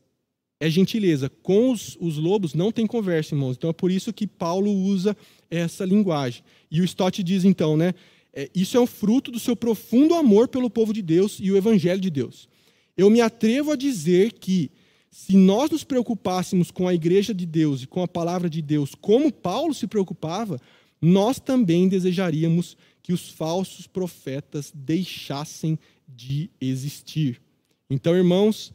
é 0.61 0.69
gentileza, 0.69 1.31
com 1.43 1.71
os, 1.71 1.97
os 2.01 2.19
lobos 2.19 2.55
não 2.55 2.71
tem 2.71 2.87
conversa, 2.87 3.35
irmãos. 3.35 3.57
Então, 3.57 3.71
é 3.71 3.73
por 3.73 3.91
isso 3.91 4.13
que 4.13 4.27
Paulo 4.27 4.71
usa 4.71 5.17
essa 5.51 5.85
linguagem. 5.85 6.45
E 6.71 6.81
o 6.81 6.85
Stott 6.85 7.23
diz 7.23 7.45
então, 7.45 7.77
né? 7.77 7.95
É, 8.33 8.49
isso 8.55 8.77
é 8.77 8.81
um 8.81 8.87
fruto 8.87 9.31
do 9.31 9.41
seu 9.41 9.57
profundo 9.57 10.15
amor 10.15 10.47
pelo 10.49 10.71
povo 10.71 10.93
de 10.93 11.03
Deus 11.03 11.39
e 11.41 11.51
o 11.51 11.57
evangelho 11.57 12.01
de 12.01 12.11
Deus. 12.11 12.49
eu 12.97 13.11
me 13.11 13.21
atrevo 13.21 13.73
a 13.73 13.77
dizer 13.77 14.33
que, 14.33 14.71
se 15.11 15.37
nós 15.37 15.71
nos 15.71 15.83
preocupássemos 15.83 16.71
com 16.71 16.87
a 16.87 16.95
igreja 16.95 17.35
de 17.35 17.45
Deus 17.45 17.83
e 17.83 17.87
com 17.87 18.03
a 18.03 18.09
palavra 18.09 18.49
de 18.49 18.63
Deus, 18.63 18.95
como 18.95 19.33
Paulo 19.33 19.75
se 19.75 19.87
preocupava, 19.87 20.61
nós 21.03 21.41
também 21.41 21.89
desejaríamos 21.89 22.77
que 23.03 23.13
os 23.13 23.29
falsos 23.29 23.87
profetas 23.87 24.73
deixassem 24.75 25.79
de 26.07 26.49
existir. 26.61 27.41
Então, 27.89 28.15
irmãos, 28.15 28.73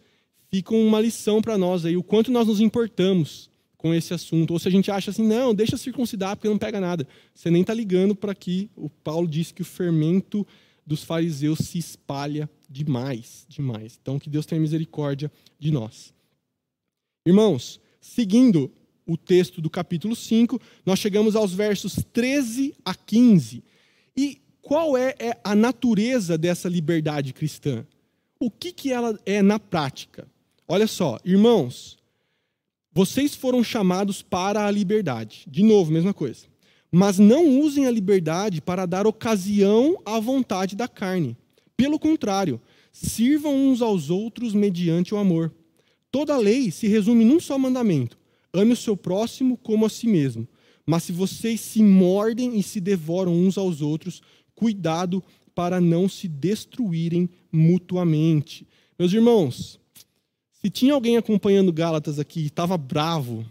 fica 0.49 0.73
uma 0.73 0.99
lição 0.99 1.41
para 1.41 1.57
nós 1.57 1.85
aí, 1.85 1.95
o 1.95 2.03
quanto 2.03 2.31
nós 2.31 2.47
nos 2.47 2.59
importamos 2.59 3.49
com 3.77 3.93
esse 3.93 4.13
assunto. 4.13 4.51
Ou 4.51 4.59
se 4.59 4.67
a 4.67 4.71
gente 4.71 4.89
acha 4.89 5.11
assim, 5.11 5.25
não, 5.25 5.53
deixa 5.53 5.77
circuncidar 5.77 6.35
porque 6.35 6.49
não 6.49 6.57
pega 6.57 6.81
nada. 6.81 7.07
Você 7.33 7.51
nem 7.51 7.61
está 7.61 7.73
ligando 7.73 8.15
para 8.15 8.33
que 8.33 8.69
o 8.75 8.89
Paulo 8.89 9.27
disse 9.27 9.53
que 9.53 9.61
o 9.61 9.65
fermento 9.65 10.45
dos 10.85 11.03
fariseus 11.03 11.59
se 11.59 11.77
espalha 11.77 12.49
demais, 12.67 13.45
demais. 13.47 13.97
Então, 14.01 14.17
que 14.17 14.29
Deus 14.29 14.45
tenha 14.45 14.59
misericórdia 14.59 15.31
de 15.59 15.71
nós. 15.71 16.14
Irmãos, 17.27 17.81
seguindo 17.99 18.71
o 19.03 19.17
texto 19.17 19.59
do 19.59 19.67
capítulo 19.67 20.15
5, 20.15 20.61
nós 20.85 20.99
chegamos 20.99 21.35
aos 21.35 21.51
versos 21.51 21.95
13 22.13 22.75
a 22.85 22.93
15. 22.93 23.63
E 24.15 24.39
qual 24.61 24.95
é, 24.95 25.15
é 25.17 25.37
a 25.43 25.55
natureza 25.55 26.37
dessa 26.37 26.69
liberdade 26.69 27.33
cristã? 27.33 27.83
O 28.39 28.51
que, 28.51 28.71
que 28.71 28.91
ela 28.91 29.19
é 29.25 29.41
na 29.41 29.57
prática? 29.57 30.27
Olha 30.67 30.85
só, 30.85 31.17
irmãos, 31.25 31.97
vocês 32.93 33.33
foram 33.33 33.63
chamados 33.63 34.21
para 34.21 34.63
a 34.63 34.69
liberdade. 34.69 35.45
De 35.47 35.63
novo, 35.63 35.91
mesma 35.91 36.13
coisa. 36.13 36.45
Mas 36.91 37.17
não 37.17 37.59
usem 37.59 37.87
a 37.87 37.91
liberdade 37.91 38.61
para 38.61 38.85
dar 38.85 39.07
ocasião 39.07 39.99
à 40.05 40.19
vontade 40.19 40.75
da 40.75 40.87
carne. 40.87 41.35
Pelo 41.75 41.97
contrário, 41.97 42.61
sirvam 42.91 43.55
uns 43.55 43.81
aos 43.81 44.11
outros 44.11 44.53
mediante 44.53 45.13
o 45.15 45.17
amor. 45.17 45.51
Toda 46.15 46.35
a 46.35 46.37
lei 46.37 46.71
se 46.71 46.87
resume 46.87 47.25
num 47.25 47.41
só 47.41 47.57
mandamento: 47.59 48.17
ame 48.53 48.71
o 48.71 48.77
seu 48.77 48.95
próximo 48.95 49.57
como 49.57 49.85
a 49.85 49.89
si 49.89 50.07
mesmo. 50.07 50.47
Mas 50.85 51.03
se 51.03 51.11
vocês 51.11 51.59
se 51.59 51.83
mordem 51.83 52.57
e 52.57 52.63
se 52.63 52.79
devoram 52.79 53.33
uns 53.33 53.57
aos 53.57 53.81
outros, 53.81 54.21
cuidado 54.55 55.21
para 55.53 55.81
não 55.81 56.07
se 56.07 56.29
destruírem 56.29 57.29
mutuamente. 57.51 58.65
Meus 58.97 59.11
irmãos, 59.11 59.77
se 60.53 60.69
tinha 60.69 60.93
alguém 60.93 61.17
acompanhando 61.17 61.73
Gálatas 61.73 62.17
aqui 62.17 62.43
e 62.43 62.45
estava 62.45 62.77
bravo, 62.77 63.45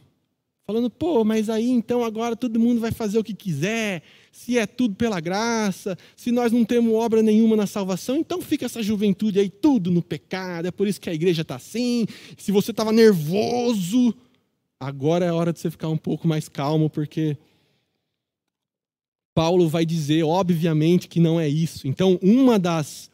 falando, 0.66 0.88
pô, 0.88 1.24
mas 1.24 1.50
aí 1.50 1.68
então 1.70 2.02
agora 2.02 2.34
todo 2.34 2.58
mundo 2.58 2.80
vai 2.80 2.90
fazer 2.90 3.18
o 3.18 3.24
que 3.24 3.34
quiser, 3.34 4.02
se 4.32 4.58
é 4.58 4.66
tudo 4.66 4.94
pela 4.94 5.20
graça, 5.20 5.96
se 6.16 6.32
nós 6.32 6.50
não 6.50 6.64
temos 6.64 6.94
obra 6.94 7.22
nenhuma 7.22 7.54
na 7.54 7.66
salvação, 7.66 8.16
então 8.16 8.40
fica 8.40 8.64
essa 8.64 8.82
juventude 8.82 9.38
aí 9.38 9.50
tudo 9.50 9.90
no 9.90 10.02
pecado, 10.02 10.66
é 10.66 10.70
por 10.70 10.88
isso 10.88 11.00
que 11.00 11.10
a 11.10 11.14
igreja 11.14 11.42
está 11.42 11.56
assim. 11.56 12.06
Se 12.38 12.50
você 12.50 12.70
estava 12.70 12.92
nervoso, 12.92 14.14
agora 14.80 15.26
é 15.26 15.32
hora 15.32 15.52
de 15.52 15.60
você 15.60 15.70
ficar 15.70 15.88
um 15.88 15.98
pouco 15.98 16.26
mais 16.26 16.48
calmo, 16.48 16.88
porque 16.88 17.36
Paulo 19.34 19.68
vai 19.68 19.84
dizer, 19.84 20.22
obviamente, 20.22 21.08
que 21.08 21.20
não 21.20 21.38
é 21.38 21.48
isso. 21.48 21.86
Então, 21.86 22.18
uma 22.22 22.58
das 22.58 23.10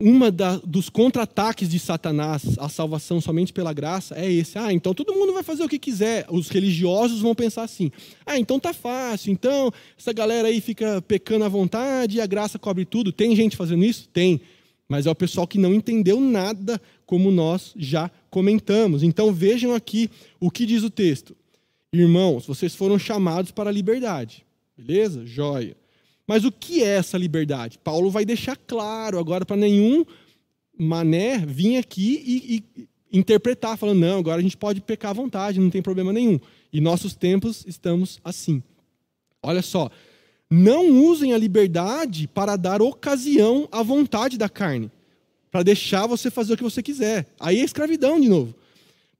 uma 0.00 0.30
da, 0.30 0.56
dos 0.56 0.88
contra-ataques 0.88 1.68
de 1.68 1.78
Satanás 1.78 2.58
à 2.58 2.70
salvação 2.70 3.20
somente 3.20 3.52
pela 3.52 3.72
graça 3.72 4.14
é 4.18 4.32
esse. 4.32 4.58
Ah, 4.58 4.72
então 4.72 4.94
todo 4.94 5.12
mundo 5.12 5.34
vai 5.34 5.42
fazer 5.42 5.62
o 5.62 5.68
que 5.68 5.78
quiser. 5.78 6.24
Os 6.30 6.48
religiosos 6.48 7.20
vão 7.20 7.34
pensar 7.34 7.62
assim. 7.62 7.92
Ah, 8.24 8.38
então 8.38 8.58
tá 8.58 8.72
fácil. 8.72 9.30
Então 9.30 9.70
essa 9.98 10.12
galera 10.12 10.48
aí 10.48 10.60
fica 10.60 11.02
pecando 11.02 11.44
à 11.44 11.48
vontade 11.48 12.16
e 12.16 12.20
a 12.20 12.26
graça 12.26 12.58
cobre 12.58 12.86
tudo. 12.86 13.12
Tem 13.12 13.36
gente 13.36 13.56
fazendo 13.56 13.84
isso? 13.84 14.08
Tem. 14.08 14.40
Mas 14.88 15.06
é 15.06 15.10
o 15.10 15.14
pessoal 15.14 15.46
que 15.46 15.58
não 15.58 15.74
entendeu 15.74 16.18
nada, 16.18 16.80
como 17.04 17.30
nós 17.30 17.74
já 17.76 18.10
comentamos. 18.30 19.02
Então 19.02 19.32
vejam 19.32 19.74
aqui 19.74 20.10
o 20.40 20.50
que 20.50 20.64
diz 20.64 20.82
o 20.82 20.90
texto. 20.90 21.36
Irmãos, 21.92 22.46
vocês 22.46 22.74
foram 22.74 22.98
chamados 22.98 23.50
para 23.50 23.68
a 23.68 23.72
liberdade. 23.72 24.44
Beleza? 24.76 25.26
Joia. 25.26 25.79
Mas 26.30 26.44
o 26.44 26.52
que 26.52 26.80
é 26.84 26.86
essa 26.86 27.18
liberdade? 27.18 27.76
Paulo 27.76 28.08
vai 28.08 28.24
deixar 28.24 28.56
claro 28.56 29.18
agora 29.18 29.44
para 29.44 29.56
nenhum 29.56 30.04
mané 30.78 31.38
vir 31.38 31.76
aqui 31.76 32.22
e, 32.24 32.64
e, 32.78 32.88
interpretar, 33.12 33.76
falando, 33.76 33.98
não, 33.98 34.20
agora 34.20 34.38
a 34.38 34.42
gente 34.42 34.56
pode 34.56 34.80
pecar 34.80 35.10
à 35.10 35.14
vontade, 35.14 35.58
não 35.58 35.70
tem 35.70 35.82
problema 35.82 36.12
nenhum. 36.12 36.38
E 36.72 36.80
nossos 36.80 37.16
tempos 37.16 37.64
estamos 37.66 38.20
assim. 38.22 38.62
Olha 39.42 39.60
só, 39.60 39.90
não 40.48 41.02
usem 41.04 41.32
a 41.32 41.38
liberdade 41.38 42.28
para 42.28 42.54
dar 42.54 42.80
ocasião 42.80 43.68
à 43.72 43.82
vontade 43.82 44.38
da 44.38 44.48
carne, 44.48 44.88
para 45.50 45.64
deixar 45.64 46.06
você 46.06 46.30
fazer 46.30 46.52
o 46.52 46.56
que 46.56 46.62
você 46.62 46.80
quiser. 46.80 47.26
Aí 47.40 47.58
é 47.58 47.64
escravidão 47.64 48.20
de 48.20 48.28
novo. 48.28 48.54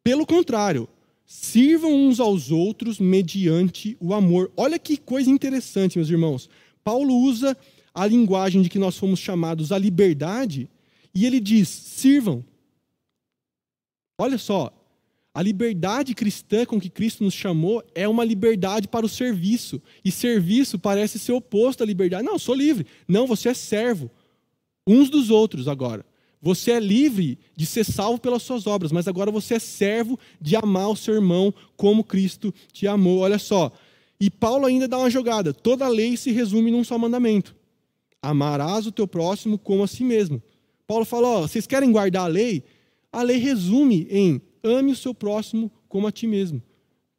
Pelo 0.05 0.25
contrário, 0.25 0.89
Sirvam 1.33 1.95
uns 1.95 2.19
aos 2.19 2.51
outros 2.51 2.99
mediante 2.99 3.97
o 4.01 4.13
amor. 4.13 4.51
Olha 4.57 4.81
que 4.81 4.97
coisa 4.97 5.31
interessante, 5.31 5.97
meus 5.97 6.11
irmãos. 6.11 6.51
Paulo 6.83 7.15
usa 7.15 7.57
a 7.95 8.07
linguagem 8.07 8.63
de 8.63 8.69
que 8.69 8.79
nós 8.79 8.97
fomos 8.97 9.19
chamados 9.19 9.73
à 9.73 9.79
liberdade 9.79 10.69
e 11.15 11.27
ele 11.27 11.41
diz: 11.41 11.69
sirvam. 11.69 12.45
Olha 14.19 14.39
só, 14.39 14.73
a 15.33 15.43
liberdade 15.43 16.15
cristã 16.15 16.67
com 16.67 16.81
que 16.81 16.91
Cristo 16.91 17.23
nos 17.23 17.35
chamou 17.35 17.83
é 17.95 18.07
uma 18.09 18.25
liberdade 18.25 18.89
para 18.89 19.07
o 19.07 19.09
serviço. 19.09 19.81
E 20.05 20.11
serviço 20.11 20.79
parece 20.79 21.19
ser 21.19 21.33
oposto 21.33 21.83
à 21.83 21.87
liberdade. 21.87 22.25
Não, 22.25 22.39
sou 22.39 22.55
livre. 22.55 22.87
Não, 23.07 23.27
você 23.27 23.49
é 23.49 23.55
servo. 23.55 24.11
Uns 24.87 25.09
dos 25.09 25.31
outros 25.31 25.69
agora. 25.69 26.05
Você 26.43 26.73
é 26.73 26.81
livre 26.81 27.39
de 27.55 27.67
ser 27.67 27.85
salvo 27.85 28.19
pelas 28.19 28.43
suas 28.43 28.67
obras, 28.67 28.91
mas 28.91 29.07
agora 29.07 29.31
você 29.31 29.55
é 29.55 29.59
servo 29.59 30.19
de 30.41 30.57
amar 30.57 30.89
o 30.89 30.97
seu 30.97 31.15
irmão 31.15 31.53
como 31.77 32.03
Cristo 32.03 32.53
te 32.73 32.87
amou. 32.87 33.19
Olha 33.19 33.39
só. 33.39 33.71
E 34.21 34.29
Paulo 34.29 34.67
ainda 34.67 34.87
dá 34.87 34.99
uma 34.99 35.09
jogada. 35.09 35.55
Toda 35.55 35.89
lei 35.89 36.17
se 36.17 36.31
resume 36.31 36.71
num 36.71 36.85
só 36.85 36.99
mandamento: 36.99 37.57
amarás 38.21 38.87
o 38.87 38.93
teu 38.93 39.09
próximo 39.09 39.59
como 39.59 39.83
a 39.83 39.87
si 39.87 40.05
mesmo. 40.05 40.43
Paulo 40.87 41.05
fala: 41.05 41.41
vocês 41.41 41.67
querem 41.67 41.91
guardar 41.91 42.25
a 42.25 42.29
lei? 42.29 42.63
A 43.13 43.23
lei 43.23 43.39
resume 43.39 44.07
em 44.11 44.41
ame 44.63 44.93
o 44.93 44.97
seu 44.97 45.15
próximo 45.15 45.73
como 45.89 46.07
a 46.07 46.13
ti 46.13 46.27
mesmo. 46.27 46.63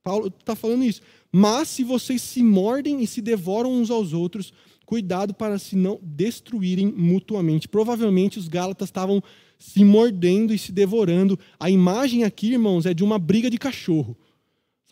Paulo 0.04 0.28
está 0.28 0.56
falando 0.56 0.84
isso. 0.84 1.02
Mas 1.32 1.70
se 1.70 1.84
vocês 1.84 2.22
se 2.22 2.44
mordem 2.44 3.02
e 3.02 3.08
se 3.08 3.22
devoram 3.22 3.72
uns 3.72 3.90
aos 3.90 4.14
outros, 4.14 4.54
cuidado 4.86 5.34
para 5.34 5.58
se 5.58 5.76
não 5.76 6.00
destruírem 6.02 6.92
mutuamente. 6.92 7.68
Provavelmente 7.68 8.38
os 8.38 8.48
Gálatas 8.48 8.90
estavam 8.90 9.24
se 9.58 9.84
mordendo 9.84 10.54
e 10.54 10.58
se 10.58 10.72
devorando. 10.72 11.40
A 11.60 11.70
imagem 11.70 12.24
aqui, 12.24 12.54
irmãos, 12.54 12.86
é 12.86 12.94
de 12.94 13.04
uma 13.04 13.20
briga 13.20 13.50
de 13.50 13.58
cachorro. 13.58 14.18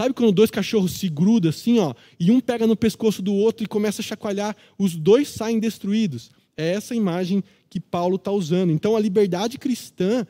Sabe 0.02 0.14
quando 0.14 0.32
dois 0.32 0.50
cachorros 0.50 0.94
se 0.94 1.10
grudam 1.10 1.50
assim, 1.50 1.78
ó, 1.80 1.94
e 2.18 2.32
um 2.32 2.40
pega 2.40 2.66
no 2.66 2.76
pescoço 2.76 3.22
do 3.22 3.34
outro 3.34 3.66
e 3.66 3.68
começa 3.68 4.02
a 4.02 4.04
chacoalhar, 4.04 4.56
os 4.78 4.96
dois 4.96 5.28
saem 5.28 5.60
destruídos? 5.60 6.32
É 6.56 6.72
essa 6.72 6.96
imagem 6.96 7.44
que 7.70 7.82
Paulo 7.82 8.16
está 8.16 8.32
usando. 8.32 8.72
Então, 8.72 8.96
a 8.96 9.00
liberdade 9.00 9.58
cristã 9.58 10.26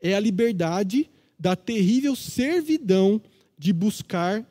é 0.00 0.14
a 0.14 0.20
liberdade 0.20 1.10
da 1.38 1.54
terrível 1.54 2.16
servidão 2.16 3.20
de 3.58 3.74
buscar 3.74 4.42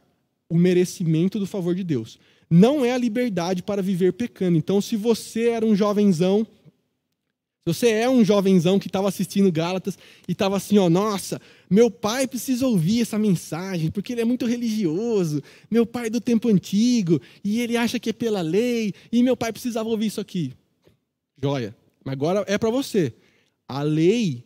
o 0.47 0.55
merecimento 0.55 1.39
do 1.39 1.47
favor 1.47 1.73
de 1.73 1.83
Deus 1.83 2.19
não 2.49 2.83
é 2.83 2.91
a 2.91 2.97
liberdade 2.97 3.61
para 3.61 3.81
viver 3.81 4.13
pecando. 4.13 4.57
Então, 4.57 4.81
se 4.81 4.95
você 4.95 5.49
era 5.49 5.65
um 5.65 5.75
jovenzão, 5.75 6.47
você 7.73 7.89
é 7.89 8.09
um 8.09 8.23
jovenzão 8.23 8.79
que 8.79 8.87
estava 8.87 9.07
assistindo 9.07 9.51
Gálatas 9.51 9.97
e 10.27 10.31
estava 10.31 10.57
assim, 10.57 10.77
ó, 10.77 10.89
nossa, 10.89 11.41
meu 11.69 11.89
pai 11.89 12.27
precisa 12.27 12.67
ouvir 12.67 13.01
essa 13.01 13.17
mensagem, 13.17 13.89
porque 13.91 14.13
ele 14.13 14.21
é 14.21 14.25
muito 14.25 14.45
religioso, 14.45 15.41
meu 15.69 15.85
pai 15.85 16.07
é 16.07 16.09
do 16.09 16.21
tempo 16.21 16.49
antigo, 16.49 17.21
e 17.43 17.61
ele 17.61 17.77
acha 17.77 17.99
que 17.99 18.09
é 18.09 18.13
pela 18.13 18.41
lei, 18.41 18.93
e 19.11 19.23
meu 19.23 19.35
pai 19.35 19.51
precisava 19.51 19.89
ouvir 19.89 20.07
isso 20.07 20.21
aqui. 20.21 20.53
Joia. 21.41 21.75
Mas 22.03 22.13
agora 22.13 22.43
é 22.47 22.57
para 22.57 22.69
você. 22.69 23.13
A 23.67 23.83
lei 23.83 24.43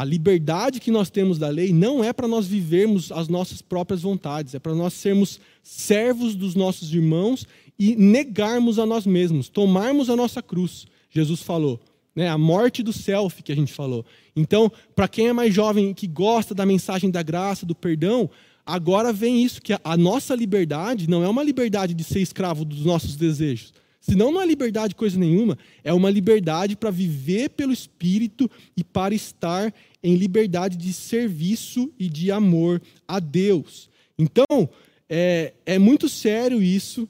a 0.00 0.04
liberdade 0.04 0.80
que 0.80 0.90
nós 0.90 1.10
temos 1.10 1.38
da 1.38 1.50
lei 1.50 1.74
não 1.74 2.02
é 2.02 2.10
para 2.10 2.26
nós 2.26 2.46
vivermos 2.46 3.12
as 3.12 3.28
nossas 3.28 3.60
próprias 3.60 4.00
vontades, 4.00 4.54
é 4.54 4.58
para 4.58 4.74
nós 4.74 4.94
sermos 4.94 5.38
servos 5.62 6.34
dos 6.34 6.54
nossos 6.54 6.90
irmãos 6.90 7.46
e 7.78 7.94
negarmos 7.94 8.78
a 8.78 8.86
nós 8.86 9.04
mesmos, 9.04 9.50
tomarmos 9.50 10.08
a 10.08 10.16
nossa 10.16 10.40
cruz. 10.40 10.86
Jesus 11.10 11.42
falou, 11.42 11.80
né? 12.14 12.28
A 12.28 12.38
morte 12.38 12.82
do 12.82 12.92
self 12.92 13.42
que 13.42 13.52
a 13.52 13.56
gente 13.56 13.72
falou. 13.72 14.04
Então, 14.34 14.70
para 14.94 15.08
quem 15.08 15.28
é 15.28 15.32
mais 15.32 15.54
jovem 15.54 15.92
que 15.92 16.06
gosta 16.06 16.54
da 16.54 16.64
mensagem 16.64 17.10
da 17.10 17.22
graça, 17.22 17.66
do 17.66 17.74
perdão, 17.74 18.30
agora 18.64 19.12
vem 19.12 19.42
isso 19.42 19.60
que 19.60 19.72
a 19.72 19.96
nossa 19.96 20.34
liberdade 20.34 21.08
não 21.08 21.22
é 21.24 21.28
uma 21.28 21.42
liberdade 21.42 21.94
de 21.94 22.04
ser 22.04 22.20
escravo 22.20 22.64
dos 22.64 22.84
nossos 22.84 23.16
desejos. 23.16 23.72
Senão 24.00 24.32
não 24.32 24.40
é 24.40 24.46
liberdade 24.46 24.94
coisa 24.94 25.18
nenhuma, 25.18 25.58
é 25.84 25.92
uma 25.92 26.08
liberdade 26.08 26.74
para 26.74 26.90
viver 26.90 27.50
pelo 27.50 27.72
Espírito 27.72 28.50
e 28.74 28.82
para 28.82 29.14
estar 29.14 29.72
em 30.02 30.16
liberdade 30.16 30.76
de 30.76 30.92
serviço 30.92 31.92
e 31.98 32.08
de 32.08 32.32
amor 32.32 32.80
a 33.06 33.20
Deus. 33.20 33.90
Então, 34.18 34.68
é, 35.08 35.52
é 35.66 35.78
muito 35.78 36.08
sério 36.08 36.62
isso 36.62 37.06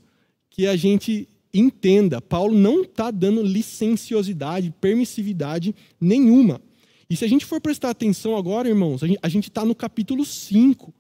que 0.51 0.67
a 0.67 0.75
gente 0.75 1.29
entenda. 1.53 2.21
Paulo 2.21 2.55
não 2.55 2.83
está 2.83 3.11
dando 3.11 3.43
licenciosidade, 3.43 4.75
permissividade 4.81 5.75
nenhuma. 6.01 6.61
E 7.09 7.17
se 7.17 7.25
a 7.25 7.29
gente 7.29 7.45
for 7.45 7.61
prestar 7.61 7.91
atenção 7.91 8.37
agora, 8.37 8.69
irmãos, 8.69 9.01
a 9.21 9.29
gente 9.29 9.49
está 9.49 9.65
no 9.65 9.75
capítulo 9.75 10.25
5. 10.25 10.95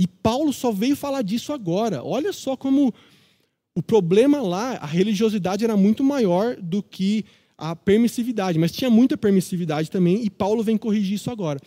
E 0.00 0.06
Paulo 0.06 0.52
só 0.52 0.72
veio 0.72 0.96
falar 0.96 1.22
disso 1.22 1.52
agora. 1.52 2.02
Olha 2.02 2.32
só 2.32 2.56
como 2.56 2.92
o 3.74 3.82
problema 3.82 4.42
lá, 4.42 4.76
a 4.78 4.86
religiosidade 4.86 5.64
era 5.64 5.76
muito 5.76 6.02
maior 6.02 6.56
do 6.56 6.82
que 6.82 7.24
a 7.56 7.76
permissividade, 7.76 8.58
mas 8.58 8.72
tinha 8.72 8.90
muita 8.90 9.16
permissividade 9.16 9.90
também, 9.90 10.24
e 10.24 10.28
Paulo 10.28 10.64
vem 10.64 10.76
corrigir 10.76 11.14
isso 11.14 11.30
agora. 11.30 11.60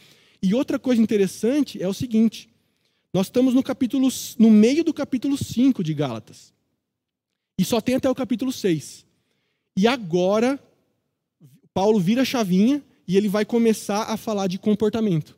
E 0.43 0.53
outra 0.53 0.77
coisa 0.77 1.01
interessante 1.01 1.81
é 1.81 1.87
o 1.87 1.93
seguinte: 1.93 2.49
nós 3.13 3.27
estamos 3.27 3.53
no 3.53 3.63
capítulo 3.63 4.09
no 4.37 4.51
meio 4.51 4.83
do 4.83 4.93
capítulo 4.93 5.37
5 5.37 5.81
de 5.83 5.93
Gálatas. 5.93 6.53
E 7.57 7.63
só 7.63 7.79
tem 7.79 7.95
até 7.95 8.09
o 8.09 8.15
capítulo 8.15 8.51
6. 8.51 9.05
E 9.77 9.87
agora 9.87 10.59
Paulo 11.73 11.99
vira 11.99 12.21
a 12.21 12.25
chavinha 12.25 12.81
e 13.07 13.17
ele 13.17 13.27
vai 13.27 13.45
começar 13.45 14.03
a 14.03 14.17
falar 14.17 14.47
de 14.47 14.57
comportamento. 14.57 15.37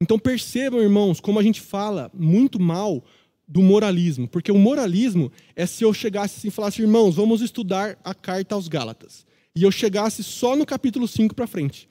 Então 0.00 0.18
percebam, 0.18 0.80
irmãos, 0.80 1.20
como 1.20 1.38
a 1.38 1.42
gente 1.42 1.60
fala 1.60 2.10
muito 2.12 2.60
mal 2.60 3.04
do 3.46 3.62
moralismo, 3.62 4.26
porque 4.26 4.50
o 4.50 4.58
moralismo 4.58 5.30
é 5.54 5.66
se 5.66 5.84
eu 5.84 5.92
chegasse 5.92 6.38
assim 6.38 6.48
e 6.48 6.50
falasse, 6.50 6.80
irmãos, 6.80 7.16
vamos 7.16 7.42
estudar 7.42 7.98
a 8.02 8.14
carta 8.14 8.54
aos 8.54 8.66
Gálatas. 8.66 9.26
E 9.54 9.62
eu 9.62 9.70
chegasse 9.70 10.22
só 10.22 10.56
no 10.56 10.64
capítulo 10.64 11.06
5 11.06 11.34
para 11.34 11.46
frente. 11.46 11.88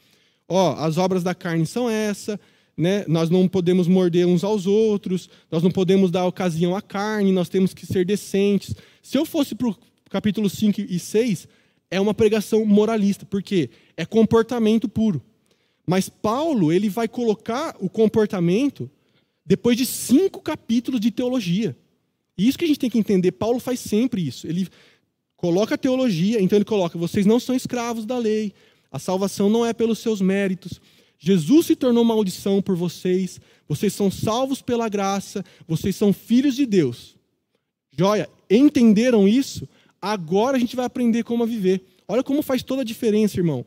Ó, 0.47 0.73
as 0.75 0.97
obras 0.97 1.23
da 1.23 1.35
carne 1.35 1.65
são 1.65 1.89
essa, 1.89 2.39
né? 2.77 3.05
Nós 3.07 3.29
não 3.29 3.47
podemos 3.47 3.87
morder 3.87 4.25
uns 4.25 4.43
aos 4.43 4.65
outros, 4.65 5.29
nós 5.51 5.61
não 5.61 5.71
podemos 5.71 6.11
dar 6.11 6.25
ocasião 6.25 6.75
à 6.75 6.81
carne, 6.81 7.31
nós 7.31 7.49
temos 7.49 7.73
que 7.73 7.85
ser 7.85 8.05
decentes. 8.05 8.75
Se 9.01 9.17
eu 9.17 9.25
fosse 9.25 9.55
para 9.55 9.67
o 9.67 9.77
capítulo 10.09 10.49
5 10.49 10.81
e 10.81 10.99
6, 10.99 11.47
é 11.89 11.99
uma 11.99 12.13
pregação 12.13 12.65
moralista, 12.65 13.25
porque 13.25 13.69
é 13.97 14.05
comportamento 14.05 14.87
puro. 14.87 15.21
Mas 15.85 16.07
Paulo 16.07 16.71
ele 16.71 16.89
vai 16.89 17.07
colocar 17.07 17.75
o 17.79 17.89
comportamento 17.89 18.89
depois 19.45 19.75
de 19.75 19.85
cinco 19.85 20.41
capítulos 20.41 21.01
de 21.01 21.11
teologia. 21.11 21.75
E 22.37 22.47
isso 22.47 22.57
que 22.57 22.63
a 22.63 22.67
gente 22.67 22.79
tem 22.79 22.89
que 22.89 22.97
entender. 22.97 23.33
Paulo 23.33 23.59
faz 23.59 23.79
sempre 23.79 24.25
isso. 24.25 24.47
Ele 24.47 24.67
coloca 25.35 25.75
a 25.75 25.77
teologia, 25.77 26.41
então 26.41 26.57
ele 26.57 26.65
coloca: 26.65 26.97
vocês 26.97 27.25
não 27.25 27.39
são 27.39 27.53
escravos 27.53 28.05
da 28.05 28.17
lei, 28.17 28.53
a 28.91 28.99
salvação 28.99 29.49
não 29.49 29.65
é 29.65 29.73
pelos 29.73 29.99
seus 29.99 30.21
méritos. 30.21 30.79
Jesus 31.23 31.67
se 31.67 31.75
tornou 31.75 32.03
maldição 32.03 32.63
por 32.63 32.75
vocês, 32.75 33.39
vocês 33.69 33.93
são 33.93 34.09
salvos 34.09 34.59
pela 34.59 34.89
graça, 34.89 35.45
vocês 35.67 35.95
são 35.95 36.11
filhos 36.11 36.55
de 36.55 36.65
Deus. 36.65 37.15
Joia, 37.95 38.27
entenderam 38.49 39.27
isso? 39.27 39.69
Agora 40.01 40.57
a 40.57 40.59
gente 40.59 40.75
vai 40.75 40.83
aprender 40.83 41.23
como 41.23 41.43
a 41.43 41.45
viver. 41.45 41.83
Olha 42.07 42.23
como 42.23 42.41
faz 42.41 42.63
toda 42.63 42.81
a 42.81 42.85
diferença, 42.85 43.37
irmão. 43.37 43.63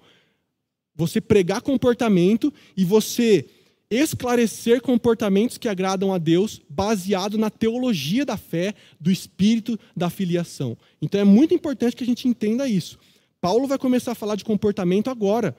Você 0.97 1.21
pregar 1.21 1.63
comportamento 1.63 2.53
e 2.77 2.85
você 2.85 3.47
esclarecer 3.89 4.83
comportamentos 4.83 5.57
que 5.57 5.69
agradam 5.69 6.13
a 6.13 6.19
Deus, 6.19 6.61
baseado 6.69 7.39
na 7.39 7.51
teologia 7.51 8.27
da 8.27 8.37
fé, 8.37 8.75
do 8.99 9.13
espírito 9.13 9.79
da 9.97 10.11
filiação. 10.11 10.77
Então 11.01 11.21
é 11.21 11.25
muito 11.25 11.55
importante 11.55 11.95
que 11.95 12.03
a 12.03 12.07
gente 12.07 12.27
entenda 12.27 12.67
isso. 12.67 12.99
Paulo 13.41 13.69
vai 13.69 13.79
começar 13.79 14.11
a 14.11 14.17
falar 14.17 14.35
de 14.35 14.45
comportamento 14.45 15.09
agora. 15.09 15.57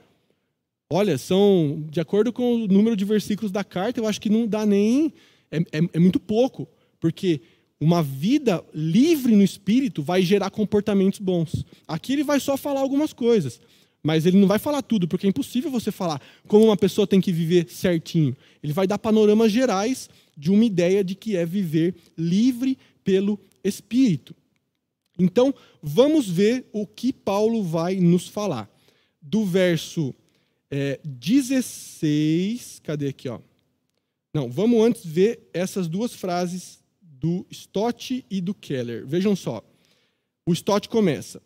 Olha, 0.89 1.17
são, 1.17 1.83
de 1.89 1.99
acordo 1.99 2.31
com 2.31 2.55
o 2.55 2.67
número 2.67 2.95
de 2.95 3.03
versículos 3.03 3.51
da 3.51 3.63
carta, 3.63 3.99
eu 3.99 4.07
acho 4.07 4.21
que 4.21 4.29
não 4.29 4.47
dá 4.47 4.65
nem. 4.65 5.11
É, 5.51 5.57
é, 5.57 5.89
é 5.93 5.99
muito 5.99 6.19
pouco, 6.19 6.67
porque 6.99 7.41
uma 7.79 8.03
vida 8.03 8.63
livre 8.73 9.35
no 9.35 9.43
espírito 9.43 10.03
vai 10.03 10.21
gerar 10.21 10.49
comportamentos 10.51 11.19
bons. 11.19 11.65
Aqui 11.87 12.13
ele 12.13 12.23
vai 12.23 12.39
só 12.39 12.55
falar 12.55 12.81
algumas 12.81 13.13
coisas, 13.13 13.59
mas 14.03 14.25
ele 14.25 14.37
não 14.37 14.47
vai 14.47 14.59
falar 14.59 14.81
tudo, 14.83 15.07
porque 15.07 15.25
é 15.25 15.29
impossível 15.29 15.71
você 15.71 15.91
falar 15.91 16.21
como 16.47 16.65
uma 16.65 16.77
pessoa 16.77 17.07
tem 17.07 17.19
que 17.19 17.31
viver 17.31 17.67
certinho. 17.69 18.35
Ele 18.61 18.73
vai 18.73 18.85
dar 18.85 18.99
panoramas 18.99 19.51
gerais 19.51 20.09
de 20.37 20.51
uma 20.51 20.65
ideia 20.65 21.03
de 21.03 21.15
que 21.15 21.35
é 21.35 21.45
viver 21.45 21.95
livre 22.17 22.77
pelo 23.03 23.39
espírito. 23.63 24.35
Então, 25.17 25.53
vamos 25.81 26.29
ver 26.29 26.67
o 26.71 26.85
que 26.85 27.11
Paulo 27.11 27.63
vai 27.63 27.95
nos 27.95 28.27
falar. 28.27 28.69
Do 29.21 29.43
verso 29.43 30.13
é, 30.69 30.99
16. 31.03 32.81
Cadê 32.83 33.09
aqui? 33.09 33.29
Ó? 33.29 33.39
Não, 34.33 34.49
vamos 34.49 34.83
antes 34.83 35.05
ver 35.05 35.49
essas 35.53 35.87
duas 35.87 36.13
frases 36.13 36.83
do 37.01 37.45
Stott 37.49 38.25
e 38.29 38.41
do 38.41 38.53
Keller. 38.53 39.05
Vejam 39.05 39.35
só. 39.35 39.63
O 40.45 40.53
Stott 40.53 40.89
começa: 40.89 41.41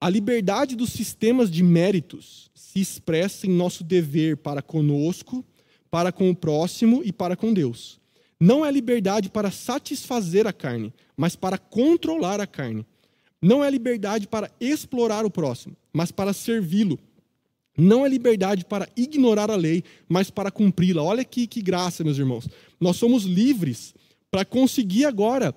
A 0.00 0.08
liberdade 0.08 0.76
dos 0.76 0.90
sistemas 0.90 1.50
de 1.50 1.62
méritos 1.62 2.50
se 2.54 2.80
expressa 2.80 3.46
em 3.46 3.50
nosso 3.50 3.82
dever 3.82 4.36
para 4.36 4.62
conosco, 4.62 5.44
para 5.90 6.12
com 6.12 6.30
o 6.30 6.36
próximo 6.36 7.02
e 7.04 7.12
para 7.12 7.36
com 7.36 7.52
Deus. 7.52 8.00
Não 8.38 8.64
é 8.64 8.70
liberdade 8.70 9.28
para 9.28 9.50
satisfazer 9.50 10.46
a 10.46 10.52
carne, 10.52 10.94
mas 11.16 11.36
para 11.36 11.58
controlar 11.58 12.40
a 12.40 12.46
carne. 12.46 12.86
Não 13.42 13.62
é 13.64 13.70
liberdade 13.70 14.28
para 14.28 14.50
explorar 14.60 15.26
o 15.26 15.30
próximo, 15.30 15.76
mas 15.92 16.10
para 16.10 16.32
servi-lo. 16.32 16.98
Não 17.80 18.04
é 18.04 18.08
liberdade 18.08 18.64
para 18.64 18.88
ignorar 18.96 19.50
a 19.50 19.56
lei, 19.56 19.82
mas 20.08 20.30
para 20.30 20.50
cumpri-la. 20.50 21.02
Olha 21.02 21.24
que, 21.24 21.46
que 21.46 21.62
graça, 21.62 22.04
meus 22.04 22.18
irmãos. 22.18 22.48
Nós 22.78 22.96
somos 22.96 23.24
livres 23.24 23.94
para 24.30 24.44
conseguir 24.44 25.06
agora 25.06 25.54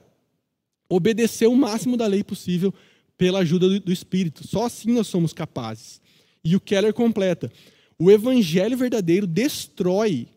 obedecer 0.90 1.48
o 1.48 1.56
máximo 1.56 1.98
da 1.98 2.08
lei 2.08 2.24
possível 2.24 2.74
pela 3.18 3.40
ajuda 3.40 3.68
do, 3.68 3.80
do 3.80 3.92
Espírito. 3.92 4.48
Só 4.48 4.66
assim 4.66 4.92
nós 4.92 5.08
somos 5.08 5.34
capazes. 5.34 6.02
E 6.44 6.56
o 6.56 6.62
Keller 6.62 6.94
completa: 6.94 7.52
o 8.00 8.10
evangelho 8.10 8.78
verdadeiro 8.78 9.28
destrói 9.28 10.28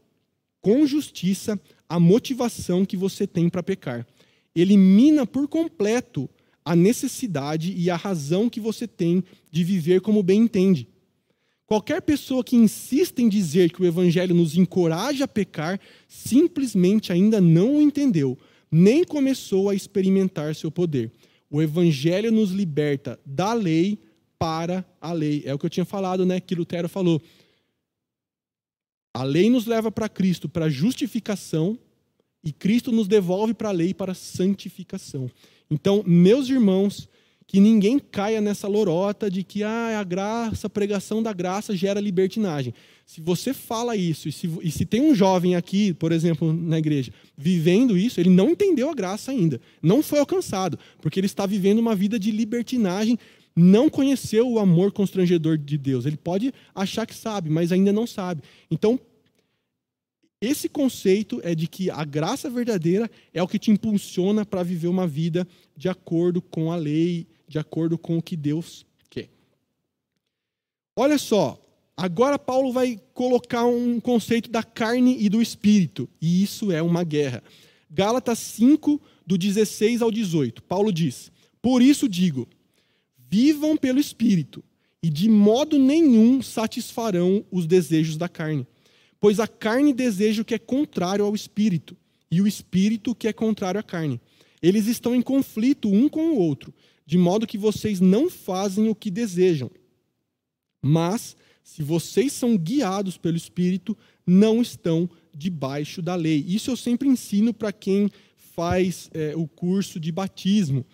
com 0.61 0.87
justiça 0.87 1.61
a 1.89 2.01
motivação 2.01 2.85
que 2.85 2.97
você 2.97 3.27
tem 3.27 3.49
para 3.49 3.63
pecar. 3.63 4.07
Elimina 4.55 5.25
por 5.25 5.47
completo 5.47 6.29
a 6.65 6.75
necessidade 6.75 7.73
e 7.77 7.89
a 7.91 7.97
razão 7.97 8.51
que 8.51 8.59
você 8.59 8.89
tem 8.89 9.23
de 9.53 9.63
viver 9.63 10.01
como 10.01 10.23
bem 10.23 10.41
entende. 10.41 10.89
Qualquer 11.67 12.01
pessoa 12.01 12.45
que 12.45 12.55
insista 12.55 13.21
em 13.21 13.29
dizer 13.29 13.73
que 13.73 13.83
o 13.83 13.87
Evangelho 13.87 14.35
nos 14.35 14.57
encoraja 14.57 15.25
a 15.25 15.29
pecar, 15.29 15.81
simplesmente 16.07 17.13
ainda 17.13 17.41
não 17.41 17.77
o 17.77 17.83
entendeu, 17.83 18.39
nem 18.71 19.03
começou 19.03 19.69
a 19.69 19.75
experimentar 19.75 20.55
seu 20.55 20.71
poder. 20.71 21.11
O 21.51 21.61
Evangelho 21.61 22.31
nos 22.31 22.51
liberta 22.51 23.19
da 23.27 23.53
lei 23.53 23.99
para 24.39 24.85
a 25.01 25.13
lei. 25.13 25.43
É 25.45 25.53
o 25.53 25.59
que 25.59 25.67
eu 25.67 25.71
tinha 25.71 25.85
falado, 25.85 26.25
né? 26.25 26.39
Que 26.39 26.55
Lutero 26.55 26.89
falou. 26.89 27.21
A 29.13 29.25
lei 29.25 29.51
nos 29.51 29.67
leva 29.67 29.91
para 29.91 30.09
Cristo, 30.09 30.49
para 30.49 30.69
justificação, 30.69 31.79
e 32.45 32.53
Cristo 32.53 32.93
nos 32.93 33.09
devolve 33.09 33.55
para 33.55 33.71
a 33.71 33.73
lei 33.73 33.93
para 33.93 34.15
santificação. 34.15 35.29
Então, 35.69 36.05
meus 36.07 36.49
irmãos, 36.49 37.09
que 37.47 37.61
ninguém 37.61 37.99
caia 37.99 38.41
nessa 38.41 38.67
lorota 38.67 39.31
de 39.31 39.45
que 39.45 39.63
ah, 39.63 40.01
a 40.01 40.05
graça, 40.05 40.67
a 40.67 40.71
pregação 40.71 41.23
da 41.23 41.33
graça 41.33 41.77
gera 41.77 42.01
libertinagem. 42.01 42.75
Se 43.07 43.21
você 43.21 43.55
fala 43.55 43.97
isso, 43.97 44.29
e 44.29 44.33
se, 44.33 44.51
e 44.63 44.71
se 44.71 44.85
tem 44.85 45.01
um 45.01 45.15
jovem 45.15 45.55
aqui, 45.55 45.95
por 45.95 46.11
exemplo, 46.11 46.53
na 46.53 46.79
igreja, 46.79 47.13
vivendo 47.37 47.97
isso, 47.97 48.19
ele 48.19 48.31
não 48.31 48.51
entendeu 48.51 48.91
a 48.91 48.95
graça 48.95 49.31
ainda, 49.31 49.61
não 49.81 50.03
foi 50.03 50.19
alcançado, 50.19 50.77
porque 51.01 51.21
ele 51.21 51.27
está 51.27 51.47
vivendo 51.47 51.79
uma 51.79 51.95
vida 51.95 52.19
de 52.19 52.33
libertinagem, 52.33 53.17
não 53.55 53.89
conheceu 53.89 54.51
o 54.51 54.59
amor 54.59 54.91
constrangedor 54.91 55.57
de 55.57 55.79
Deus. 55.79 56.05
Ele 56.05 56.17
pode 56.17 56.53
achar 56.75 57.07
que 57.07 57.15
sabe, 57.15 57.49
mas 57.49 57.71
ainda 57.71 57.93
não 57.93 58.07
sabe. 58.07 58.43
Então, 58.71 59.01
esse 60.41 60.69
conceito 60.69 61.41
é 61.43 61.55
de 61.55 61.67
que 61.67 61.91
a 61.91 62.05
graça 62.05 62.51
verdadeira 62.51 63.11
é 63.33 63.43
o 63.43 63.49
que 63.49 63.59
te 63.59 63.71
impulsiona 63.71 64.45
para 64.45 64.63
viver 64.63 64.89
uma 64.89 65.07
vida 65.07 65.47
de 65.75 65.89
acordo 65.89 66.43
com 66.43 66.71
a 66.71 66.77
lei 66.77 67.27
de 67.47 67.59
acordo 67.59 67.97
com 67.97 68.19
o 68.19 68.23
que 68.23 68.37
Deus 68.37 68.87
quer. 69.09 69.29
Olha 70.97 71.19
só, 71.19 71.61
agora 71.97 72.39
Paulo 72.39 72.73
vai 72.73 73.01
colocar 73.15 73.65
um 73.67 74.01
conceito 74.01 74.51
da 74.51 74.63
carne 74.63 75.17
e 75.21 75.29
do 75.29 75.41
espírito, 75.41 76.09
e 76.21 76.43
isso 76.43 76.73
é 76.73 76.83
uma 76.83 77.05
guerra. 77.05 77.43
Gálatas 77.91 78.39
5, 78.39 79.01
do 79.27 79.39
16 79.39 80.03
ao 80.03 80.11
18, 80.11 80.63
Paulo 80.63 80.93
diz: 80.93 81.31
Por 81.63 81.83
isso 81.83 82.09
digo, 82.09 82.49
vivam 83.29 83.77
pelo 83.77 83.99
espírito, 83.99 84.63
e 85.03 85.11
de 85.11 85.29
modo 85.29 85.79
nenhum 85.79 86.43
satisfarão 86.43 87.45
os 87.51 87.67
desejos 87.67 88.17
da 88.17 88.29
carne. 88.29 88.67
Pois 89.21 89.41
a 89.41 89.49
carne 89.49 89.93
deseja 89.93 90.43
o 90.43 90.45
que 90.45 90.55
é 90.55 90.59
contrário 90.59 91.25
ao 91.25 91.35
espírito, 91.35 91.97
e 92.31 92.41
o 92.41 92.47
espírito 92.47 93.13
o 93.13 93.15
que 93.15 93.29
é 93.29 93.33
contrário 93.33 93.81
à 93.81 93.83
carne. 93.83 94.21
Eles 94.63 94.87
estão 94.87 95.15
em 95.15 95.23
conflito 95.23 95.89
um 95.89 96.09
com 96.09 96.31
o 96.31 96.39
outro, 96.39 96.73
de 97.07 97.17
modo 97.17 97.47
que 97.47 97.57
vocês 97.57 98.01
não 98.01 98.29
fazem 98.29 98.89
o 98.89 98.95
que 98.95 99.11
desejam. 99.11 99.71
Mas, 100.83 101.37
se 101.63 101.83
vocês 101.83 102.33
são 102.33 102.57
guiados 102.57 103.17
pelo 103.17 103.37
Espírito, 103.37 103.97
não 104.27 104.61
estão 104.61 105.09
debaixo 105.35 106.03
da 106.03 106.15
lei. 106.15 106.45
Isso 106.47 106.71
eu 106.71 106.77
sempre 106.77 107.09
ensino 107.09 107.55
para 107.55 107.73
quem 107.73 108.11
faz 108.37 109.09
é, 109.15 109.35
o 109.37 109.47
curso 109.47 110.01
de 110.01 110.11
batismo. 110.11 110.85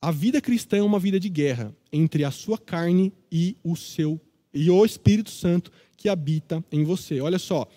A 0.00 0.10
vida 0.10 0.40
cristã 0.40 0.78
é 0.78 0.82
uma 0.82 0.98
vida 0.98 1.18
de 1.18 1.28
guerra 1.28 1.74
entre 1.92 2.24
a 2.24 2.30
sua 2.30 2.56
carne 2.56 3.12
e 3.30 3.56
o 3.62 3.76
seu 3.76 4.20
e 4.52 4.68
o 4.70 4.84
Espírito 4.84 5.30
Santo 5.30 5.70
que 5.96 6.08
habita 6.08 6.64
em 6.72 6.84
você. 6.84 7.20
Olha 7.20 7.38
só, 7.38 7.68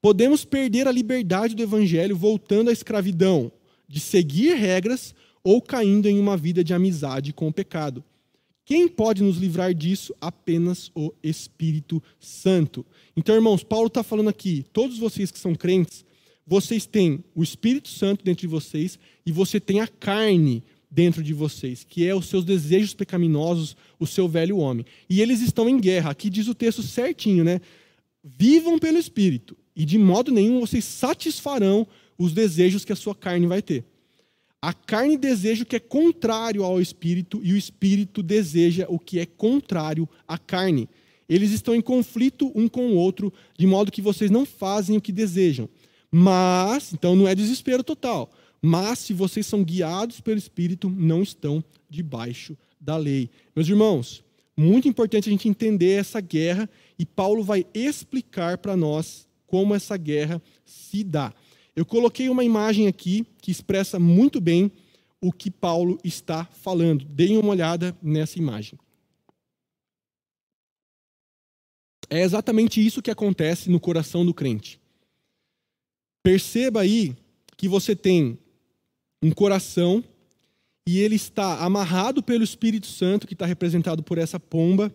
podemos 0.00 0.44
perder 0.44 0.88
a 0.88 0.92
liberdade 0.92 1.54
do 1.54 1.62
evangelho 1.62 2.16
voltando 2.16 2.70
à 2.70 2.72
escravidão, 2.72 3.52
de 3.88 4.00
seguir 4.00 4.54
regras 4.54 5.14
ou 5.46 5.62
caindo 5.62 6.08
em 6.08 6.18
uma 6.18 6.36
vida 6.36 6.64
de 6.64 6.74
amizade 6.74 7.32
com 7.32 7.46
o 7.46 7.52
pecado. 7.52 8.02
Quem 8.64 8.88
pode 8.88 9.22
nos 9.22 9.36
livrar 9.36 9.72
disso? 9.72 10.12
Apenas 10.20 10.90
o 10.92 11.12
Espírito 11.22 12.02
Santo. 12.18 12.84
Então, 13.16 13.32
irmãos, 13.32 13.62
Paulo 13.62 13.86
está 13.86 14.02
falando 14.02 14.28
aqui, 14.28 14.66
todos 14.72 14.98
vocês 14.98 15.30
que 15.30 15.38
são 15.38 15.54
crentes, 15.54 16.04
vocês 16.44 16.84
têm 16.84 17.22
o 17.32 17.44
Espírito 17.44 17.88
Santo 17.88 18.24
dentro 18.24 18.40
de 18.40 18.48
vocês 18.48 18.98
e 19.24 19.30
você 19.30 19.60
tem 19.60 19.78
a 19.78 19.86
carne 19.86 20.64
dentro 20.90 21.22
de 21.22 21.32
vocês, 21.32 21.86
que 21.88 22.04
é 22.04 22.12
os 22.12 22.26
seus 22.26 22.44
desejos 22.44 22.92
pecaminosos, 22.92 23.76
o 24.00 24.06
seu 24.06 24.26
velho 24.26 24.56
homem. 24.56 24.84
E 25.08 25.20
eles 25.20 25.40
estão 25.40 25.68
em 25.68 25.78
guerra. 25.78 26.10
Aqui 26.10 26.28
diz 26.28 26.48
o 26.48 26.56
texto 26.56 26.82
certinho, 26.82 27.44
né? 27.44 27.60
Vivam 28.24 28.80
pelo 28.80 28.98
Espírito, 28.98 29.56
e 29.76 29.84
de 29.84 29.96
modo 29.96 30.32
nenhum 30.32 30.58
vocês 30.58 30.84
satisfarão 30.84 31.86
os 32.18 32.32
desejos 32.32 32.84
que 32.84 32.92
a 32.92 32.96
sua 32.96 33.14
carne 33.14 33.46
vai 33.46 33.62
ter. 33.62 33.84
A 34.66 34.72
carne 34.72 35.16
deseja 35.16 35.62
o 35.62 35.64
que 35.64 35.76
é 35.76 35.78
contrário 35.78 36.64
ao 36.64 36.80
espírito 36.80 37.40
e 37.40 37.52
o 37.52 37.56
espírito 37.56 38.20
deseja 38.20 38.84
o 38.88 38.98
que 38.98 39.20
é 39.20 39.24
contrário 39.24 40.08
à 40.26 40.36
carne. 40.36 40.88
Eles 41.28 41.52
estão 41.52 41.72
em 41.72 41.80
conflito 41.80 42.50
um 42.52 42.66
com 42.66 42.88
o 42.88 42.96
outro, 42.96 43.32
de 43.56 43.64
modo 43.64 43.92
que 43.92 44.02
vocês 44.02 44.28
não 44.28 44.44
fazem 44.44 44.96
o 44.96 45.00
que 45.00 45.12
desejam. 45.12 45.68
Mas, 46.10 46.92
então 46.92 47.14
não 47.14 47.28
é 47.28 47.34
desespero 47.36 47.84
total. 47.84 48.28
Mas 48.60 48.98
se 48.98 49.12
vocês 49.12 49.46
são 49.46 49.62
guiados 49.62 50.20
pelo 50.20 50.36
espírito, 50.36 50.90
não 50.90 51.22
estão 51.22 51.62
debaixo 51.88 52.58
da 52.80 52.96
lei. 52.96 53.30
Meus 53.54 53.68
irmãos, 53.68 54.24
muito 54.56 54.88
importante 54.88 55.28
a 55.28 55.30
gente 55.30 55.48
entender 55.48 55.92
essa 55.92 56.20
guerra 56.20 56.68
e 56.98 57.06
Paulo 57.06 57.44
vai 57.44 57.64
explicar 57.72 58.58
para 58.58 58.76
nós 58.76 59.28
como 59.46 59.76
essa 59.76 59.96
guerra 59.96 60.42
se 60.64 61.04
dá. 61.04 61.32
Eu 61.76 61.84
coloquei 61.84 62.30
uma 62.30 62.42
imagem 62.42 62.88
aqui 62.88 63.26
que 63.42 63.50
expressa 63.50 64.00
muito 64.00 64.40
bem 64.40 64.72
o 65.20 65.30
que 65.30 65.50
Paulo 65.50 65.98
está 66.02 66.46
falando. 66.46 67.04
Deem 67.04 67.36
uma 67.36 67.50
olhada 67.50 67.94
nessa 68.02 68.38
imagem. 68.38 68.78
É 72.08 72.22
exatamente 72.22 72.84
isso 72.84 73.02
que 73.02 73.10
acontece 73.10 73.68
no 73.68 73.78
coração 73.78 74.24
do 74.24 74.32
crente. 74.32 74.80
Perceba 76.22 76.80
aí 76.80 77.14
que 77.58 77.68
você 77.68 77.94
tem 77.94 78.38
um 79.22 79.30
coração 79.30 80.02
e 80.88 81.00
ele 81.00 81.16
está 81.16 81.58
amarrado 81.58 82.22
pelo 82.22 82.44
Espírito 82.44 82.86
Santo, 82.86 83.26
que 83.26 83.34
está 83.34 83.44
representado 83.44 84.02
por 84.02 84.16
essa 84.16 84.40
pomba, 84.40 84.94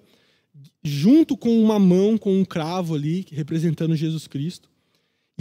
junto 0.83 1.37
com 1.37 1.61
uma 1.61 1.77
mão, 1.77 2.17
com 2.17 2.39
um 2.39 2.45
cravo 2.45 2.95
ali, 2.95 3.25
representando 3.29 3.95
Jesus 3.95 4.25
Cristo. 4.25 4.70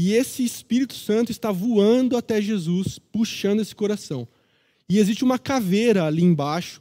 E 0.02 0.14
esse 0.14 0.42
Espírito 0.42 0.94
Santo 0.94 1.30
está 1.30 1.52
voando 1.52 2.16
até 2.16 2.40
Jesus, 2.40 2.98
puxando 2.98 3.60
esse 3.60 3.74
coração. 3.74 4.26
E 4.88 4.96
existe 4.96 5.22
uma 5.22 5.38
caveira 5.38 6.06
ali 6.06 6.22
embaixo, 6.22 6.80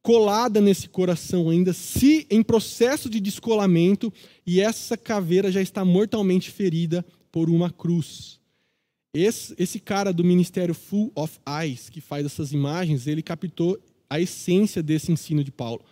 colada 0.00 0.58
nesse 0.58 0.88
coração 0.88 1.50
ainda, 1.50 1.74
se 1.74 2.26
em 2.30 2.42
processo 2.42 3.10
de 3.10 3.20
descolamento, 3.20 4.10
e 4.46 4.58
essa 4.58 4.96
caveira 4.96 5.52
já 5.52 5.60
está 5.60 5.84
mortalmente 5.84 6.50
ferida 6.50 7.04
por 7.30 7.50
uma 7.50 7.70
cruz. 7.70 8.40
Esse, 9.12 9.54
esse 9.58 9.78
cara 9.78 10.10
do 10.10 10.24
ministério 10.24 10.72
Full 10.72 11.12
of 11.14 11.38
Eyes, 11.46 11.90
que 11.90 12.00
faz 12.00 12.24
essas 12.24 12.52
imagens, 12.52 13.06
ele 13.06 13.20
captou 13.20 13.78
a 14.08 14.18
essência 14.18 14.82
desse 14.82 15.12
ensino 15.12 15.44
de 15.44 15.52
Paulo. 15.52 15.84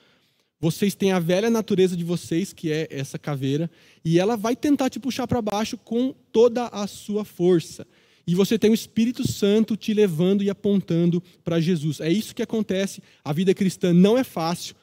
Vocês 0.64 0.94
têm 0.94 1.12
a 1.12 1.18
velha 1.18 1.50
natureza 1.50 1.94
de 1.94 2.02
vocês, 2.02 2.54
que 2.54 2.72
é 2.72 2.88
essa 2.90 3.18
caveira, 3.18 3.70
e 4.02 4.18
ela 4.18 4.34
vai 4.34 4.56
tentar 4.56 4.88
te 4.88 4.98
puxar 4.98 5.26
para 5.26 5.42
baixo 5.42 5.76
com 5.76 6.14
toda 6.32 6.68
a 6.68 6.86
sua 6.86 7.22
força. 7.22 7.86
E 8.26 8.34
você 8.34 8.58
tem 8.58 8.70
o 8.70 8.74
Espírito 8.74 9.30
Santo 9.30 9.76
te 9.76 9.92
levando 9.92 10.42
e 10.42 10.48
apontando 10.48 11.22
para 11.44 11.60
Jesus. 11.60 12.00
É 12.00 12.10
isso 12.10 12.34
que 12.34 12.40
acontece. 12.40 13.02
A 13.22 13.30
vida 13.30 13.52
cristã 13.52 13.92
não 13.92 14.16
é 14.16 14.24
fácil, 14.24 14.74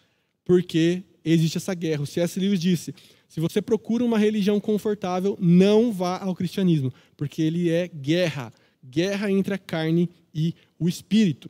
porque 0.45 1.01
existe 1.25 1.57
essa 1.57 1.73
guerra. 1.73 2.03
O 2.03 2.05
C.S. 2.05 2.39
Lewis 2.39 2.61
disse: 2.61 2.93
se 3.27 3.39
você 3.39 3.59
procura 3.59 4.05
uma 4.05 4.19
religião 4.19 4.59
confortável, 4.59 5.35
não 5.41 5.91
vá 5.91 6.19
ao 6.19 6.35
cristianismo, 6.35 6.93
porque 7.17 7.41
ele 7.41 7.71
é 7.71 7.87
guerra 7.87 8.53
guerra 8.83 9.31
entre 9.31 9.55
a 9.55 9.57
carne 9.57 10.07
e 10.31 10.53
o 10.77 10.87
espírito. 10.87 11.49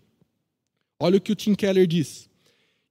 Olha 0.98 1.18
o 1.18 1.22
que 1.22 1.34
o 1.34 1.36
Tim 1.36 1.54
Keller 1.54 1.88
diz. 1.88 2.31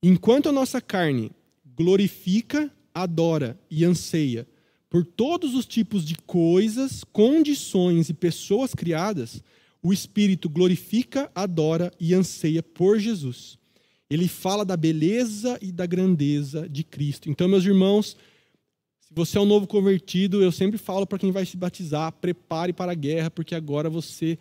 Enquanto 0.02 0.48
a 0.48 0.52
nossa 0.52 0.80
carne 0.80 1.30
glorifica, 1.76 2.70
adora 2.94 3.58
e 3.70 3.84
anseia 3.84 4.46
por 4.88 5.04
todos 5.04 5.54
os 5.54 5.66
tipos 5.66 6.04
de 6.04 6.16
coisas, 6.26 7.04
condições 7.04 8.08
e 8.08 8.14
pessoas 8.14 8.74
criadas, 8.74 9.42
o 9.82 9.92
Espírito 9.92 10.48
glorifica, 10.48 11.30
adora 11.34 11.92
e 12.00 12.12
anseia 12.12 12.62
por 12.62 12.98
Jesus. 12.98 13.58
Ele 14.10 14.26
fala 14.26 14.64
da 14.64 14.76
beleza 14.76 15.58
e 15.62 15.70
da 15.70 15.86
grandeza 15.86 16.68
de 16.68 16.82
Cristo. 16.82 17.30
Então, 17.30 17.46
meus 17.46 17.64
irmãos, 17.64 18.16
se 19.00 19.14
você 19.14 19.38
é 19.38 19.40
um 19.40 19.46
novo 19.46 19.66
convertido, 19.66 20.42
eu 20.42 20.50
sempre 20.50 20.76
falo 20.76 21.06
para 21.06 21.18
quem 21.18 21.30
vai 21.30 21.46
se 21.46 21.56
batizar: 21.56 22.10
prepare 22.12 22.72
para 22.72 22.92
a 22.92 22.96
guerra, 22.96 23.30
porque 23.30 23.54
agora 23.54 23.88
você 23.88 24.38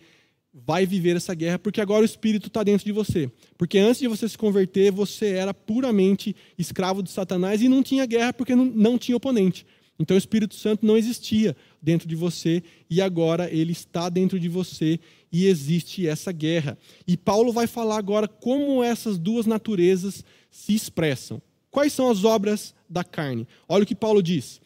vai 0.52 0.84
viver 0.84 1.16
essa 1.16 1.34
guerra, 1.34 1.58
porque 1.58 1.80
agora 1.80 2.02
o 2.02 2.04
Espírito 2.04 2.48
está 2.48 2.62
dentro 2.62 2.84
de 2.84 2.92
você. 2.92 3.30
Porque 3.56 3.78
antes 3.78 4.00
de 4.00 4.08
você 4.08 4.28
se 4.28 4.36
converter, 4.36 4.90
você 4.90 5.30
era 5.34 5.54
puramente 5.54 6.34
escravo 6.58 7.02
de 7.02 7.10
Satanás 7.10 7.62
e 7.62 7.68
não 7.68 7.82
tinha 7.82 8.06
guerra 8.06 8.32
porque 8.32 8.54
não, 8.54 8.64
não 8.64 8.98
tinha 8.98 9.16
oponente. 9.16 9.64
Então 9.98 10.14
o 10.14 10.18
Espírito 10.18 10.54
Santo 10.54 10.84
não 10.84 10.96
existia 10.96 11.54
dentro 11.80 12.08
de 12.08 12.16
você 12.16 12.62
e 12.88 13.02
agora 13.02 13.50
ele 13.52 13.72
está 13.72 14.08
dentro 14.08 14.40
de 14.40 14.48
você 14.48 14.98
e 15.30 15.46
existe 15.46 16.08
essa 16.08 16.32
guerra. 16.32 16.76
E 17.06 17.16
Paulo 17.16 17.52
vai 17.52 17.66
falar 17.66 17.98
agora 17.98 18.26
como 18.26 18.82
essas 18.82 19.18
duas 19.18 19.44
naturezas 19.44 20.24
se 20.50 20.74
expressam. 20.74 21.40
Quais 21.70 21.92
são 21.92 22.10
as 22.10 22.24
obras 22.24 22.74
da 22.88 23.04
carne? 23.04 23.46
Olha 23.68 23.84
o 23.84 23.86
que 23.86 23.94
Paulo 23.94 24.22
diz. 24.22 24.60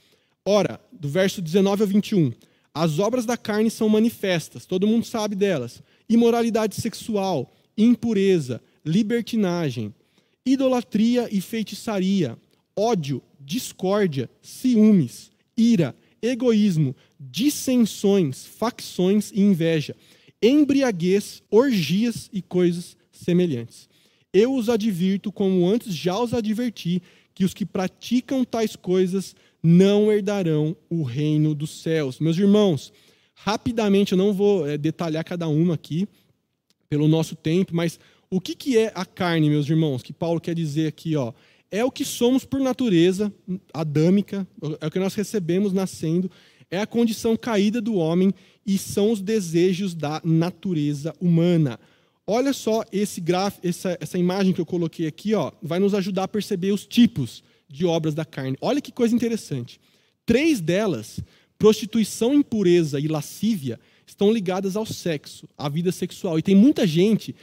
Ora, 0.44 0.80
do 0.92 1.08
verso 1.08 1.42
19 1.42 1.82
ao 1.82 1.88
21. 1.88 2.32
As 2.74 2.98
obras 2.98 3.24
da 3.24 3.36
carne 3.36 3.70
são 3.70 3.88
manifestas, 3.88 4.66
todo 4.66 4.86
mundo 4.86 5.06
sabe 5.06 5.36
delas: 5.36 5.80
imoralidade 6.08 6.74
sexual, 6.74 7.54
impureza, 7.78 8.60
libertinagem, 8.84 9.94
idolatria 10.44 11.28
e 11.30 11.40
feitiçaria, 11.40 12.36
ódio, 12.76 13.22
discórdia, 13.40 14.28
ciúmes, 14.42 15.30
ira, 15.56 15.94
egoísmo, 16.20 16.96
dissensões, 17.20 18.44
facções 18.44 19.30
e 19.32 19.40
inveja, 19.40 19.94
embriaguez, 20.42 21.42
orgias 21.50 22.28
e 22.32 22.42
coisas 22.42 22.96
semelhantes. 23.12 23.88
Eu 24.32 24.52
os 24.52 24.68
advirto, 24.68 25.30
como 25.30 25.68
antes 25.68 25.94
já 25.94 26.18
os 26.18 26.34
adverti, 26.34 27.00
que 27.32 27.44
os 27.44 27.54
que 27.54 27.64
praticam 27.64 28.44
tais 28.44 28.74
coisas 28.74 29.34
não 29.66 30.12
herdarão 30.12 30.76
o 30.90 31.02
reino 31.02 31.54
dos 31.54 31.80
céus. 31.80 32.20
Meus 32.20 32.36
irmãos, 32.36 32.92
rapidamente, 33.34 34.12
eu 34.12 34.18
não 34.18 34.30
vou 34.30 34.68
é, 34.68 34.76
detalhar 34.76 35.24
cada 35.24 35.48
uma 35.48 35.72
aqui, 35.72 36.06
pelo 36.86 37.08
nosso 37.08 37.34
tempo, 37.34 37.74
mas 37.74 37.98
o 38.30 38.38
que, 38.42 38.54
que 38.54 38.76
é 38.76 38.92
a 38.94 39.06
carne, 39.06 39.48
meus 39.48 39.68
irmãos, 39.68 40.02
que 40.02 40.12
Paulo 40.12 40.38
quer 40.38 40.54
dizer 40.54 40.86
aqui? 40.86 41.16
Ó, 41.16 41.32
é 41.70 41.82
o 41.82 41.90
que 41.90 42.04
somos 42.04 42.44
por 42.44 42.60
natureza 42.60 43.32
adâmica, 43.72 44.46
é 44.82 44.86
o 44.86 44.90
que 44.90 44.98
nós 44.98 45.14
recebemos 45.14 45.72
nascendo, 45.72 46.30
é 46.70 46.78
a 46.78 46.86
condição 46.86 47.34
caída 47.34 47.80
do 47.80 47.94
homem 47.94 48.34
e 48.66 48.76
são 48.76 49.10
os 49.12 49.22
desejos 49.22 49.94
da 49.94 50.20
natureza 50.22 51.14
humana. 51.18 51.80
Olha 52.26 52.52
só 52.52 52.84
esse 52.92 53.18
gráfico, 53.18 53.66
essa, 53.66 53.96
essa 53.98 54.18
imagem 54.18 54.52
que 54.52 54.60
eu 54.60 54.66
coloquei 54.66 55.06
aqui, 55.06 55.34
ó, 55.34 55.52
vai 55.62 55.78
nos 55.78 55.94
ajudar 55.94 56.24
a 56.24 56.28
perceber 56.28 56.70
os 56.70 56.86
tipos 56.86 57.42
de 57.74 57.84
obras 57.84 58.14
da 58.14 58.24
carne. 58.24 58.56
Olha 58.60 58.80
que 58.80 58.92
coisa 58.92 59.14
interessante. 59.14 59.80
Três 60.24 60.60
delas, 60.60 61.18
prostituição, 61.58 62.32
impureza 62.32 63.00
e 63.00 63.08
lascívia, 63.08 63.80
estão 64.06 64.32
ligadas 64.32 64.76
ao 64.76 64.86
sexo, 64.86 65.48
à 65.58 65.68
vida 65.68 65.90
sexual. 65.90 66.38
E 66.38 66.42
tem 66.42 66.54
muita 66.54 66.86
gente, 66.86 67.34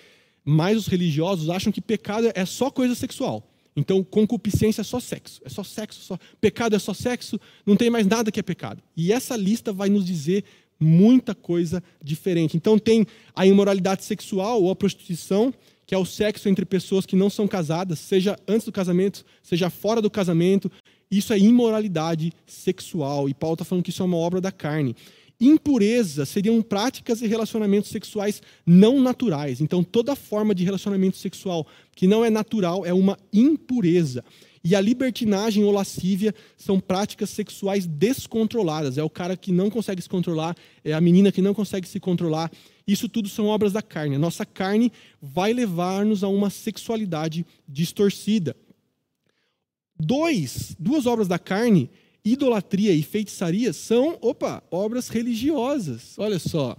mais 0.46 0.78
os 0.78 0.88
religiosos, 0.88 1.50
acham 1.50 1.72
que 1.72 1.82
pecado 1.82 2.32
é 2.34 2.46
só 2.46 2.72
coisa 2.72 2.96
sexual. 2.96 3.46
Então, 3.76 4.04
concupiscência 4.04 4.82
é 4.82 4.84
só 4.84 5.00
sexo, 5.00 5.42
é 5.46 5.50
só 5.50 5.64
sexo, 5.64 6.02
só 6.02 6.18
pecado 6.40 6.76
é 6.76 6.80
só 6.80 6.94
sexo, 6.94 7.40
não 7.66 7.76
tem 7.76 7.90
mais 7.90 8.08
nada 8.08 8.32
que 8.32 8.40
é 8.40 8.44
pecado. 8.44 8.82
E 8.96 9.12
essa 9.12 9.36
lista 9.36 9.74
vai 9.74 9.90
nos 9.90 10.06
dizer 10.06 10.46
muita 10.80 11.36
coisa 11.36 11.84
diferente. 12.02 12.56
Então, 12.56 12.80
tem 12.80 13.06
a 13.36 13.46
imoralidade 13.46 14.06
sexual 14.06 14.64
ou 14.64 14.72
a 14.72 14.76
prostituição, 14.76 15.54
que 15.92 15.96
é 15.96 15.98
o 15.98 16.06
sexo 16.06 16.48
entre 16.48 16.64
pessoas 16.64 17.06
que 17.06 17.18
não 17.18 17.30
são 17.30 17.46
casadas, 17.46 18.00
seja 18.00 18.40
antes 18.48 18.66
do 18.66 18.72
casamento, 18.72 19.26
seja 19.44 19.70
fora 19.70 20.02
do 20.02 20.10
casamento. 20.10 20.72
Isso 21.12 21.34
é 21.34 21.38
imoralidade 21.38 22.32
sexual. 22.48 23.28
E 23.28 23.34
Paulo 23.34 23.56
está 23.56 23.66
falando 23.66 23.84
que 23.84 23.90
isso 23.90 24.02
é 24.02 24.06
uma 24.06 24.16
obra 24.16 24.40
da 24.40 24.54
carne. 24.54 24.96
Impureza 25.38 26.26
seriam 26.26 26.62
práticas 26.62 27.22
e 27.22 27.28
relacionamentos 27.28 27.90
sexuais 27.90 28.42
não 28.66 29.02
naturais. 29.02 29.60
Então, 29.60 29.84
toda 29.84 30.16
forma 30.16 30.56
de 30.56 30.64
relacionamento 30.64 31.18
sexual 31.18 31.68
que 31.94 32.08
não 32.08 32.24
é 32.24 32.30
natural 32.30 32.86
é 32.86 32.94
uma 32.94 33.20
impureza. 33.34 34.24
E 34.64 34.78
a 34.78 34.80
libertinagem 34.80 35.66
ou 35.66 35.72
lascívia 35.72 36.34
são 36.56 36.80
práticas 36.80 37.32
sexuais 37.32 37.86
descontroladas. 37.86 38.98
É 38.98 39.04
o 39.04 39.10
cara 39.10 39.36
que 39.36 39.52
não 39.52 39.70
consegue 39.70 40.02
se 40.02 40.08
controlar, 40.08 40.56
é 40.86 40.94
a 40.94 41.02
menina 41.02 41.34
que 41.34 41.42
não 41.42 41.54
consegue 41.54 41.86
se 41.86 42.00
controlar. 42.00 42.50
Isso 42.88 43.08
tudo 43.08 43.30
são 43.30 43.48
obras 43.48 43.74
da 43.74 43.82
carne. 43.82 44.16
A 44.16 44.20
nossa 44.20 44.46
carne 44.46 44.92
vai 45.22 45.54
levar-nos 45.54 46.24
a 46.24 46.28
uma 46.28 46.50
sexualidade 46.50 47.46
distorcida. 47.68 48.56
Dois, 50.00 50.76
duas 50.80 51.06
obras 51.06 51.28
da 51.28 51.38
carne, 51.38 51.90
idolatria 52.26 52.92
e 52.92 53.04
feitiçaria, 53.04 53.72
são, 53.72 54.18
opa, 54.22 54.64
obras 54.72 55.10
religiosas. 55.10 56.18
Olha 56.18 56.40
só. 56.40 56.76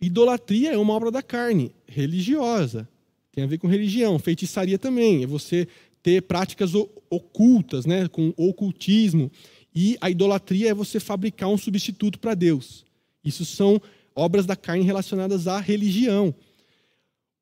Idolatria 0.00 0.72
é 0.72 0.78
uma 0.78 0.94
obra 0.94 1.10
da 1.10 1.22
carne, 1.22 1.72
religiosa. 1.86 2.88
Tem 3.32 3.44
a 3.44 3.46
ver 3.46 3.58
com 3.58 3.68
religião. 3.68 4.18
Feitiçaria 4.18 4.78
também. 4.78 5.22
É 5.22 5.26
você 5.26 5.68
ter 6.02 6.22
práticas 6.22 6.72
ocultas, 7.10 7.84
né, 7.84 8.08
com 8.08 8.32
ocultismo. 8.36 9.30
E 9.74 9.96
a 10.00 10.10
idolatria 10.10 10.70
é 10.70 10.74
você 10.74 10.98
fabricar 10.98 11.48
um 11.48 11.58
substituto 11.58 12.18
para 12.18 12.34
Deus. 12.34 12.84
Isso 13.24 13.44
são 13.44 13.80
obras 14.14 14.46
da 14.46 14.56
carne 14.56 14.84
relacionadas 14.84 15.46
à 15.46 15.58
religião. 15.58 16.34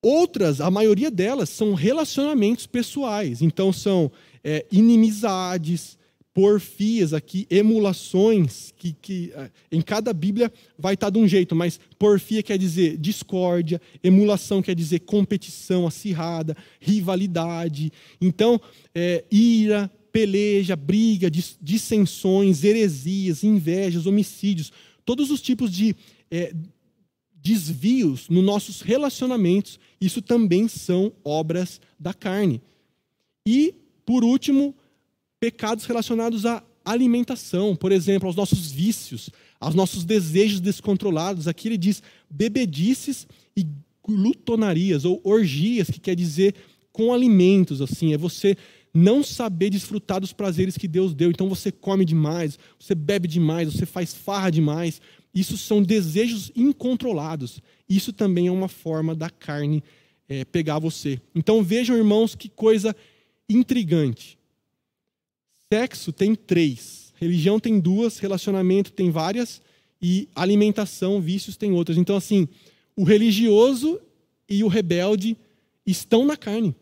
Outras, 0.03 0.61
a 0.61 0.71
maioria 0.71 1.11
delas, 1.11 1.49
são 1.49 1.75
relacionamentos 1.75 2.67
pessoais. 2.67 3.43
Então, 3.43 3.73
são 3.73 4.11
é, 4.45 4.65
inimizades, 4.71 5.99
porfias 6.39 7.13
aqui, 7.13 7.49
emulações, 7.51 8.73
que, 8.77 8.93
que 8.93 9.33
é, 9.35 9.51
em 9.73 9.83
cada 9.83 10.13
Bíblia 10.13 10.53
vai 10.79 10.95
estar 10.95 11.11
de 11.11 11.19
um 11.19 11.27
jeito, 11.27 11.57
mas 11.57 11.81
porfia 11.99 12.45
quer 12.45 12.57
dizer 12.57 12.97
discórdia, 12.97 13.81
emulação 14.05 14.63
quer 14.63 14.77
dizer 14.77 15.01
competição 15.01 15.85
acirrada, 15.85 16.57
rivalidade. 16.81 17.91
Então, 18.21 18.61
é, 18.95 19.25
ira, 19.33 19.91
peleja, 20.13 20.77
briga, 20.77 21.29
dissensões, 21.61 22.63
heresias, 22.63 23.43
invejas, 23.43 24.07
homicídios, 24.07 24.73
todos 25.05 25.33
os 25.33 25.41
tipos 25.41 25.73
de 25.73 25.97
é, 26.31 26.53
desvios 27.35 28.29
nos 28.29 28.45
nossos 28.45 28.81
relacionamentos, 28.81 29.79
isso 30.01 30.21
também 30.21 30.69
são 30.69 31.13
obras 31.25 31.81
da 31.99 32.13
carne. 32.13 32.61
E, 33.47 33.75
por 34.05 34.25
último, 34.25 34.75
pecados 35.41 35.85
relacionados 35.85 36.45
à 36.45 36.63
alimentação, 36.85 37.77
por 37.77 37.93
exemplo, 37.93 38.27
aos 38.27 38.37
nossos 38.37 38.71
vícios, 38.71 39.31
aos 39.61 39.75
nossos 39.75 40.05
desejos 40.05 40.61
descontrolados. 40.61 41.47
Aqui 41.47 41.69
ele 41.69 41.79
diz 41.79 42.03
bebedices 42.29 43.27
e 43.57 43.67
glutonarias, 44.03 45.05
ou 45.05 45.21
orgias, 45.23 45.91
que 45.91 46.01
quer 46.01 46.15
dizer 46.15 46.55
com 46.93 47.13
alimentos, 47.13 47.81
assim, 47.81 48.13
é 48.13 48.19
você 48.19 48.57
não 48.93 49.23
saber 49.23 49.71
desfrutar 49.71 50.21
dos 50.21 50.33
prazeres 50.33 50.77
que 50.77 50.89
Deus 50.89 51.15
deu. 51.15 51.31
Então 51.31 51.49
você 51.49 51.71
come 51.71 52.05
demais, 52.05 52.59
você 52.79 52.95
bebe 52.95 53.29
demais, 53.29 53.73
você 53.73 53.87
faz 53.87 54.15
farra 54.15 54.51
demais. 54.51 55.01
Isso 55.39 55.57
são 55.57 55.81
desejos 55.81 56.51
incontrolados. 56.57 57.63
Isso 57.89 58.13
também 58.13 58.49
é 58.49 58.51
uma 58.51 58.67
forma 58.67 59.15
da 59.15 59.31
carne 59.31 59.85
é, 60.29 60.45
pegar 60.45 60.81
você. 60.81 61.21
Então 61.33 61.63
vejam, 61.63 61.97
irmãos, 61.97 62.35
que 62.35 62.49
coisa 62.49 62.95
intrigante. 63.49 64.37
Sexo 65.73 66.13
tem 66.13 66.35
três, 66.35 67.13
religião 67.17 67.61
tem 67.61 67.79
duas, 67.79 68.19
relacionamento 68.19 68.91
tem 68.91 69.13
várias 69.13 69.63
e 70.03 70.29
alimentação, 70.35 71.21
vícios 71.21 71.57
tem 71.57 71.71
outras. 71.71 71.97
Então, 71.97 72.17
assim, 72.17 72.49
o 72.97 73.05
religioso 73.05 74.01
e 74.49 74.65
o 74.65 74.69
rebelde 74.69 75.37
estão 75.87 76.27
na 76.27 76.37
carne. 76.37 76.75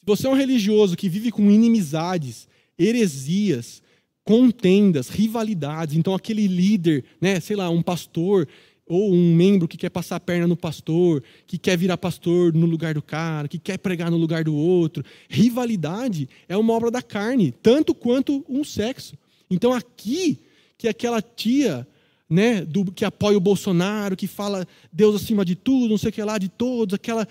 Se 0.00 0.06
você 0.06 0.26
é 0.26 0.30
um 0.30 0.34
religioso 0.34 0.96
que 0.96 1.08
vive 1.08 1.30
com 1.30 1.48
inimizades, 1.48 2.48
heresias, 2.76 3.80
contendas, 4.28 5.08
rivalidades, 5.08 5.96
então 5.96 6.14
aquele 6.14 6.46
líder, 6.46 7.02
né, 7.18 7.40
sei 7.40 7.56
lá, 7.56 7.70
um 7.70 7.80
pastor 7.80 8.46
ou 8.86 9.10
um 9.10 9.34
membro 9.34 9.66
que 9.66 9.78
quer 9.78 9.88
passar 9.88 10.16
a 10.16 10.20
perna 10.20 10.46
no 10.46 10.54
pastor, 10.54 11.22
que 11.46 11.56
quer 11.56 11.78
virar 11.78 11.96
pastor 11.96 12.52
no 12.52 12.66
lugar 12.66 12.92
do 12.92 13.00
cara, 13.00 13.48
que 13.48 13.58
quer 13.58 13.78
pregar 13.78 14.10
no 14.10 14.18
lugar 14.18 14.44
do 14.44 14.54
outro. 14.54 15.02
Rivalidade 15.30 16.28
é 16.46 16.54
uma 16.58 16.74
obra 16.74 16.90
da 16.90 17.00
carne, 17.00 17.54
tanto 17.62 17.94
quanto 17.94 18.44
um 18.46 18.62
sexo. 18.64 19.16
Então 19.50 19.72
aqui 19.72 20.38
que 20.76 20.88
aquela 20.88 21.22
tia, 21.22 21.88
né, 22.28 22.62
do, 22.66 22.92
que 22.92 23.06
apoia 23.06 23.38
o 23.38 23.40
Bolsonaro, 23.40 24.14
que 24.14 24.26
fala 24.26 24.68
Deus 24.92 25.22
acima 25.22 25.42
de 25.42 25.54
tudo, 25.54 25.88
não 25.88 25.96
sei 25.96 26.10
o 26.10 26.12
que 26.12 26.22
lá 26.22 26.36
de 26.36 26.50
todos, 26.50 26.92
aquela 26.92 27.26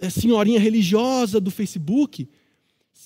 é, 0.00 0.10
senhorinha 0.10 0.58
religiosa 0.58 1.38
do 1.40 1.52
Facebook, 1.52 2.28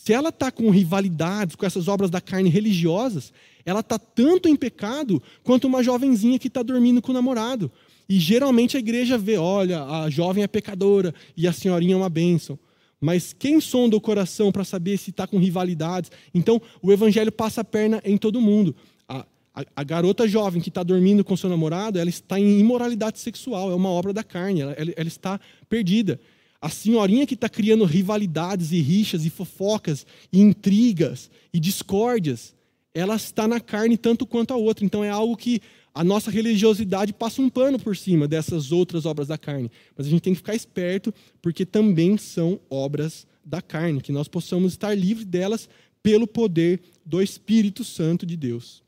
se 0.07 0.13
ela 0.13 0.29
está 0.29 0.53
com 0.53 0.71
rivalidades, 0.71 1.57
com 1.57 1.67
essas 1.67 1.89
obras 1.89 2.09
da 2.09 2.21
carne 2.21 2.49
religiosas, 2.49 3.33
ela 3.65 3.81
está 3.81 3.99
tanto 3.99 4.49
em 4.49 4.55
pecado 4.55 5.21
quanto 5.43 5.67
uma 5.67 5.83
jovenzinha 5.83 6.39
que 6.39 6.47
está 6.47 6.63
dormindo 6.63 7.03
com 7.03 7.11
o 7.11 7.13
namorado. 7.13 7.73
E 8.09 8.21
geralmente 8.21 8.77
a 8.77 8.79
igreja 8.79 9.19
vê, 9.19 9.37
olha, 9.37 9.83
a 9.83 10.09
jovem 10.09 10.45
é 10.45 10.47
pecadora 10.47 11.13
e 11.37 11.49
a 11.49 11.53
senhorinha 11.53 11.95
é 11.95 11.97
uma 11.97 12.09
bênção. 12.09 12.57
Mas 13.01 13.33
quem 13.33 13.61
sonda 13.61 13.97
o 13.97 14.01
coração 14.01 14.53
para 14.53 14.63
saber 14.63 14.97
se 14.97 15.11
está 15.11 15.27
com 15.27 15.41
rivalidades? 15.41 16.09
Então, 16.33 16.63
o 16.81 16.93
evangelho 16.93 17.33
passa 17.33 17.63
a 17.63 17.65
perna 17.65 18.01
em 18.05 18.17
todo 18.17 18.41
mundo. 18.41 18.77
A, 19.09 19.27
a, 19.53 19.65
a 19.75 19.83
garota 19.83 20.29
jovem 20.29 20.63
que 20.63 20.69
está 20.69 20.85
dormindo 20.85 21.25
com 21.25 21.37
seu 21.37 21.51
namorado, 21.51 21.99
ela 21.99 22.09
está 22.09 22.39
em 22.39 22.61
imoralidade 22.61 23.19
sexual, 23.19 23.73
é 23.73 23.75
uma 23.75 23.91
obra 23.91 24.13
da 24.13 24.23
carne, 24.23 24.61
ela, 24.61 24.73
ela, 24.75 24.93
ela 24.97 25.09
está 25.09 25.41
perdida. 25.69 26.21
A 26.67 26.69
senhorinha 26.69 27.29
que 27.29 27.35
está 27.35 27.49
criando 27.49 27.85
rivalidades 27.85 28.73
e 28.73 28.81
rixas 28.81 29.25
e 29.25 29.31
fofocas 29.31 30.05
e 30.33 30.41
intrigas 30.41 31.31
e 31.53 31.61
discórdias, 31.61 32.57
ela 32.93 33.15
está 33.15 33.47
na 33.47 33.61
carne 33.61 33.97
tanto 33.97 34.27
quanto 34.27 34.53
a 34.53 34.57
outra. 34.57 34.85
Então 34.85 35.05
é 35.05 35.09
algo 35.09 35.37
que 35.37 35.61
a 35.95 36.03
nossa 36.03 36.29
religiosidade 36.29 37.13
passa 37.13 37.41
um 37.41 37.49
pano 37.49 37.79
por 37.79 37.97
cima 37.97 38.27
dessas 38.27 38.73
outras 38.73 39.07
obras 39.07 39.29
da 39.29 39.39
carne. 39.39 39.71
Mas 39.97 40.09
a 40.09 40.11
gente 40.11 40.23
tem 40.23 40.33
que 40.33 40.39
ficar 40.39 40.57
esperto, 40.57 41.15
porque 41.41 41.65
também 41.65 42.19
são 42.19 42.59
obras 42.69 43.29
da 43.45 43.63
carne, 43.63 44.01
que 44.01 44.11
nós 44.11 44.27
possamos 44.27 44.73
estar 44.73 44.93
livres 44.93 45.25
delas 45.25 45.69
pelo 46.03 46.27
poder 46.27 46.81
do 47.05 47.23
Espírito 47.23 47.85
Santo 47.85 48.27
de 48.27 48.37
Deus. 48.37 48.83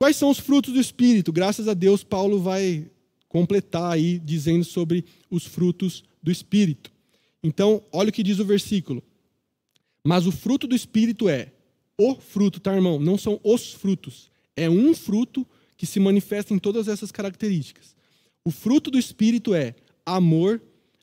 Quais 0.00 0.16
são 0.16 0.30
os 0.30 0.40
frutos 0.40 0.74
do 0.74 0.80
Espírito? 0.80 1.32
Graças 1.32 1.68
a 1.68 1.74
Deus, 1.74 2.02
Paulo 2.02 2.40
vai 2.40 2.90
completar 3.34 3.90
aí 3.90 4.20
dizendo 4.20 4.64
sobre 4.64 5.04
os 5.28 5.44
frutos 5.44 6.04
do 6.22 6.30
Espírito. 6.30 6.92
Então, 7.42 7.82
olha 7.90 8.10
o 8.10 8.12
que 8.12 8.22
diz 8.22 8.38
o 8.38 8.44
versículo. 8.44 9.02
Mas 10.06 10.24
o 10.24 10.30
fruto 10.30 10.68
do 10.68 10.76
Espírito 10.76 11.28
é 11.28 11.50
o 11.98 12.14
fruto, 12.14 12.60
tá, 12.60 12.72
irmão? 12.72 13.00
Não 13.00 13.18
são 13.18 13.40
os 13.42 13.72
frutos. 13.72 14.30
É 14.56 14.70
um 14.70 14.94
fruto 14.94 15.44
que 15.76 15.84
se 15.84 15.98
manifesta 15.98 16.54
em 16.54 16.60
todas 16.60 16.86
essas 16.86 17.10
características. 17.10 17.96
O 18.44 18.52
fruto 18.52 18.88
do 18.88 19.00
Espírito 19.00 19.52
é 19.52 19.74
amor, 20.06 20.62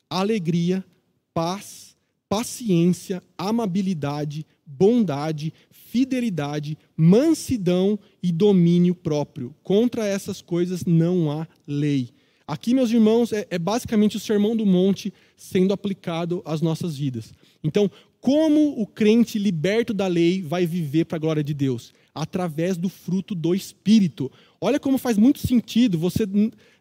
alegria, 0.10 0.86
paz, 1.34 1.98
paciência, 2.30 3.22
amabilidade, 3.38 4.46
bondade, 4.66 5.54
fidelidade, 5.70 6.78
mansidão 6.96 8.00
e 8.24 8.32
domínio 8.32 8.96
próprio. 8.96 9.54
Contra 9.62 10.08
essas 10.08 10.42
coisas 10.42 10.86
não 10.86 11.30
há 11.30 11.46
lei. 11.68 12.21
Aqui, 12.52 12.74
meus 12.74 12.92
irmãos, 12.92 13.32
é, 13.32 13.48
é, 13.50 13.58
basicamente 13.58 14.18
o 14.18 14.20
sermão 14.20 14.58
do 14.58 14.66
monte 14.66 15.14
sendo 15.38 15.72
aplicado 15.72 16.42
às 16.44 16.60
nossas 16.60 16.98
vidas. 16.98 17.34
Então, 17.64 17.90
como 18.20 18.78
o 18.78 18.86
crente 18.86 19.40
liberto 19.40 19.94
da 19.94 20.06
lei 20.06 20.42
vai 20.42 20.66
viver 20.66 21.06
para 21.06 21.16
a 21.16 21.20
glória 21.20 21.42
de 21.42 21.54
Deus? 21.54 21.94
Através 22.14 22.76
do 22.76 22.90
fruto 22.90 23.34
do 23.34 23.56
Espírito. 23.56 24.30
Olha 24.60 24.82
como 24.82 24.98
faz 24.98 25.18
muito 25.18 25.40
sentido 25.40 25.98
você 25.98 26.28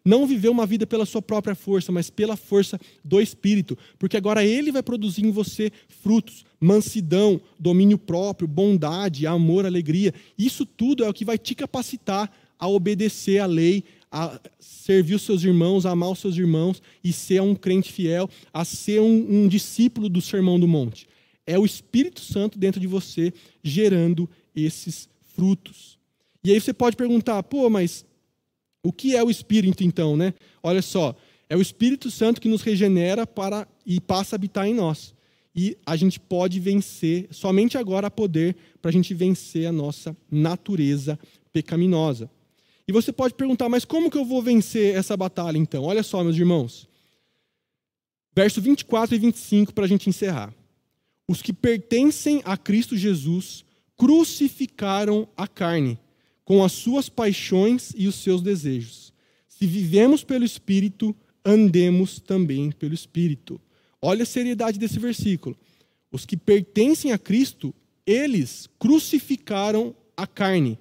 não 0.03 0.27
viver 0.27 0.49
uma 0.49 0.65
vida 0.65 0.85
pela 0.85 1.05
sua 1.05 1.21
própria 1.21 1.55
força, 1.55 1.89
mas 1.89 2.09
pela 2.09 2.35
força 2.35 2.77
do 3.01 3.21
Espírito, 3.21 3.77
porque 3.97 4.17
agora 4.17 4.43
ele 4.43 4.73
vai 4.73 4.83
produzir 4.83 5.23
em 5.23 5.31
você 5.31 5.71
frutos, 5.87 6.43
mansidão, 6.59 7.39
domínio 7.57 7.97
próprio, 7.97 8.45
bondade, 8.45 9.25
amor, 9.25 9.65
alegria. 9.65 10.13
Isso 10.37 10.65
tudo 10.65 11.05
é 11.05 11.07
o 11.07 11.13
que 11.13 11.23
vai 11.23 11.37
te 11.37 11.55
capacitar 11.55 12.29
a 12.59 12.67
obedecer 12.67 13.39
à 13.39 13.47
lei, 13.47 13.83
a 14.11 14.39
servir 14.59 15.15
os 15.15 15.21
seus 15.21 15.43
irmãos, 15.43 15.85
a 15.85 15.91
amar 15.91 16.11
os 16.11 16.19
seus 16.19 16.35
irmãos 16.35 16.81
e 17.03 17.13
ser 17.13 17.41
um 17.41 17.55
crente 17.55 17.91
fiel, 17.93 18.29
a 18.53 18.65
ser 18.65 18.99
um, 18.99 19.43
um 19.43 19.47
discípulo 19.47 20.09
do 20.09 20.21
Sermão 20.21 20.59
do 20.59 20.67
Monte. 20.67 21.07
É 21.47 21.57
o 21.57 21.65
Espírito 21.65 22.19
Santo 22.19 22.59
dentro 22.59 22.79
de 22.79 22.87
você 22.87 23.33
gerando 23.63 24.29
esses 24.55 25.09
frutos. 25.35 25.97
E 26.43 26.51
aí 26.51 26.59
você 26.59 26.73
pode 26.73 26.97
perguntar, 26.97 27.41
pô, 27.43 27.69
mas 27.69 28.05
o 28.83 28.91
que 28.91 29.15
é 29.15 29.23
o 29.23 29.29
Espírito 29.29 29.83
então, 29.83 30.17
né? 30.17 30.33
Olha 30.61 30.81
só, 30.81 31.15
é 31.49 31.55
o 31.55 31.61
Espírito 31.61 32.11
Santo 32.11 32.41
que 32.41 32.49
nos 32.49 32.61
regenera 32.61 33.25
para 33.25 33.67
e 33.85 34.01
passa 34.01 34.35
a 34.35 34.37
habitar 34.37 34.67
em 34.67 34.73
nós. 34.73 35.13
E 35.55 35.77
a 35.85 35.95
gente 35.95 36.19
pode 36.19 36.59
vencer, 36.59 37.27
somente 37.31 37.77
agora 37.77 38.07
há 38.07 38.11
poder 38.11 38.55
para 38.81 38.89
a 38.89 38.91
gente 38.91 39.13
vencer 39.13 39.65
a 39.67 39.71
nossa 39.71 40.15
natureza 40.29 41.19
pecaminosa. 41.51 42.29
E 42.87 42.91
você 42.91 43.11
pode 43.11 43.33
perguntar, 43.33 43.69
mas 43.69 43.85
como 43.85 44.09
que 44.09 44.17
eu 44.17 44.25
vou 44.25 44.41
vencer 44.41 44.95
essa 44.95 45.15
batalha 45.15 45.57
então? 45.57 45.83
Olha 45.83 46.03
só, 46.03 46.23
meus 46.23 46.35
irmãos. 46.35 46.87
Verso 48.35 48.61
24 48.61 49.15
e 49.15 49.19
25 49.19 49.73
para 49.73 49.85
a 49.85 49.87
gente 49.87 50.09
encerrar. 50.09 50.53
Os 51.27 51.41
que 51.41 51.53
pertencem 51.53 52.41
a 52.43 52.57
Cristo 52.57 52.97
Jesus 52.97 53.63
crucificaram 53.97 55.27
a 55.37 55.47
carne, 55.47 55.99
com 56.43 56.63
as 56.63 56.71
suas 56.71 57.07
paixões 57.07 57.93
e 57.95 58.07
os 58.07 58.15
seus 58.15 58.41
desejos. 58.41 59.13
Se 59.47 59.67
vivemos 59.67 60.23
pelo 60.23 60.43
Espírito, 60.43 61.15
andemos 61.45 62.19
também 62.19 62.71
pelo 62.71 62.93
Espírito. 62.93 63.61
Olha 64.01 64.23
a 64.23 64.25
seriedade 64.25 64.79
desse 64.79 64.97
versículo. 64.97 65.55
Os 66.11 66.25
que 66.25 66.35
pertencem 66.35 67.11
a 67.11 67.17
Cristo, 67.17 67.73
eles 68.05 68.67
crucificaram 68.79 69.95
a 70.17 70.25
carne 70.25 70.79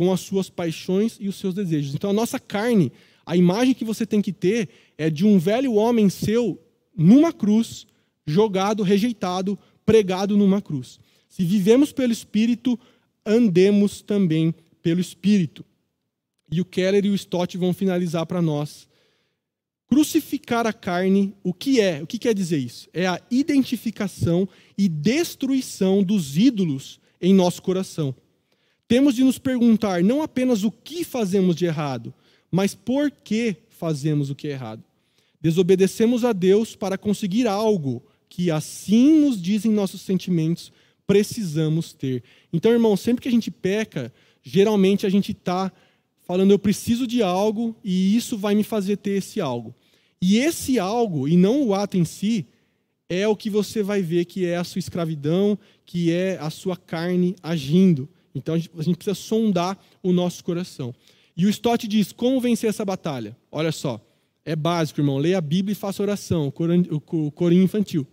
com 0.00 0.10
as 0.10 0.20
suas 0.20 0.48
paixões 0.48 1.18
e 1.20 1.28
os 1.28 1.36
seus 1.36 1.52
desejos. 1.52 1.94
Então 1.94 2.08
a 2.08 2.12
nossa 2.14 2.40
carne, 2.40 2.90
a 3.26 3.36
imagem 3.36 3.74
que 3.74 3.84
você 3.84 4.06
tem 4.06 4.22
que 4.22 4.32
ter 4.32 4.70
é 4.96 5.10
de 5.10 5.26
um 5.26 5.38
velho 5.38 5.74
homem 5.74 6.08
seu 6.08 6.58
numa 6.96 7.34
cruz, 7.34 7.86
jogado, 8.26 8.82
rejeitado, 8.82 9.58
pregado 9.84 10.38
numa 10.38 10.62
cruz. 10.62 10.98
Se 11.28 11.44
vivemos 11.44 11.92
pelo 11.92 12.14
Espírito, 12.14 12.80
andemos 13.26 14.00
também 14.00 14.54
pelo 14.80 15.02
Espírito. 15.02 15.66
E 16.50 16.62
o 16.62 16.64
Keller 16.64 17.04
e 17.04 17.10
o 17.10 17.14
Stott 17.14 17.58
vão 17.58 17.74
finalizar 17.74 18.24
para 18.24 18.40
nós. 18.40 18.88
Crucificar 19.86 20.66
a 20.66 20.72
carne, 20.72 21.34
o 21.42 21.52
que 21.52 21.78
é? 21.78 22.02
O 22.02 22.06
que 22.06 22.18
quer 22.18 22.32
dizer 22.32 22.56
isso? 22.56 22.88
É 22.94 23.06
a 23.06 23.20
identificação 23.30 24.48
e 24.78 24.88
destruição 24.88 26.02
dos 26.02 26.38
ídolos 26.38 26.98
em 27.20 27.34
nosso 27.34 27.60
coração. 27.60 28.14
Temos 28.90 29.14
de 29.14 29.22
nos 29.22 29.38
perguntar 29.38 30.02
não 30.02 30.20
apenas 30.20 30.64
o 30.64 30.70
que 30.72 31.04
fazemos 31.04 31.54
de 31.54 31.64
errado, 31.64 32.12
mas 32.50 32.74
por 32.74 33.08
que 33.08 33.54
fazemos 33.68 34.30
o 34.30 34.34
que 34.34 34.48
é 34.48 34.50
errado. 34.50 34.82
Desobedecemos 35.40 36.24
a 36.24 36.32
Deus 36.32 36.74
para 36.74 36.98
conseguir 36.98 37.46
algo 37.46 38.02
que, 38.28 38.50
assim 38.50 39.20
nos 39.20 39.40
dizem 39.40 39.70
nossos 39.70 40.00
sentimentos, 40.00 40.72
precisamos 41.06 41.92
ter. 41.92 42.24
Então, 42.52 42.72
irmão, 42.72 42.96
sempre 42.96 43.22
que 43.22 43.28
a 43.28 43.30
gente 43.30 43.48
peca, 43.48 44.12
geralmente 44.42 45.06
a 45.06 45.08
gente 45.08 45.30
está 45.30 45.70
falando, 46.26 46.50
eu 46.50 46.58
preciso 46.58 47.06
de 47.06 47.22
algo 47.22 47.76
e 47.84 48.16
isso 48.16 48.36
vai 48.36 48.56
me 48.56 48.64
fazer 48.64 48.96
ter 48.96 49.18
esse 49.18 49.40
algo. 49.40 49.72
E 50.20 50.38
esse 50.38 50.80
algo, 50.80 51.28
e 51.28 51.36
não 51.36 51.62
o 51.62 51.74
ato 51.74 51.96
em 51.96 52.04
si, 52.04 52.44
é 53.08 53.28
o 53.28 53.36
que 53.36 53.48
você 53.48 53.84
vai 53.84 54.02
ver 54.02 54.24
que 54.24 54.44
é 54.46 54.56
a 54.56 54.64
sua 54.64 54.80
escravidão, 54.80 55.56
que 55.86 56.10
é 56.10 56.38
a 56.40 56.50
sua 56.50 56.76
carne 56.76 57.36
agindo. 57.40 58.08
Então 58.34 58.54
a 58.54 58.58
gente, 58.58 58.96
precisa 58.96 59.14
sondar 59.14 59.78
o 60.02 60.12
nosso 60.12 60.44
coração. 60.44 60.94
E 61.36 61.46
o 61.46 61.50
Stott 61.50 61.86
diz: 61.88 62.12
como 62.12 62.40
vencer 62.40 62.70
essa 62.70 62.84
batalha? 62.84 63.36
Olha 63.50 63.72
só, 63.72 64.00
é 64.44 64.54
básico, 64.54 65.00
irmão. 65.00 65.18
Leia 65.18 65.38
a 65.38 65.40
Bíblia 65.40 65.72
e 65.72 65.76
faça 65.76 66.02
oração, 66.02 66.48
o 66.48 67.30
corinho 67.32 67.62
infantil. 67.62 68.06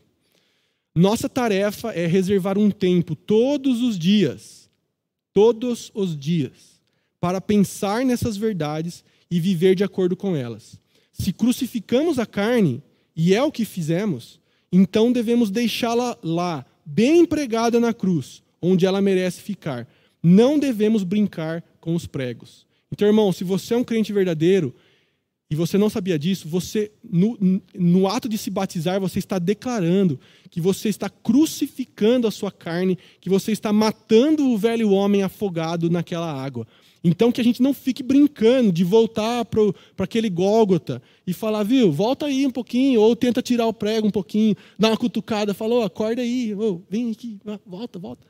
Nossa 0.95 1.29
tarefa 1.29 1.91
é 1.91 2.07
reservar 2.07 2.57
um 2.57 2.71
tempo 2.71 3.15
todos 3.15 3.81
os 3.83 3.99
dias, 3.99 4.67
todos 5.31 5.91
os 5.93 6.17
dias, 6.17 6.81
para 7.19 7.39
pensar 7.39 8.03
nessas 8.03 8.35
verdades 8.35 9.03
e 9.29 9.39
viver 9.39 9.75
de 9.75 9.83
acordo 9.83 10.15
com 10.15 10.35
elas. 10.35 10.79
Se 11.11 11.31
crucificamos 11.31 12.17
a 12.17 12.25
carne, 12.25 12.81
e 13.15 13.33
é 13.33 13.43
o 13.43 13.51
que 13.51 13.65
fizemos, 13.65 14.39
então 14.71 15.11
devemos 15.11 15.49
deixá-la 15.49 16.17
lá, 16.23 16.65
bem 16.85 17.19
empregada 17.19 17.79
na 17.79 17.93
cruz, 17.93 18.43
onde 18.61 18.85
ela 18.85 19.01
merece 19.01 19.41
ficar. 19.41 19.87
Não 20.21 20.57
devemos 20.57 21.03
brincar 21.03 21.63
com 21.79 21.95
os 21.95 22.05
pregos. 22.05 22.65
Então, 22.91 23.07
irmão, 23.07 23.31
se 23.31 23.43
você 23.43 23.73
é 23.73 23.77
um 23.77 23.83
crente 23.83 24.13
verdadeiro 24.13 24.73
e 25.49 25.55
você 25.55 25.77
não 25.77 25.89
sabia 25.89 26.19
disso, 26.19 26.47
você 26.47 26.91
no, 27.03 27.37
no 27.73 28.07
ato 28.07 28.27
de 28.27 28.37
se 28.37 28.49
batizar, 28.49 28.99
você 28.99 29.19
está 29.19 29.39
declarando 29.39 30.19
que 30.49 30.59
você 30.59 30.89
está 30.89 31.09
crucificando 31.09 32.27
a 32.27 32.31
sua 32.31 32.51
carne, 32.51 32.97
que 33.21 33.29
você 33.29 33.51
está 33.51 33.71
matando 33.71 34.49
o 34.49 34.57
velho 34.57 34.89
homem 34.91 35.23
afogado 35.23 35.89
naquela 35.89 36.31
água. 36.31 36.67
Então, 37.03 37.31
que 37.31 37.39
a 37.39 37.43
gente 37.43 37.61
não 37.61 37.73
fique 37.73 38.03
brincando 38.03 38.71
de 38.71 38.83
voltar 38.83 39.45
para 39.45 39.73
aquele 39.99 40.29
Gólgota 40.29 41.01
e 41.25 41.31
falar, 41.31 41.63
viu, 41.63 41.91
volta 41.91 42.25
aí 42.25 42.45
um 42.45 42.51
pouquinho, 42.51 42.99
ou 42.99 43.15
tenta 43.15 43.41
tirar 43.41 43.67
o 43.67 43.73
prego 43.73 44.07
um 44.07 44.11
pouquinho, 44.11 44.55
dá 44.77 44.89
uma 44.89 44.97
cutucada, 44.97 45.53
falou, 45.53 45.81
oh, 45.81 45.83
acorda 45.83 46.21
aí, 46.21 46.53
oh, 46.53 46.81
vem 46.89 47.11
aqui, 47.11 47.39
volta, 47.65 47.97
volta. 47.97 48.27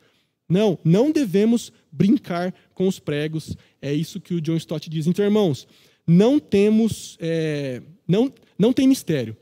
Não, 0.48 0.80
não 0.84 1.12
devemos 1.12 1.72
brincar 1.92 2.54
com 2.74 2.88
os 2.88 3.00
pregos. 3.00 3.58
É 3.82 3.94
isso 3.94 4.22
que 4.22 4.34
o 4.34 4.42
John 4.42 4.56
Stott 4.56 4.90
diz. 4.90 5.08
Então, 5.08 5.26
irmãos, 5.26 5.68
não 6.06 6.40
temos, 6.40 7.18
é, 7.20 7.82
não, 8.08 8.32
não 8.58 8.72
tem 8.72 8.88
mistério. 8.88 9.36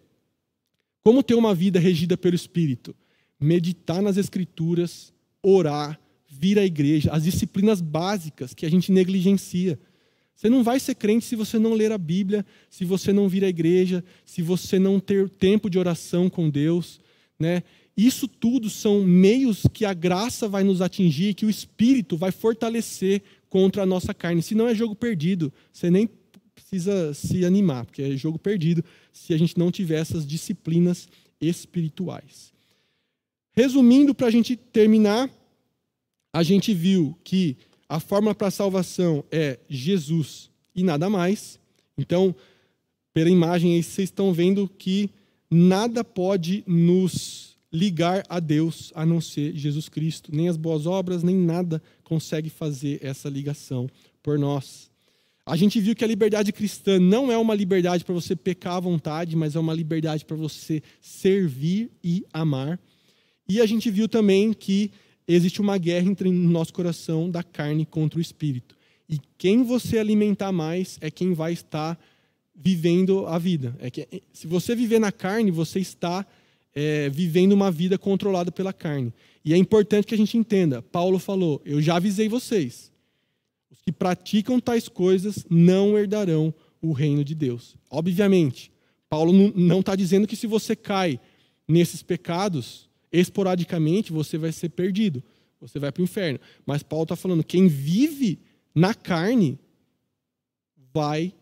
Como 1.04 1.22
ter 1.22 1.36
uma 1.36 1.54
vida 1.54 1.80
regida 1.80 2.18
pelo 2.18 2.36
Espírito? 2.36 2.96
Meditar 3.40 4.02
nas 4.02 4.18
Escrituras, 4.18 5.14
orar, 5.44 6.00
vir 6.28 6.58
à 6.58 6.66
igreja, 6.66 7.12
as 7.12 7.24
disciplinas 7.24 7.80
básicas 7.82 8.54
que 8.54 8.66
a 8.66 8.70
gente 8.70 8.92
negligencia. 8.92 9.80
Você 10.36 10.50
não 10.50 10.64
vai 10.64 10.80
ser 10.80 10.96
crente 10.96 11.26
se 11.26 11.36
você 11.36 11.60
não 11.60 11.74
ler 11.74 11.92
a 11.92 11.98
Bíblia, 11.98 12.46
se 12.70 12.84
você 12.84 13.14
não 13.14 13.30
vir 13.30 13.46
à 13.46 13.48
igreja, 13.48 14.04
se 14.26 14.42
você 14.42 14.80
não 14.80 15.00
ter 15.00 15.30
tempo 15.30 15.70
de 15.70 15.78
oração 15.78 16.30
com 16.30 16.50
Deus, 16.50 17.00
né? 17.40 17.64
Isso 17.98 18.28
tudo 18.28 18.70
são 18.70 19.04
meios 19.04 19.64
que 19.72 19.86
a 19.86 19.94
graça 19.94 20.50
vai 20.50 20.64
nos 20.64 20.82
atingir, 20.82 21.34
que 21.34 21.46
o 21.46 21.50
Espírito 21.50 22.18
vai 22.18 22.32
fortalecer 22.32 23.22
contra 23.50 23.84
a 23.84 23.86
nossa 23.86 24.14
carne. 24.14 24.42
Se 24.42 24.54
não 24.54 24.68
é 24.68 24.76
jogo 24.76 24.96
perdido, 24.96 25.52
você 25.72 25.90
nem 25.90 26.10
precisa 26.54 27.14
se 27.14 27.46
animar, 27.46 27.86
porque 27.86 28.02
é 28.02 28.18
jogo 28.18 28.38
perdido 28.38 28.84
se 29.14 29.34
a 29.34 29.38
gente 29.38 29.58
não 29.58 29.72
tiver 29.72 30.00
essas 30.00 30.28
disciplinas 30.28 31.08
espirituais. 31.40 32.54
Resumindo, 33.54 34.14
para 34.14 34.28
a 34.28 34.32
gente 34.32 34.58
terminar, 34.58 35.30
a 36.34 36.44
gente 36.44 36.74
viu 36.74 37.18
que 37.24 37.56
a 37.88 38.00
fórmula 38.02 38.36
para 38.36 38.48
a 38.48 38.52
salvação 38.52 39.24
é 39.32 39.58
Jesus 39.70 40.50
e 40.76 40.84
nada 40.84 41.10
mais. 41.10 41.58
Então, 41.98 42.36
pela 43.14 43.30
imagem 43.30 43.76
aí, 43.76 43.84
vocês 43.84 44.10
estão 44.10 44.34
vendo 44.34 44.68
que 44.68 45.10
nada 45.50 46.04
pode 46.04 46.62
nos 46.68 47.55
ligar 47.76 48.24
a 48.30 48.40
Deus 48.40 48.92
a 48.96 49.06
não 49.06 49.20
ser 49.20 49.56
Jesus 49.56 49.90
Cristo. 49.90 50.34
Nem 50.34 50.48
as 50.48 50.56
boas 50.56 50.86
obras, 50.86 51.22
nem 51.22 51.36
nada 51.36 51.82
consegue 52.04 52.50
fazer 52.50 53.00
essa 53.04 53.30
ligação 53.30 53.90
por 54.24 54.40
nós. 54.40 54.90
A 55.46 55.56
gente 55.56 55.80
viu 55.80 55.96
que 55.96 56.04
a 56.04 56.08
liberdade 56.08 56.52
cristã 56.52 57.00
não 57.00 57.32
é 57.32 57.38
uma 57.38 57.54
liberdade 57.54 58.04
para 58.04 58.16
você 58.16 58.36
pecar 58.36 58.76
à 58.76 58.80
vontade, 58.80 59.36
mas 59.36 59.56
é 59.56 59.60
uma 59.60 59.74
liberdade 59.74 60.26
para 60.26 60.36
você 60.36 60.82
servir 61.00 61.92
e 62.04 62.26
amar. 62.34 62.80
E 63.48 63.62
a 63.62 63.66
gente 63.66 63.92
viu 63.92 64.08
também 64.08 64.54
que 64.54 64.90
existe 65.28 65.62
uma 65.62 65.78
guerra 65.78 66.08
entre 66.08 66.32
no 66.32 66.50
nosso 66.50 66.74
coração 66.74 67.30
da 67.30 67.44
carne 67.44 67.86
contra 67.86 68.18
o 68.18 68.22
espírito. 68.22 68.76
E 69.08 69.20
quem 69.38 69.64
você 69.64 70.00
alimentar 70.00 70.52
mais 70.52 70.98
é 71.00 71.12
quem 71.12 71.34
vai 71.34 71.54
estar 71.54 72.00
vivendo 72.56 73.28
a 73.28 73.38
vida. 73.38 73.76
É 73.80 73.92
que, 73.92 74.08
se 74.34 74.48
você 74.48 74.76
viver 74.76 74.98
na 74.98 75.12
carne, 75.12 75.52
você 75.52 75.80
está 75.80 76.26
é, 76.76 77.10
vivendo 77.10 77.54
uma 77.54 77.72
vida 77.72 77.98
controlada 77.98 78.52
pela 78.52 78.74
carne. 78.74 79.14
E 79.44 79.54
é 79.54 79.58
importante 79.58 80.06
que 80.06 80.14
a 80.14 80.18
gente 80.18 80.38
entenda. 80.38 80.82
Paulo 80.82 81.18
falou: 81.18 81.62
Eu 81.66 81.82
já 81.82 81.96
avisei 81.96 82.28
vocês. 82.28 82.92
Os 83.72 83.82
que 83.82 83.92
praticam 83.92 84.60
tais 84.60 84.90
coisas 84.90 85.46
não 85.50 85.98
herdarão 85.98 86.54
o 86.82 86.92
reino 86.92 87.24
de 87.24 87.34
Deus. 87.34 87.76
Obviamente, 87.90 88.72
Paulo 89.10 89.32
não 89.56 89.80
está 89.80 89.96
dizendo 89.96 90.28
que 90.28 90.36
se 90.36 90.46
você 90.46 90.76
cai 90.76 91.20
nesses 91.68 92.04
pecados, 92.04 92.90
esporadicamente, 93.12 94.12
você 94.12 94.38
vai 94.38 94.52
ser 94.52 94.70
perdido. 94.70 95.24
Você 95.62 95.80
vai 95.80 95.92
para 95.92 96.02
o 96.02 96.04
inferno. 96.04 96.40
Mas 96.66 96.84
Paulo 96.84 97.04
está 97.04 97.16
falando: 97.16 97.44
quem 97.44 97.68
vive 97.68 98.40
na 98.74 98.94
carne 98.94 99.58
vai 100.94 101.34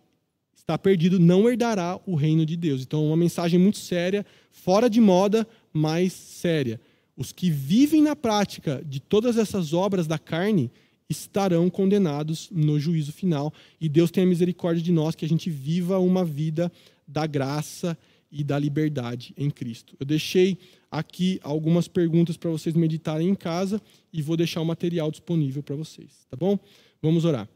estar 0.64 0.78
perdido, 0.78 1.20
não 1.20 1.48
herdará 1.50 2.00
o 2.06 2.16
reino 2.16 2.46
de 2.46 2.56
Deus. 2.56 2.82
Então, 2.82 3.06
uma 3.06 3.18
mensagem 3.18 3.60
muito 3.60 3.78
séria, 3.78 4.26
fora 4.50 4.90
de 4.90 5.00
moda, 5.00 5.48
mas 5.72 6.14
séria. 6.14 6.80
Os 7.16 7.32
que 7.32 7.50
vivem 7.50 8.02
na 8.02 8.16
prática 8.16 8.82
de 8.86 9.00
todas 9.00 9.38
essas 9.38 9.74
obras 9.74 10.08
da 10.08 10.18
carne 10.18 10.72
estarão 11.10 11.70
condenados 11.70 12.50
no 12.52 12.80
juízo 12.80 13.12
final. 13.12 13.54
E 13.80 13.88
Deus 13.88 14.10
tenha 14.10 14.26
misericórdia 14.26 14.82
de 14.82 14.92
nós, 14.92 15.16
que 15.16 15.26
a 15.26 15.30
gente 15.30 15.50
viva 15.50 16.00
uma 16.00 16.24
vida 16.24 16.72
da 17.08 17.28
graça 17.28 17.98
e 18.32 18.44
da 18.44 18.58
liberdade 18.58 19.34
em 19.38 19.50
Cristo. 19.50 19.96
Eu 20.00 20.06
deixei 20.06 20.58
aqui 20.90 21.40
algumas 21.44 21.88
perguntas 21.88 22.38
para 22.38 22.50
vocês 22.50 22.74
meditarem 22.74 23.30
em 23.30 23.36
casa 23.36 23.82
e 24.12 24.22
vou 24.22 24.38
deixar 24.38 24.62
o 24.62 24.66
material 24.66 25.12
disponível 25.12 25.62
para 25.62 25.76
vocês, 25.76 26.26
tá 26.30 26.38
bom? 26.38 26.58
Vamos 27.02 27.26
orar. 27.26 27.48